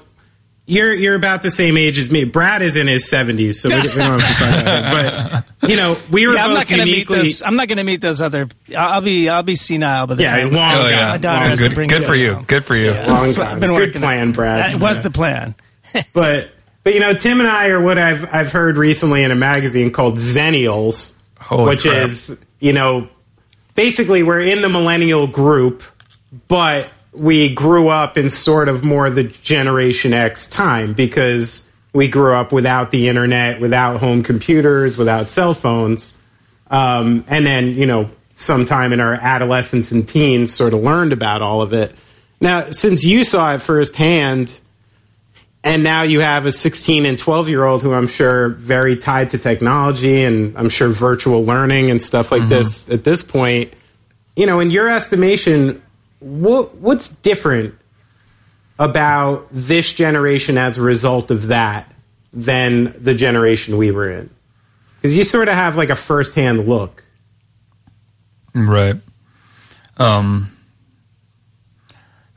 [0.71, 2.23] you're you're about the same age as me.
[2.23, 5.05] Brad is in his 70s, so we, we don't have to talk about
[5.43, 5.45] it.
[5.59, 7.17] But you know, we were Yeah, I'm both not going to meet uniquely.
[7.17, 7.41] those.
[7.43, 8.47] I'm not going to meet those other.
[8.77, 9.27] I'll I'll be.
[9.29, 10.51] I'll be senile but the yeah, time.
[10.51, 11.75] long Oh yeah, My daughter long has to good.
[11.75, 12.35] bring Good for you.
[12.35, 12.43] home.
[12.45, 12.91] Good for you.
[12.91, 13.07] Yeah.
[13.07, 13.55] Long time.
[13.55, 14.31] I've been Good plan, on.
[14.33, 14.73] Brad.
[14.73, 15.55] That was the plan.
[16.13, 16.51] but
[16.83, 19.91] but you know, Tim and I are what I've I've heard recently in a magazine
[19.91, 22.03] called Xennials, Holy which crap.
[22.05, 23.09] is you know
[23.75, 25.83] basically we're in the millennial group,
[26.47, 32.33] but we grew up in sort of more the Generation X time because we grew
[32.33, 36.17] up without the internet, without home computers, without cell phones,
[36.69, 41.41] um, and then you know sometime in our adolescence and teens sort of learned about
[41.41, 41.93] all of it.
[42.39, 44.59] Now, since you saw it firsthand
[45.63, 49.29] and now you have a 16 and 12 year old who I'm sure very tied
[49.31, 53.73] to technology and I'm sure virtual learning and stuff like this at this point.
[54.35, 55.81] You know, in your estimation,
[56.21, 57.75] what what's different
[58.79, 61.91] about this generation as a result of that
[62.31, 64.29] than the generation we were in?
[64.95, 67.03] Because you sort of have like a firsthand look.
[68.53, 68.95] Right.
[69.97, 70.55] Um,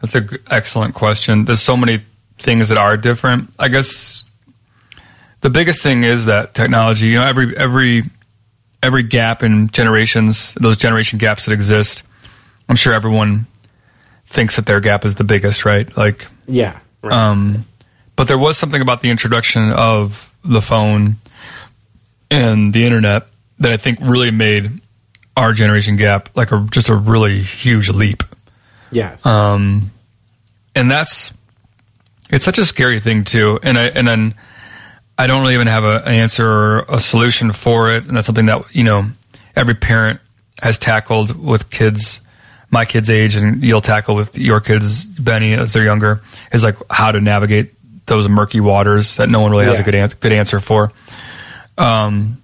[0.00, 1.44] that's an excellent question.
[1.44, 2.02] There's so many
[2.38, 3.50] things that are different.
[3.58, 4.24] I guess
[5.40, 7.08] the biggest thing is that technology.
[7.08, 8.02] You know, every every
[8.82, 12.02] every gap in generations, those generation gaps that exist.
[12.68, 13.46] I'm sure everyone
[14.34, 15.94] thinks that their gap is the biggest, right?
[15.96, 16.78] Like, Yeah.
[17.02, 17.12] Right.
[17.12, 17.64] um,
[18.16, 21.16] but there was something about the introduction of the phone
[22.30, 23.26] and the internet
[23.60, 24.80] that I think really made
[25.36, 28.22] our generation gap like a just a really huge leap.
[28.90, 29.24] yes.
[29.26, 29.90] Um,
[30.74, 31.32] and that's
[32.30, 33.58] it's such a scary thing too.
[33.62, 34.34] And I and then
[35.18, 38.04] I don't really even have a, an answer or a solution for it.
[38.06, 39.06] And that's something that you know
[39.56, 40.20] every parent
[40.62, 42.20] has tackled with kids
[42.74, 46.20] my kids' age, and you'll tackle with your kids, Benny, as they're younger,
[46.52, 47.72] is like how to navigate
[48.06, 50.92] those murky waters that no one really has a good an- good answer for.
[51.78, 52.42] Um,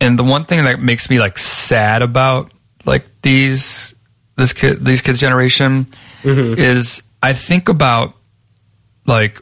[0.00, 2.50] and the one thing that makes me like sad about
[2.86, 3.94] like these
[4.36, 5.86] this kid these kids generation
[6.24, 8.14] is I think about
[9.06, 9.40] like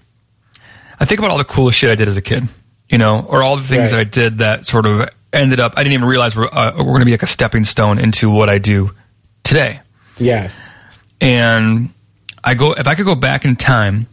[1.01, 2.49] I think about all the cool shit I did as a kid,
[2.89, 3.99] you know, or all the things Right.
[3.99, 6.85] that I did that sort of ended up I didn't even realize were, uh, were
[6.85, 8.93] going to be like a stepping stone into what I do
[9.43, 9.81] today.
[10.19, 10.51] Yeah.
[11.20, 11.93] And
[12.43, 14.07] I go if I could go back in time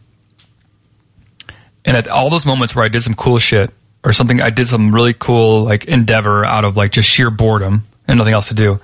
[1.83, 3.71] and at all those moments where I did some cool shit
[4.03, 7.85] or something I did some really cool like endeavor out of like just sheer boredom
[8.07, 8.79] and nothing else to do.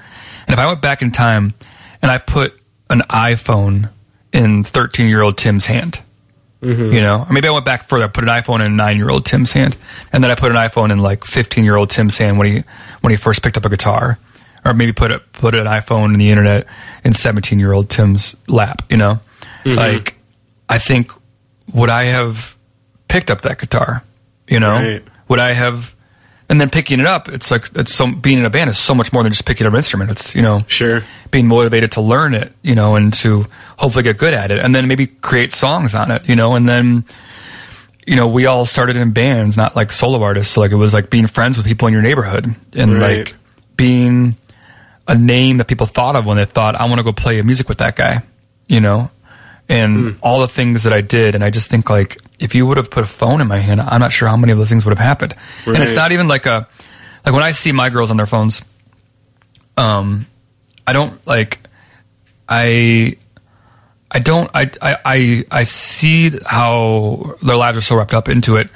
[0.47, 1.53] And if I went back in time
[2.01, 3.89] and I put an iPhone
[4.33, 5.99] in 13 year old Tim's hand,
[6.61, 6.93] mm-hmm.
[6.93, 9.09] you know, or maybe I went back further, I put an iPhone in nine year
[9.09, 9.75] old Tim's hand,
[10.11, 12.63] and then I put an iPhone in like 15 year old Tim's hand when he
[13.01, 14.17] when he first picked up a guitar,
[14.65, 16.65] or maybe put it put an iPhone in the internet
[17.03, 19.19] in 17 year old Tim's lap, you know,
[19.63, 19.75] mm-hmm.
[19.77, 20.15] like
[20.69, 21.11] I think
[21.73, 22.55] would I have
[23.07, 24.03] picked up that guitar,
[24.47, 25.03] you know, Right.
[25.27, 25.95] would I have,
[26.49, 28.93] and then picking it up, it's like it's so being in a band is so
[28.95, 30.11] much more than just picking up an instrument.
[30.11, 31.03] It's you know Sure.
[31.31, 33.45] being motivated to learn it, you know, and to
[33.77, 36.67] hopefully get good at it, and then maybe create songs on it, you know, and
[36.67, 37.03] then,
[38.05, 40.53] you know, we all started in bands, not like solo artists.
[40.53, 43.17] So like it was like being friends with people in your neighborhood and Right.
[43.19, 43.35] like
[43.75, 44.35] being
[45.07, 47.69] a name that people thought of when they thought, I want to go play music
[47.69, 48.21] with that guy,
[48.67, 49.09] you know,
[49.69, 51.35] and all the things that I did.
[51.35, 53.81] And I just think like, if you would have put a phone in my hand,
[53.81, 55.33] I'm not sure how many of those things would have happened.
[55.65, 56.67] And it's not even like a,
[57.25, 58.61] like when I see my girls on their phones,
[59.77, 60.25] um,
[60.85, 61.59] I don't like
[62.47, 63.17] I
[64.09, 68.55] I don't I, I I I see how their lives are so wrapped up into
[68.55, 68.69] it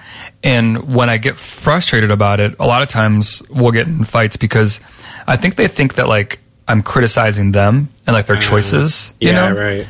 [0.44, 4.36] and when I get frustrated about it a lot of times we'll get in fights
[4.36, 4.82] because
[5.32, 9.49] I think they think that like I'm criticizing them and like their choices you Yeah,
[9.49, 9.56] know?
[9.60, 9.88] right.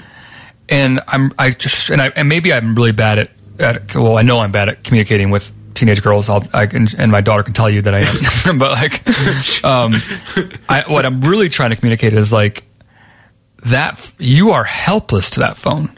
[0.69, 4.21] and I'm I just and I and maybe I'm really bad at at well I
[4.23, 6.29] know I'm bad at communicating with teenage girls.
[6.29, 7.99] I'll I can and my daughter can tell you that I
[8.47, 8.57] am.
[8.59, 9.95] But like um
[10.69, 12.63] I what I'm really trying to communicate is like
[13.63, 15.97] that you are helpless to that phone.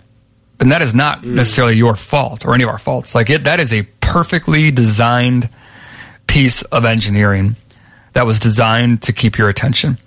[0.60, 3.14] And that is not necessarily your fault or any of our faults.
[3.16, 5.50] Like it that is a perfectly designed
[6.28, 7.56] piece of engineering
[8.14, 9.98] that was designed to keep your attention.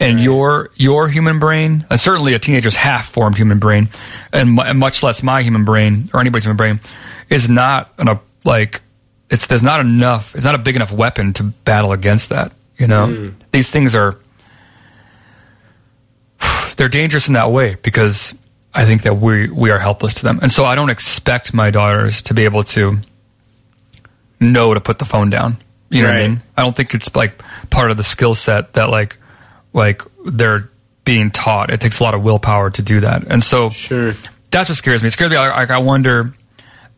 [0.00, 3.88] And your your human brain uh, certainly a teenager's half formed human brain
[4.32, 6.80] and, and much less my human brain or anybody's human brain
[7.30, 8.82] is not an, a like
[9.30, 12.52] it's there's not enough it's not a big enough weapon to battle against that
[12.82, 13.32] you know?
[13.52, 14.18] These things are
[16.76, 18.34] they're dangerous in that way because
[18.74, 21.70] I think that we we are helpless to them, and so I don't expect my
[21.70, 22.98] daughters to be able to
[24.40, 25.58] know to put the phone down.
[25.92, 26.42] You know what I mean?
[26.56, 29.18] I don't think it's like part of the skill set that like
[29.72, 30.70] like they're
[31.04, 31.70] being taught.
[31.70, 34.14] It takes a lot of willpower to do that, and so Sure.
[34.50, 35.08] that's what scares me.
[35.08, 35.36] It scares me.
[35.36, 36.34] Like I wonder,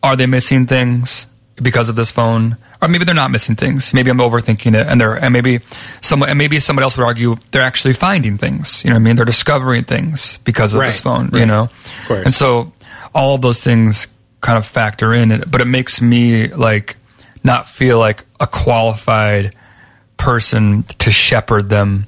[0.03, 1.27] are they missing things
[1.57, 3.95] because of this phone, or maybe they're not missing things.
[3.95, 5.61] Maybe I'm overthinking it, and they're and maybe
[6.01, 8.85] someone and maybe somebody else would argue they're actually finding things.
[8.85, 9.17] You know what I mean?
[9.17, 11.31] They're discovering things because of this Right, phone.
[11.33, 12.25] You know, Of course.
[12.27, 12.73] and so
[13.15, 14.07] all of those things
[14.41, 15.45] kind of factor in.
[15.49, 16.97] But it makes me like
[17.45, 19.55] not feel like a qualified
[20.17, 22.07] person to shepherd them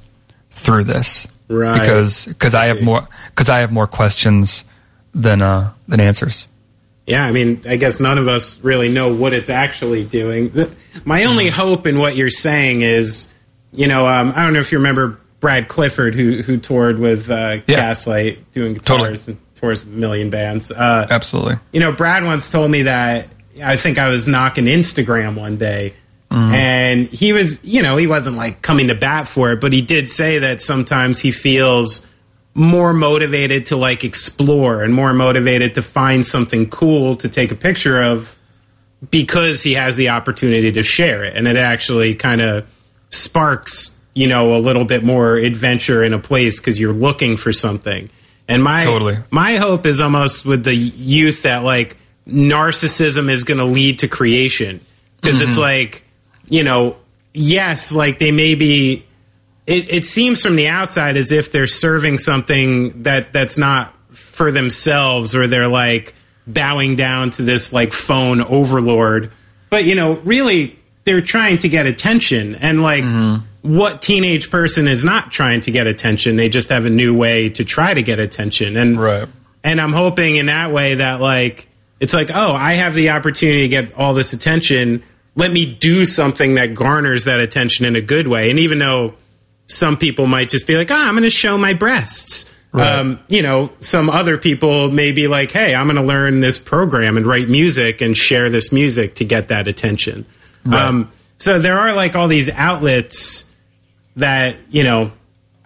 [0.51, 1.79] through this, Right.
[1.79, 4.65] Because because I, I have more because I have more questions
[5.15, 6.47] than uh, than answers.
[7.07, 10.53] Yeah, I mean, I guess none of us really know what it's actually doing.
[11.05, 13.29] My only hope in what you're saying is,
[13.73, 17.31] you know, um, I don't know if you remember Brad Clifford, who who toured with
[17.31, 17.77] uh, Yeah.
[17.77, 19.11] Gaslight, doing Totally.
[19.11, 20.73] guitars and tours with a million bands.
[20.73, 21.59] Uh, Absolutely.
[21.71, 23.29] you know, Brad once told me that
[23.63, 25.95] I think I was knocking Instagram one day,
[26.31, 29.81] and he was, you know, he wasn't like coming to bat for it, but he
[29.81, 32.07] did say that sometimes he feels
[32.55, 37.55] more motivated to like explore and more motivated to find something cool to take a
[37.55, 38.35] picture of
[39.11, 41.37] because he has the opportunity to share it.
[41.37, 42.67] And it actually kind of
[43.11, 47.53] sparks you know a little bit more adventure in a place because you're looking for
[47.53, 48.09] something.
[48.49, 49.19] And my Totally.
[49.31, 51.97] my hope is almost with the youth that like
[52.27, 54.81] narcissism is going to lead to creation.
[55.21, 55.61] Because it's mm-hmm.
[55.61, 56.05] like
[56.49, 56.97] you know
[57.33, 59.05] yes like they may be
[59.67, 64.53] it, it seems from the outside as if they're serving something that that's not for
[64.53, 66.15] themselves or they're like
[66.47, 69.33] bowing down to this like phone overlord.
[69.71, 72.55] But you know really they're trying to get attention.
[72.57, 73.77] And like mm-hmm.
[73.77, 76.37] what teenage person is not trying to get attention?
[76.37, 78.77] They just have a new way to try to get attention.
[78.77, 79.29] And Right.
[79.65, 81.69] and I'm hoping in that way that like
[82.01, 85.03] it's like, oh, I have the opportunity to get all this attention.
[85.35, 88.51] Let me do something that garners that attention in a good way.
[88.51, 89.15] And even though
[89.67, 93.41] some people might just be like, "Ah, I'm going to show my breasts." Um, you
[93.41, 97.27] know, some other people may be like, "Hey, I'm going to learn this program and
[97.27, 100.27] write music and share this music to get that attention."
[100.71, 103.47] Um, so there are like all these outlets
[104.17, 105.11] that you know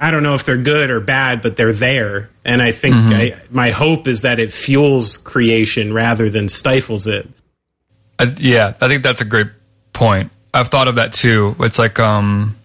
[0.02, 2.30] I don't know if they're good or bad, but they're there.
[2.42, 7.28] And I think I, my hope is that it fuels creation rather than stifles it.
[8.18, 9.48] I, yeah, I think that's a great
[9.92, 10.32] point.
[10.54, 11.54] I've thought of that too.
[11.60, 12.56] It's like um,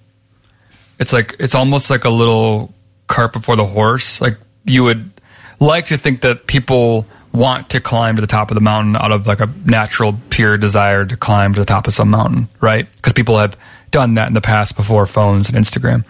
[0.98, 2.74] it's like it's almost like a little
[3.08, 4.22] cart before the horse.
[4.22, 5.12] Like you would
[5.60, 9.12] like to think that people want to climb to the top of the mountain out
[9.12, 12.88] of like a natural, pure desire to climb to the top of some mountain, right?
[12.96, 13.58] Because people have
[13.92, 16.06] done that in the past before phones and Instagram.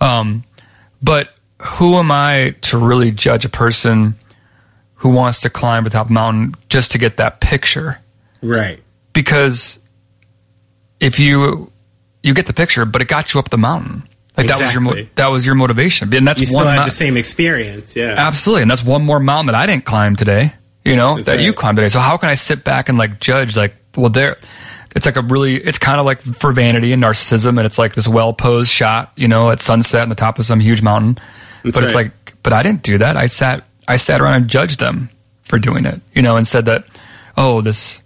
[0.00, 0.42] Um,
[1.04, 4.16] but who am I to really judge a person
[4.94, 8.00] who wants to climb the top mountain just to get that picture?
[8.42, 8.82] Right.
[9.12, 9.78] because
[11.00, 11.70] if you
[12.22, 14.02] you get the picture, but it got you up the mountain.
[14.36, 15.10] Like that was your Exactly.
[15.16, 17.94] that was your motivation, and that's You still one have mou- the same experience.
[17.96, 18.14] Yeah.
[18.16, 20.52] absolutely, and that's one more mountain that I didn't climb today.
[20.84, 21.88] You know that you climbed today.
[21.88, 23.56] So how can I sit back and like judge?
[23.56, 24.36] Like, well, there,
[24.94, 27.94] it's like a really, it's kind of like for vanity and narcissism, and it's like
[27.94, 31.18] this well posed shot, you know, at sunset on the top of some huge mountain.
[31.62, 32.12] but it's like,
[32.42, 33.16] but I didn't do that.
[33.16, 35.10] I sat, I sat around and judged them
[35.42, 36.84] for doing it, you know, and said that,
[37.36, 37.98] oh, this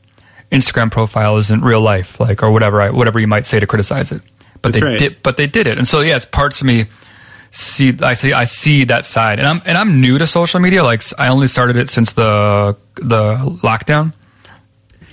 [0.50, 4.12] Instagram profile isn't real life, like or whatever, I, whatever you might say to criticize
[4.12, 4.22] it.
[4.62, 4.98] But That's they right.
[4.98, 6.86] did, but they did it, and so yes, parts of me
[7.50, 10.82] see I see I see that side, and I'm and I'm new to social media.
[10.82, 14.12] Like I only started it since the the lockdown.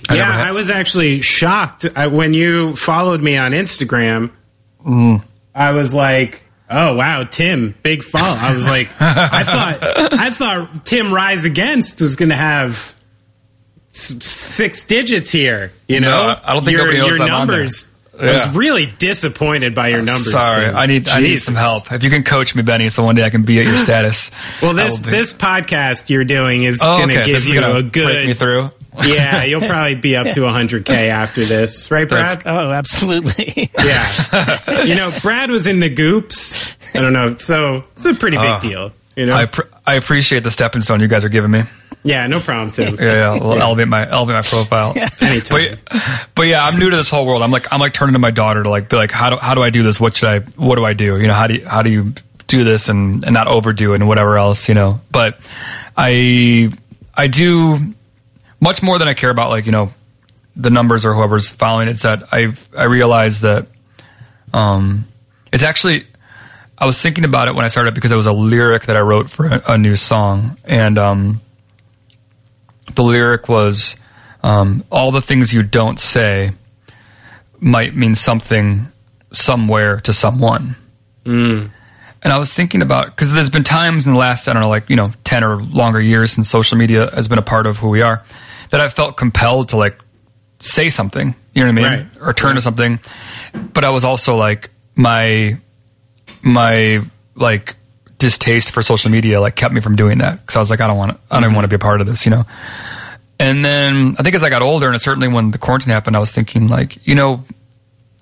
[0.08, 4.30] I yeah, had- I was actually shocked I, when you followed me on Instagram.
[4.86, 5.22] Mm.
[5.54, 9.78] I was like, "Oh wow, Tim, big follow." I was like, I thought,
[10.12, 12.94] I thought Tim Rise Against was going to have
[13.90, 15.72] six digits here.
[15.88, 17.90] You know, No, I don't think your, your I'm numbers.
[18.18, 20.30] I was really disappointed by your numbers.
[20.32, 20.76] Sorry, Tim.
[20.76, 21.92] I need I need some help.
[21.92, 24.30] If you can coach me, Benny, so one day I can be at your status.
[24.62, 27.78] Well, this be- this podcast you're doing is oh, going to okay, give you gonna
[27.80, 28.38] a break me good.
[28.38, 28.70] through.
[29.06, 32.46] Yeah, you'll probably be up to 100k after this, right, That's- Brad?
[32.54, 33.70] Oh, absolutely.
[33.78, 34.82] Yeah.
[34.84, 36.76] you know, Brad was in the goops.
[36.94, 37.36] I don't know.
[37.36, 38.92] So it's a pretty big deal.
[39.14, 39.34] You know?
[39.34, 41.62] Uh, I pr- I appreciate the stepping stone you guys are giving me.
[42.02, 42.96] yeah, no problem, Tim.
[42.96, 44.92] Yeah, yeah, we'll elevate my elevate my profile.
[44.96, 45.08] Yeah.
[45.20, 45.78] Anytime.
[45.90, 47.42] But, but yeah, I'm new to this whole world.
[47.42, 49.54] I'm like I'm like turning to my daughter to like be like how do how
[49.54, 49.98] do I do this?
[50.00, 51.18] What should I what do I do?
[51.18, 52.12] You know how do you, how do you
[52.46, 55.00] do this and and not overdo it and whatever else you know.
[55.10, 55.38] But
[55.96, 56.70] I
[57.14, 57.78] I do
[58.66, 59.90] much more than I care about like you know
[60.56, 61.86] the numbers or whoever's following.
[61.86, 63.68] It's that I I realize that
[64.52, 65.06] um
[65.52, 66.04] it's actually
[66.76, 69.00] I was thinking about it when I started because it was a lyric that I
[69.00, 71.40] wrote for a, a new song and um
[72.92, 73.94] the lyric was
[74.42, 76.50] um, all the things you don't say
[77.60, 78.90] might mean something
[79.32, 80.74] somewhere to someone.
[82.22, 84.68] And I was thinking about because there's been times in the last I don't know
[84.68, 87.78] like you know ten or longer years since social media has been a part of
[87.78, 88.24] who we are
[88.70, 89.98] that I felt compelled to like
[90.58, 91.34] say something.
[91.54, 92.06] You know what I mean?
[92.06, 92.28] Right.
[92.28, 93.00] Or turn to something.
[93.72, 95.56] But I was also like my
[96.42, 97.00] my
[97.34, 97.76] like
[98.18, 100.86] distaste for social media like kept me from doing that because I was like I
[100.86, 101.56] don't want I don't even mm-hmm.
[101.56, 102.24] want to be a part of this.
[102.24, 102.44] You know.
[103.38, 106.20] And then I think as I got older, and certainly when the quarantine happened, I
[106.20, 107.44] was thinking like, you know,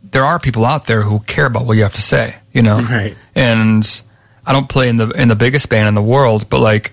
[0.03, 2.81] there are people out there who care about what you have to say, you know.
[2.81, 3.17] Right.
[3.35, 4.03] And
[4.45, 6.93] I don't play in the in the biggest band in the world, but like,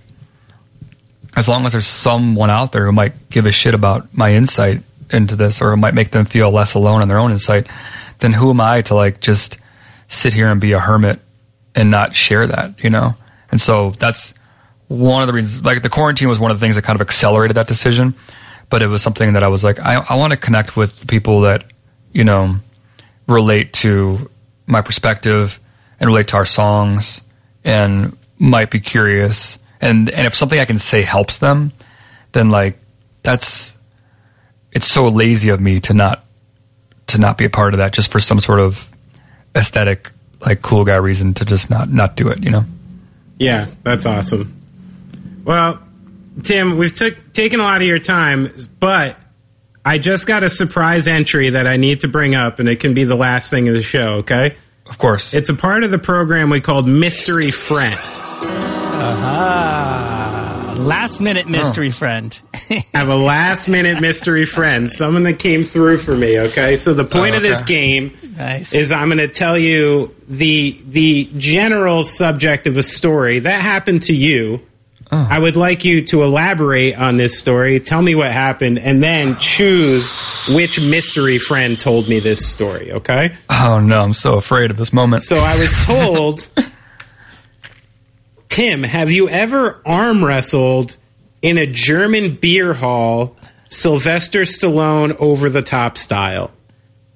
[1.36, 4.84] as long as there's someone out there who might give a shit about my insight
[5.10, 7.68] into this, or it might make them feel less alone in their own insight,
[8.20, 9.58] then who am I to like just
[10.08, 11.20] sit here and be a hermit
[11.76, 13.16] and not share that, you know?
[13.50, 14.34] And so that's
[14.88, 15.64] one of the reasons.
[15.64, 18.16] Like the quarantine was one of the things that kind of accelerated that decision,
[18.70, 21.42] but it was something that I was like, I, I want to connect with people
[21.42, 21.66] that
[22.14, 22.56] you know
[23.28, 24.30] relate to
[24.68, 25.60] my perspective
[26.00, 27.22] and relate to our songs
[27.64, 31.72] and might be curious and and if something I can say helps them,
[32.32, 32.80] then like
[33.24, 33.74] that's
[34.72, 36.24] it's so lazy of me to not
[37.08, 38.90] to not be a part of that just for some sort of
[39.56, 42.64] aesthetic like cool guy reason to just not not do it, you know.
[43.38, 44.62] Yeah, that's awesome.
[45.44, 45.82] Well,
[46.44, 48.50] Tim, we've took, taken a lot of your time,
[48.80, 49.18] but
[49.84, 52.94] I just got a surprise entry that I need to bring up, and it can
[52.94, 54.56] be the last thing of the show, okay?
[54.86, 55.34] Of course.
[55.34, 57.96] It's a part of the program we called Mystery Friend.
[57.96, 59.71] Uh-huh.
[60.78, 62.40] Last minute mystery friend.
[62.54, 66.76] I have a last minute mystery friend, someone that came through for me, okay?
[66.78, 68.74] So the point Oh, of this game nice.
[68.74, 74.04] is I'm going to tell you the the general subject of a story that happened
[74.04, 74.62] to you
[75.12, 75.28] oh.
[75.30, 77.80] I would like you to elaborate on this story.
[77.80, 80.16] Tell me what happened, and then choose
[80.50, 82.92] which mystery friend told me this story.
[82.94, 83.36] Okay.
[83.50, 85.24] Oh no, I'm so afraid of this moment.
[85.24, 86.48] So I was told,
[88.52, 90.98] Tim, have you ever arm wrestled
[91.42, 93.38] in a German beer hall,
[93.70, 96.52] Sylvester Stallone over the top style?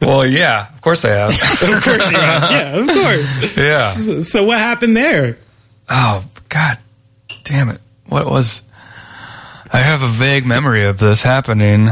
[0.00, 1.30] well, yeah, of course I have.
[1.62, 2.50] Of course, you have.
[2.50, 3.56] yeah, of course.
[3.56, 3.94] yeah.
[4.22, 5.38] So what happened there?
[5.88, 6.76] Oh God,
[7.44, 7.80] damn it!
[8.06, 8.62] What was?
[9.72, 11.88] I have a vague memory of this happening.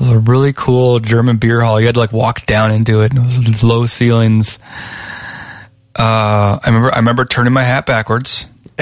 [0.00, 1.78] It was a really cool German beer hall.
[1.78, 4.58] You had to like walk down into it, and it was low ceilings.
[5.98, 6.90] Uh, I remember.
[6.92, 8.46] I remember turning my hat backwards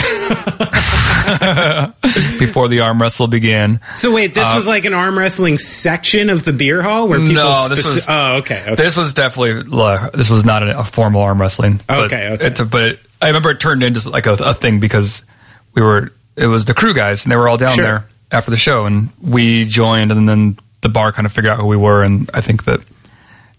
[2.38, 3.80] before the arm wrestle began.
[3.96, 7.34] So wait, this was like an arm wrestling section of the beer hall where people.
[7.34, 8.62] No, this was- Oh, okay.
[8.62, 8.74] okay.
[8.76, 11.80] This was definitely uh, this was not a, a formal arm wrestling.
[11.90, 12.46] Okay, okay.
[12.46, 15.22] It, but it, I remember it turned into like a, a thing because
[15.74, 17.84] we were it was the crew guys and they were all down Sure.
[17.84, 21.58] there after the show and we joined and then the bar kind of figured out
[21.60, 22.80] who we were and I think that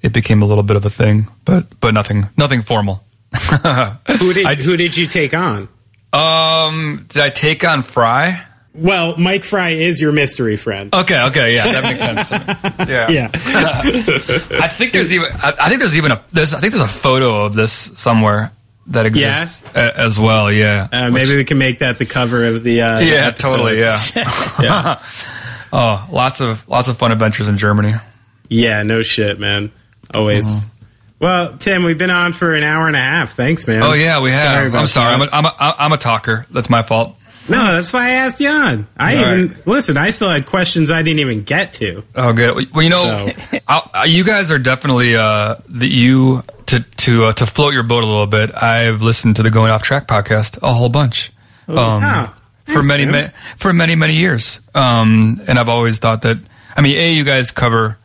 [0.02, 3.04] it became a little bit of a thing, but but nothing nothing formal.
[3.34, 5.68] who did I- who did you take on?
[6.14, 8.44] Um, did I take on Fry?
[8.74, 10.94] Well, Mike Fry is your mystery friend.
[10.94, 12.30] Okay, okay, yeah, that makes sense.
[12.30, 12.86] To me.
[12.94, 13.32] Yeah, Yeah.
[14.62, 16.92] I think there's even I, I think there's even a there's I think there's a
[16.92, 18.52] photo of this somewhere
[18.88, 20.52] that exists a- as well.
[20.52, 22.82] Yeah, Uh, maybe we can make that the cover of the.
[22.82, 23.50] Uh, yeah, episode.
[23.58, 23.80] totally.
[23.80, 24.00] Yeah.
[24.62, 25.04] yeah.
[25.74, 27.94] Oh, lots of lots of fun adventures in Germany.
[28.50, 29.72] Yeah, no shit, man.
[30.14, 30.46] Always.
[30.46, 30.66] Uh-huh.
[31.20, 33.34] Well, Tim, we've been on for an hour and a half.
[33.34, 33.84] Thanks, man.
[33.84, 34.68] Oh yeah, we have.
[34.68, 35.14] about I'm sorry.
[35.14, 36.46] I'm a, I'm, a, I'm a talker.
[36.50, 37.18] That's my fault.
[37.50, 38.88] no, that's why I asked you on.
[38.96, 39.68] I All even right.
[39.68, 39.98] listen.
[39.98, 42.04] I still had questions I didn't even get to.
[42.16, 42.72] Oh, good.
[42.74, 43.30] Well, you know,
[43.68, 48.04] uh, you guys are definitely uh, the you to to uh, to float your boat
[48.04, 48.56] a little bit.
[48.56, 51.34] I've listened to the Going Off Track podcast a whole bunch.
[51.68, 52.34] Um, wow.
[52.70, 54.60] For Thanks, many, ma- for many, many years.
[54.74, 56.38] Um, and I've always thought that.
[56.76, 57.98] I mean, a you guys cover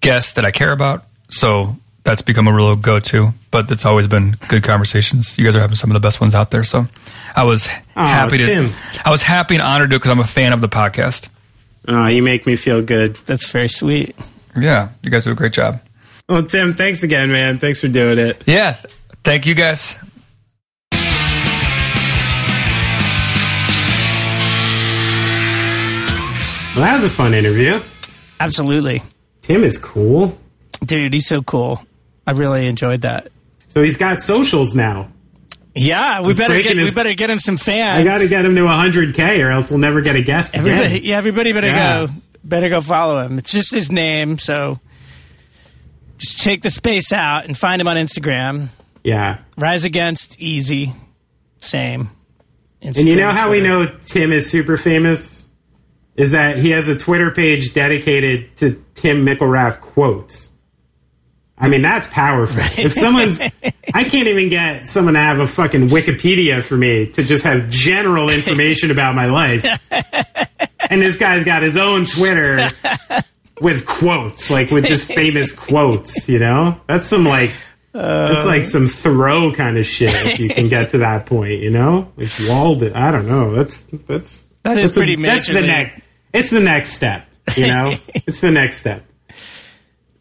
[0.00, 3.32] guests that I care about, so that's become a real go-to.
[3.50, 5.38] But it's always been good conversations.
[5.38, 6.64] You guys are having some of the best ones out there.
[6.64, 6.86] So
[7.34, 8.46] I was happy to.
[8.46, 8.70] Tim.
[9.04, 11.28] I was happy and honored to because I'm a fan of the podcast.
[11.86, 13.16] Oh, you make me feel good.
[13.26, 14.16] That's very sweet.
[14.56, 15.80] Yeah, you guys do a great job.
[16.28, 17.58] Well, Tim, thanks again, man.
[17.58, 18.42] Thanks for doing it.
[18.46, 18.76] Yeah,
[19.24, 19.98] thank you guys.
[26.74, 27.80] Well, that was a fun interview.
[28.40, 29.02] Absolutely.
[29.42, 30.36] Tim is cool.
[30.84, 31.80] Dude, he's so cool.
[32.26, 33.28] I really enjoyed that.
[33.66, 35.08] So he's got socials now.
[35.76, 38.00] Yeah, we He's better get his- we better get him some fans.
[38.00, 40.96] I got to get him to 100k, or else we'll never get a guest everybody.
[40.96, 41.00] again.
[41.04, 42.06] Yeah, everybody better Yeah.
[42.06, 42.12] go.
[42.44, 43.38] Better go follow him.
[43.38, 44.78] It's just his name, so
[46.18, 48.68] just take the space out and find him on Instagram.
[49.02, 49.38] Yeah.
[49.58, 50.92] Rise Against Easy,
[51.60, 52.10] same.
[52.82, 55.43] And you know how we know Tim is super famous?
[56.16, 60.52] Is that he has a Twitter page dedicated to Tim McIlrath quotes.
[61.56, 62.62] I mean, that's powerful.
[62.76, 63.40] If someone's,
[63.94, 67.70] I can't even get someone to have a fucking Wikipedia for me to just have
[67.70, 69.64] general information about my life.
[70.90, 72.68] And this guy's got his own Twitter
[73.60, 76.78] with quotes, like with just famous quotes, you know?
[76.86, 77.50] That's some like,
[77.92, 78.48] that's uh.
[78.48, 82.12] like some Thoreau kind of shit if you can get to that point, you know?
[82.16, 82.92] Like Walden.
[82.92, 83.54] I don't know.
[83.54, 86.00] That's, that's, That is that's pretty That's the next,
[86.34, 87.92] it's the next step, you know?
[88.14, 89.04] it's the next step.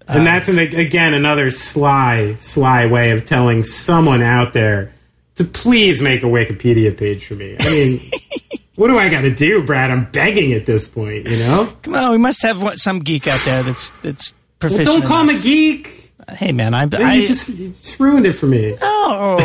[0.08, 4.94] And that's an, again another sly, sly way of telling someone out there
[5.36, 7.56] to please make a Wikipedia page for me.
[7.60, 8.00] I mean,
[8.76, 9.92] what do I got to do, Brad?
[9.92, 11.74] I'm begging at this point, you know.
[11.84, 15.22] Come on, we must have one- some geek out there that's that's Well, don't call
[15.28, 16.12] him a geek.
[16.30, 16.84] Hey man, I,
[17.16, 18.78] You just, you just ruined it for me.
[18.82, 19.38] oh,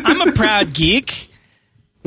[0.04, 1.30] I'm a proud geek.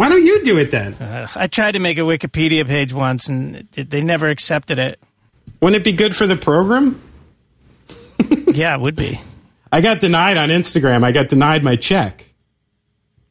[0.02, 0.95] Why don't you do it then?
[0.95, 4.99] Uh, I tried to make a Wikipedia page once, and it, they never accepted it.
[5.61, 6.99] Wouldn't it be good for the program?
[8.48, 9.19] Yeah, it would be.
[9.72, 11.03] I got denied on Instagram.
[11.03, 12.26] I got denied my check.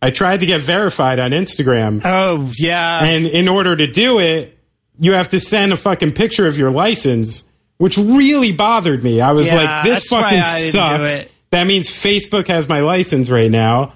[0.01, 2.03] I tried to get verified on Instagram.
[2.05, 4.57] Oh yeah, And in order to do it,
[4.99, 7.49] you have to send a fucking picture of your license,
[7.79, 9.21] which really bothered me.
[9.21, 11.31] I was Yeah, like, this fucking I didn't do sucks.
[11.51, 13.95] That means Facebook has my license right now.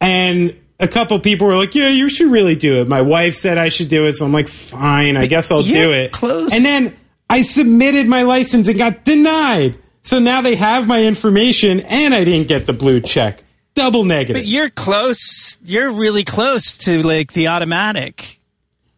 [0.00, 2.88] And a couple people were like, yeah, you should really do it.
[2.88, 4.12] My wife said I should do it.
[4.14, 6.12] So I'm like, fine, I guess I'll you're do it.
[6.12, 6.52] close.
[6.52, 6.96] And then
[7.28, 9.78] I submitted my license and got denied.
[10.02, 13.44] So now they have my information and I didn't get the blue check.
[13.74, 14.42] Double negative.
[14.42, 15.58] but you're close.
[15.64, 18.40] You're really close to like the automatic.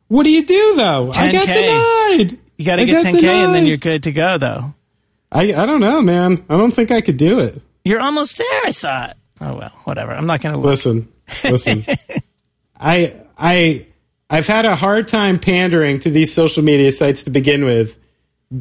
[0.09, 1.11] What do you do though?
[1.15, 1.55] I got 10K.
[2.19, 2.39] denied.
[2.57, 4.39] You got to get got 10k, and then you're good to go.
[4.39, 4.75] Though
[5.31, 6.45] I I don't know, man.
[6.49, 7.61] I don't think I could do it.
[7.85, 8.61] you're almost there.
[8.65, 9.17] I thought.
[9.41, 10.13] Oh well, whatever.
[10.13, 11.13] I'm not going to Listen,
[11.45, 11.83] listen.
[12.81, 13.87] I I
[14.31, 17.99] I've had a hard time pandering to these social media sites to begin with.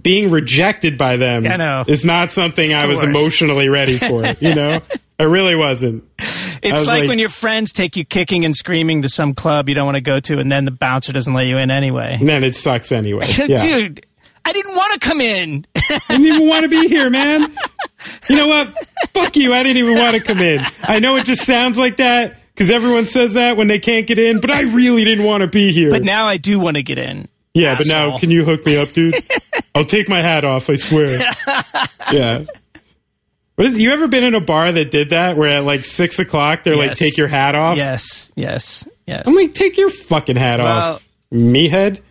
[0.01, 1.83] Being rejected by them I know.
[1.85, 3.07] is not something I was worst.
[3.09, 4.23] emotionally ready for.
[4.39, 4.79] You know,
[5.19, 6.05] I really wasn't.
[6.17, 9.67] It's was like, like- when your friends take you kicking and screaming to some club
[9.67, 12.15] you don't want to go to, and then the bouncer doesn't let you in anyway.
[12.19, 13.25] And then it sucks anyway.
[13.47, 13.57] Yeah.
[13.61, 14.05] Dude,
[14.45, 15.65] I didn't want to come in.
[15.75, 17.51] I didn't even want to be here, man.
[18.29, 18.67] You know what?
[19.09, 19.53] Fuck you.
[19.53, 20.65] I didn't even want to come in.
[20.83, 24.19] I know it just sounds like that because everyone says that when they can't get
[24.19, 25.89] in, but I really didn't want to be here.
[25.89, 27.27] but now I do want to get in.
[27.53, 29.15] yeah, but now can you hook me up, dude?
[29.75, 30.69] I'll take my hat off.
[30.69, 31.07] I swear.
[32.11, 32.43] yeah.
[33.55, 33.79] What is?
[33.79, 36.75] You ever been in a bar that did that, where at like six o'clock they're
[36.77, 39.23] like, "Take your hat off." Yes, yes, yes.
[39.27, 42.01] I'm like, "Take your fucking hat Well- off, meathead."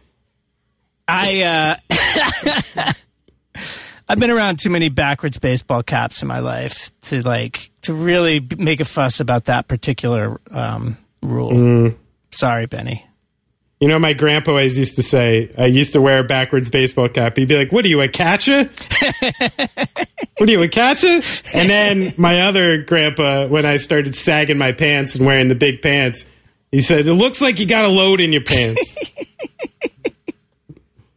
[1.08, 2.92] I uh
[4.08, 8.46] I've been around too many backwards baseball caps in my life to like to really
[8.58, 11.52] make a fuss about that particular um, rule.
[11.52, 11.96] Mm.
[12.30, 13.06] Sorry, Benny.
[13.80, 17.08] You know, my grandpa always used to say, I used to wear a backwards baseball
[17.08, 17.38] cap.
[17.38, 18.64] He'd be like, What are you, a catcher?
[20.36, 21.22] what are you, a catcher?
[21.54, 25.80] And then my other grandpa, when I started sagging my pants and wearing the big
[25.80, 26.26] pants,
[26.70, 28.98] he said, It looks like you got a load in your pants.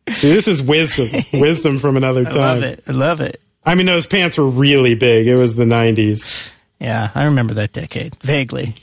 [0.10, 1.08] See, this is wisdom.
[1.34, 2.38] Wisdom from another time.
[2.38, 2.84] I love it.
[2.88, 3.42] I love it.
[3.66, 5.28] I mean, those pants were really big.
[5.28, 6.52] It was the 90s.
[6.80, 8.76] Yeah, I remember that decade vaguely.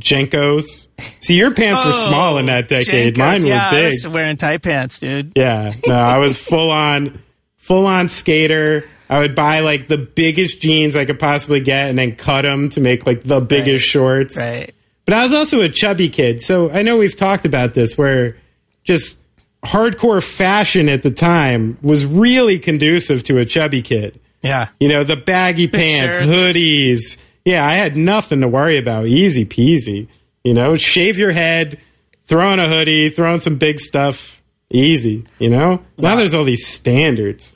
[0.00, 0.88] JNCOs.
[1.20, 3.14] See, your pants were oh, small in that decade.
[3.14, 3.84] JNCOs, Mine were yeah, I big.
[3.92, 5.32] was wearing tight pants, dude.
[5.36, 7.22] Yeah, no, I was full on,
[7.56, 8.84] full on skater.
[9.08, 12.68] I would buy like the biggest jeans I could possibly get, and then cut them
[12.70, 13.90] to make like the biggest Right.
[13.92, 14.36] shorts.
[14.36, 14.74] Right.
[15.04, 18.36] But I was also a chubby kid, so I know we've talked about this, where
[18.84, 19.16] just
[19.64, 24.20] hardcore fashion at the time was really conducive to a chubby kid.
[24.46, 24.68] Yeah.
[24.80, 26.20] You know, the baggy pants, shirts.
[26.20, 27.18] hoodies.
[27.44, 29.06] Yeah, I had nothing to worry about.
[29.06, 30.08] Easy peasy.
[30.44, 31.78] You know, shave your head,
[32.24, 34.42] throw on a hoodie, throw on some big stuff.
[34.70, 35.26] Easy.
[35.38, 35.82] You know?
[35.96, 37.54] Now there's all these standards.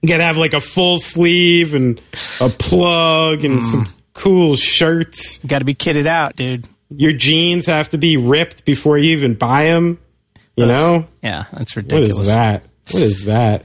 [0.00, 2.00] you gotta have like a full sleeve and
[2.40, 3.64] a plug and mm.
[3.64, 5.42] some cool shirts.
[5.42, 6.68] You Got to be kitted out, dude.
[6.90, 9.98] Your jeans have to be ripped before you even buy them.
[10.56, 11.06] You know?
[11.22, 12.18] Yeah, that's ridiculous.
[12.18, 12.62] is that?
[12.90, 13.64] What is that?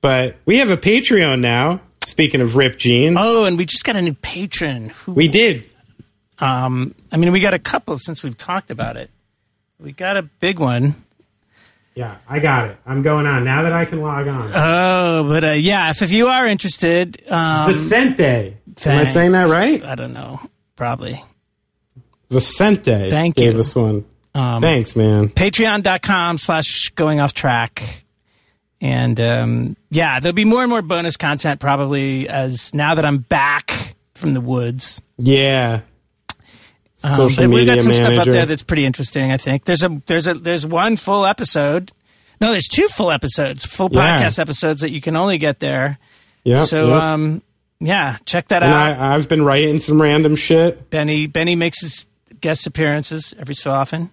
[0.00, 1.80] But we have a Patreon now.
[2.06, 4.88] Speaking of ripped jeans, Oh, and we just got a new patron.
[5.04, 5.68] Who, we did.
[6.38, 9.10] um, I mean, we got a couple since we've talked about it.
[9.78, 10.94] We got a big one.
[11.94, 12.76] Yeah, I got it.
[12.86, 14.52] I'm going on now that I can log on.
[14.54, 18.56] Oh, but uh, yeah, if, if you are interested, um, Vicente.
[18.86, 19.84] Am I saying that right?
[19.84, 20.40] I don't know,
[20.76, 21.22] probably.
[22.30, 23.10] Vicente.
[23.10, 23.60] Thank gave you.
[23.60, 24.04] us one.
[24.34, 25.28] Um, Thanks, man.
[25.28, 28.04] Patreon.com slash going off track.
[28.80, 33.18] And um, yeah, there'll be more and more bonus content probably as now that I'm
[33.18, 35.00] back from the woods.
[35.16, 35.80] Yeah.
[37.04, 38.12] Um, Social but we've got some manager.
[38.12, 39.30] stuff up there that's pretty interesting.
[39.32, 41.92] I think there's a there's a there's one full episode.
[42.40, 44.18] No, there's two full episodes, full Yeah.
[44.20, 45.98] podcast episodes that you can only get there.
[46.44, 46.64] Yeah.
[46.64, 47.02] so yep.
[47.02, 47.42] um,
[47.80, 48.98] yeah, check that and out.
[49.00, 50.88] I, I've been writing some random shit.
[50.90, 52.06] Benny Benny makes his
[52.40, 54.10] guest appearances every so often.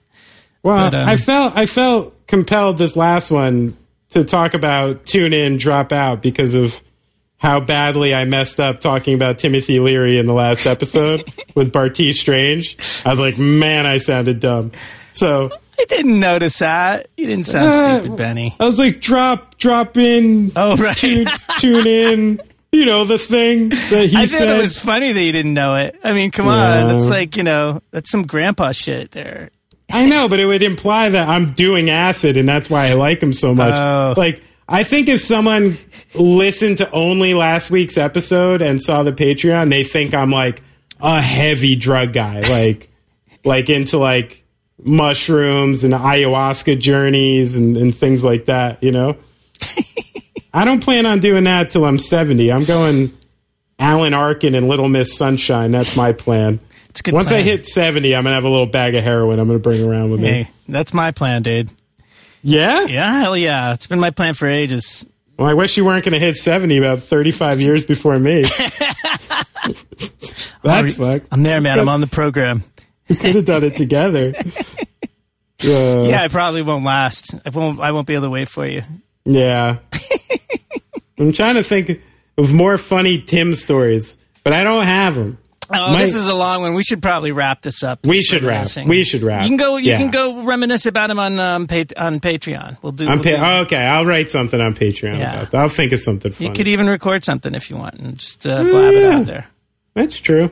[0.63, 3.77] Well, But, um, I felt I felt compelled this last one
[4.15, 6.81] to talk about tune in, drop out because of
[7.37, 11.23] how badly I messed up talking about Timothy Leary in the last episode
[11.55, 12.77] with Barty Strange.
[13.05, 14.71] I was like, man, I sounded dumb.
[15.13, 17.07] So I didn't notice that.
[17.17, 18.55] You didn't sound Uh, stupid, Benny.
[18.59, 20.95] I was like, drop, drop in, Oh right.
[20.95, 21.27] tune,
[21.59, 22.41] tune in.
[22.71, 24.39] You know the thing that he I said.
[24.47, 25.97] thought it was funny that you didn't know it.
[26.03, 26.85] I mean, come Yeah.
[26.87, 26.95] on.
[26.95, 29.49] It's like, you know, that's some grandpa shit there.
[29.91, 33.21] I know, but it would imply that I'm doing acid, and that's why I like
[33.21, 33.73] him so much.
[33.75, 34.13] Oh.
[34.17, 35.75] Like, I think if someone
[36.15, 40.63] listened to only last week's episode and saw the Patreon, they think I'm like
[40.99, 42.89] a heavy drug guy, like,
[43.45, 44.43] like into like
[44.83, 48.81] mushrooms and ayahuasca journeys and, and things like that.
[48.81, 49.17] You know,
[50.53, 52.51] I don't plan on doing that till I'm 70.
[52.51, 53.15] I'm going
[53.77, 55.71] Alan Arkin and Little Miss Sunshine.
[55.71, 56.59] That's my plan.
[56.95, 57.13] It's good.
[57.13, 59.59] Once I hit 70, I'm going to have a little bag of heroin I'm going
[59.59, 60.43] to bring around with me.
[60.43, 61.69] Hey, that's my plan, dude.
[62.41, 62.85] Yeah?
[62.85, 63.73] Yeah, hell yeah.
[63.73, 65.05] It's been my plan for ages.
[65.37, 68.43] Well, I wish you weren't going to hit 70 about 35 years before me.
[70.63, 71.27] that sucked.
[71.33, 71.81] I'm there, man.
[71.81, 72.63] I'm on the program.
[73.09, 74.33] We could have done it together.
[74.35, 74.41] Uh,
[76.07, 77.35] Yeah, I probably won't last.
[77.45, 77.79] I won't.
[77.79, 78.83] I won't be able to wait for you.
[79.25, 79.77] Yeah.
[81.19, 82.01] I'm trying to think
[82.37, 85.37] of more funny Tim stories, but I don't have them.
[85.71, 86.73] Oh, My- this is a long one.
[86.75, 88.05] We should probably wrap this up.
[88.05, 88.67] We should wrap.
[88.85, 89.43] We should wrap.
[89.43, 89.77] You can go.
[89.77, 89.97] You Yeah.
[89.97, 92.77] can go reminisce about him on um, pa- on Patreon.
[92.81, 93.07] We'll do.
[93.07, 95.33] We'll do- pa- oh, okay, I'll write something on Patreon Yeah.
[95.39, 95.61] about that.
[95.61, 96.47] I'll think of something funny.
[96.49, 99.47] you could even record something if you want and just uh, blab it out there.
[99.95, 100.51] that's true.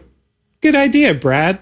[0.62, 1.60] Good idea, Brad.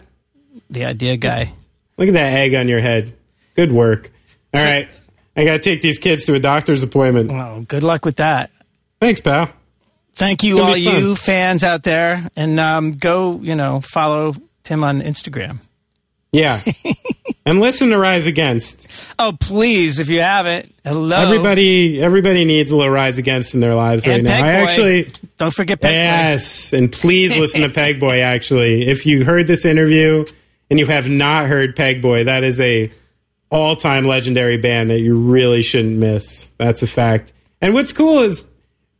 [0.69, 1.51] The idea guy.
[1.97, 3.13] Look at that egg on your head.
[3.55, 4.11] Good work.
[4.53, 4.87] All right,
[5.35, 7.31] I got to take these kids to a doctor's appointment.
[7.31, 8.49] Well, good luck with that.
[8.99, 9.49] Thanks, pal.
[10.21, 15.01] Thank you, all you fans out there, and um, go, you know, follow Tim on
[15.01, 15.57] Instagram.
[16.31, 16.59] Yeah.
[17.45, 18.87] and listen to Rise Against.
[19.17, 23.73] Oh, please, if you haven't, hello, Everybody everybody needs a little Rise Against in their
[23.73, 24.35] lives right And now.
[24.37, 25.91] Peg I actually Don't forget Pegboy.
[25.91, 28.87] Yes, and please listen to Pegboy actually.
[28.87, 30.23] If you heard this interview
[30.69, 32.91] and you have not heard Pegboy, that is a
[33.49, 36.51] all-time legendary band that you really shouldn't miss.
[36.59, 37.33] That's a fact.
[37.59, 38.47] And what's cool is,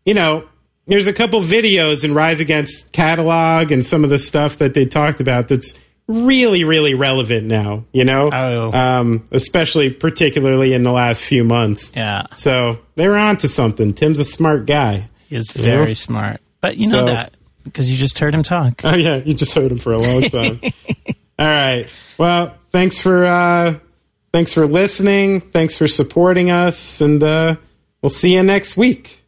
[0.04, 0.48] you know,
[0.88, 4.86] there's a couple videos in Rise Against catalog and some of the stuff that they
[4.86, 5.78] talked about that's
[6.08, 8.30] really, really relevant now, you know?
[8.34, 8.72] Oh.
[8.74, 11.94] Um, especially particularly in the last few months.
[11.96, 13.94] Yeah, So they're on to something.
[13.94, 15.08] Tim's a smart guy.
[15.30, 15.94] he is very Yeah.
[15.94, 17.34] smart, but you know So- that
[17.64, 18.82] because you just heard him talk.
[18.84, 20.60] Oh yeah, you just heard him for a long time.
[21.40, 21.86] All right.
[22.18, 23.76] Well, thanks for uh
[24.34, 25.40] thanks for listening.
[25.40, 27.56] Thanks for supporting us and uh
[28.02, 29.24] we'll see you next week.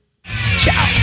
[0.58, 1.03] Ciao.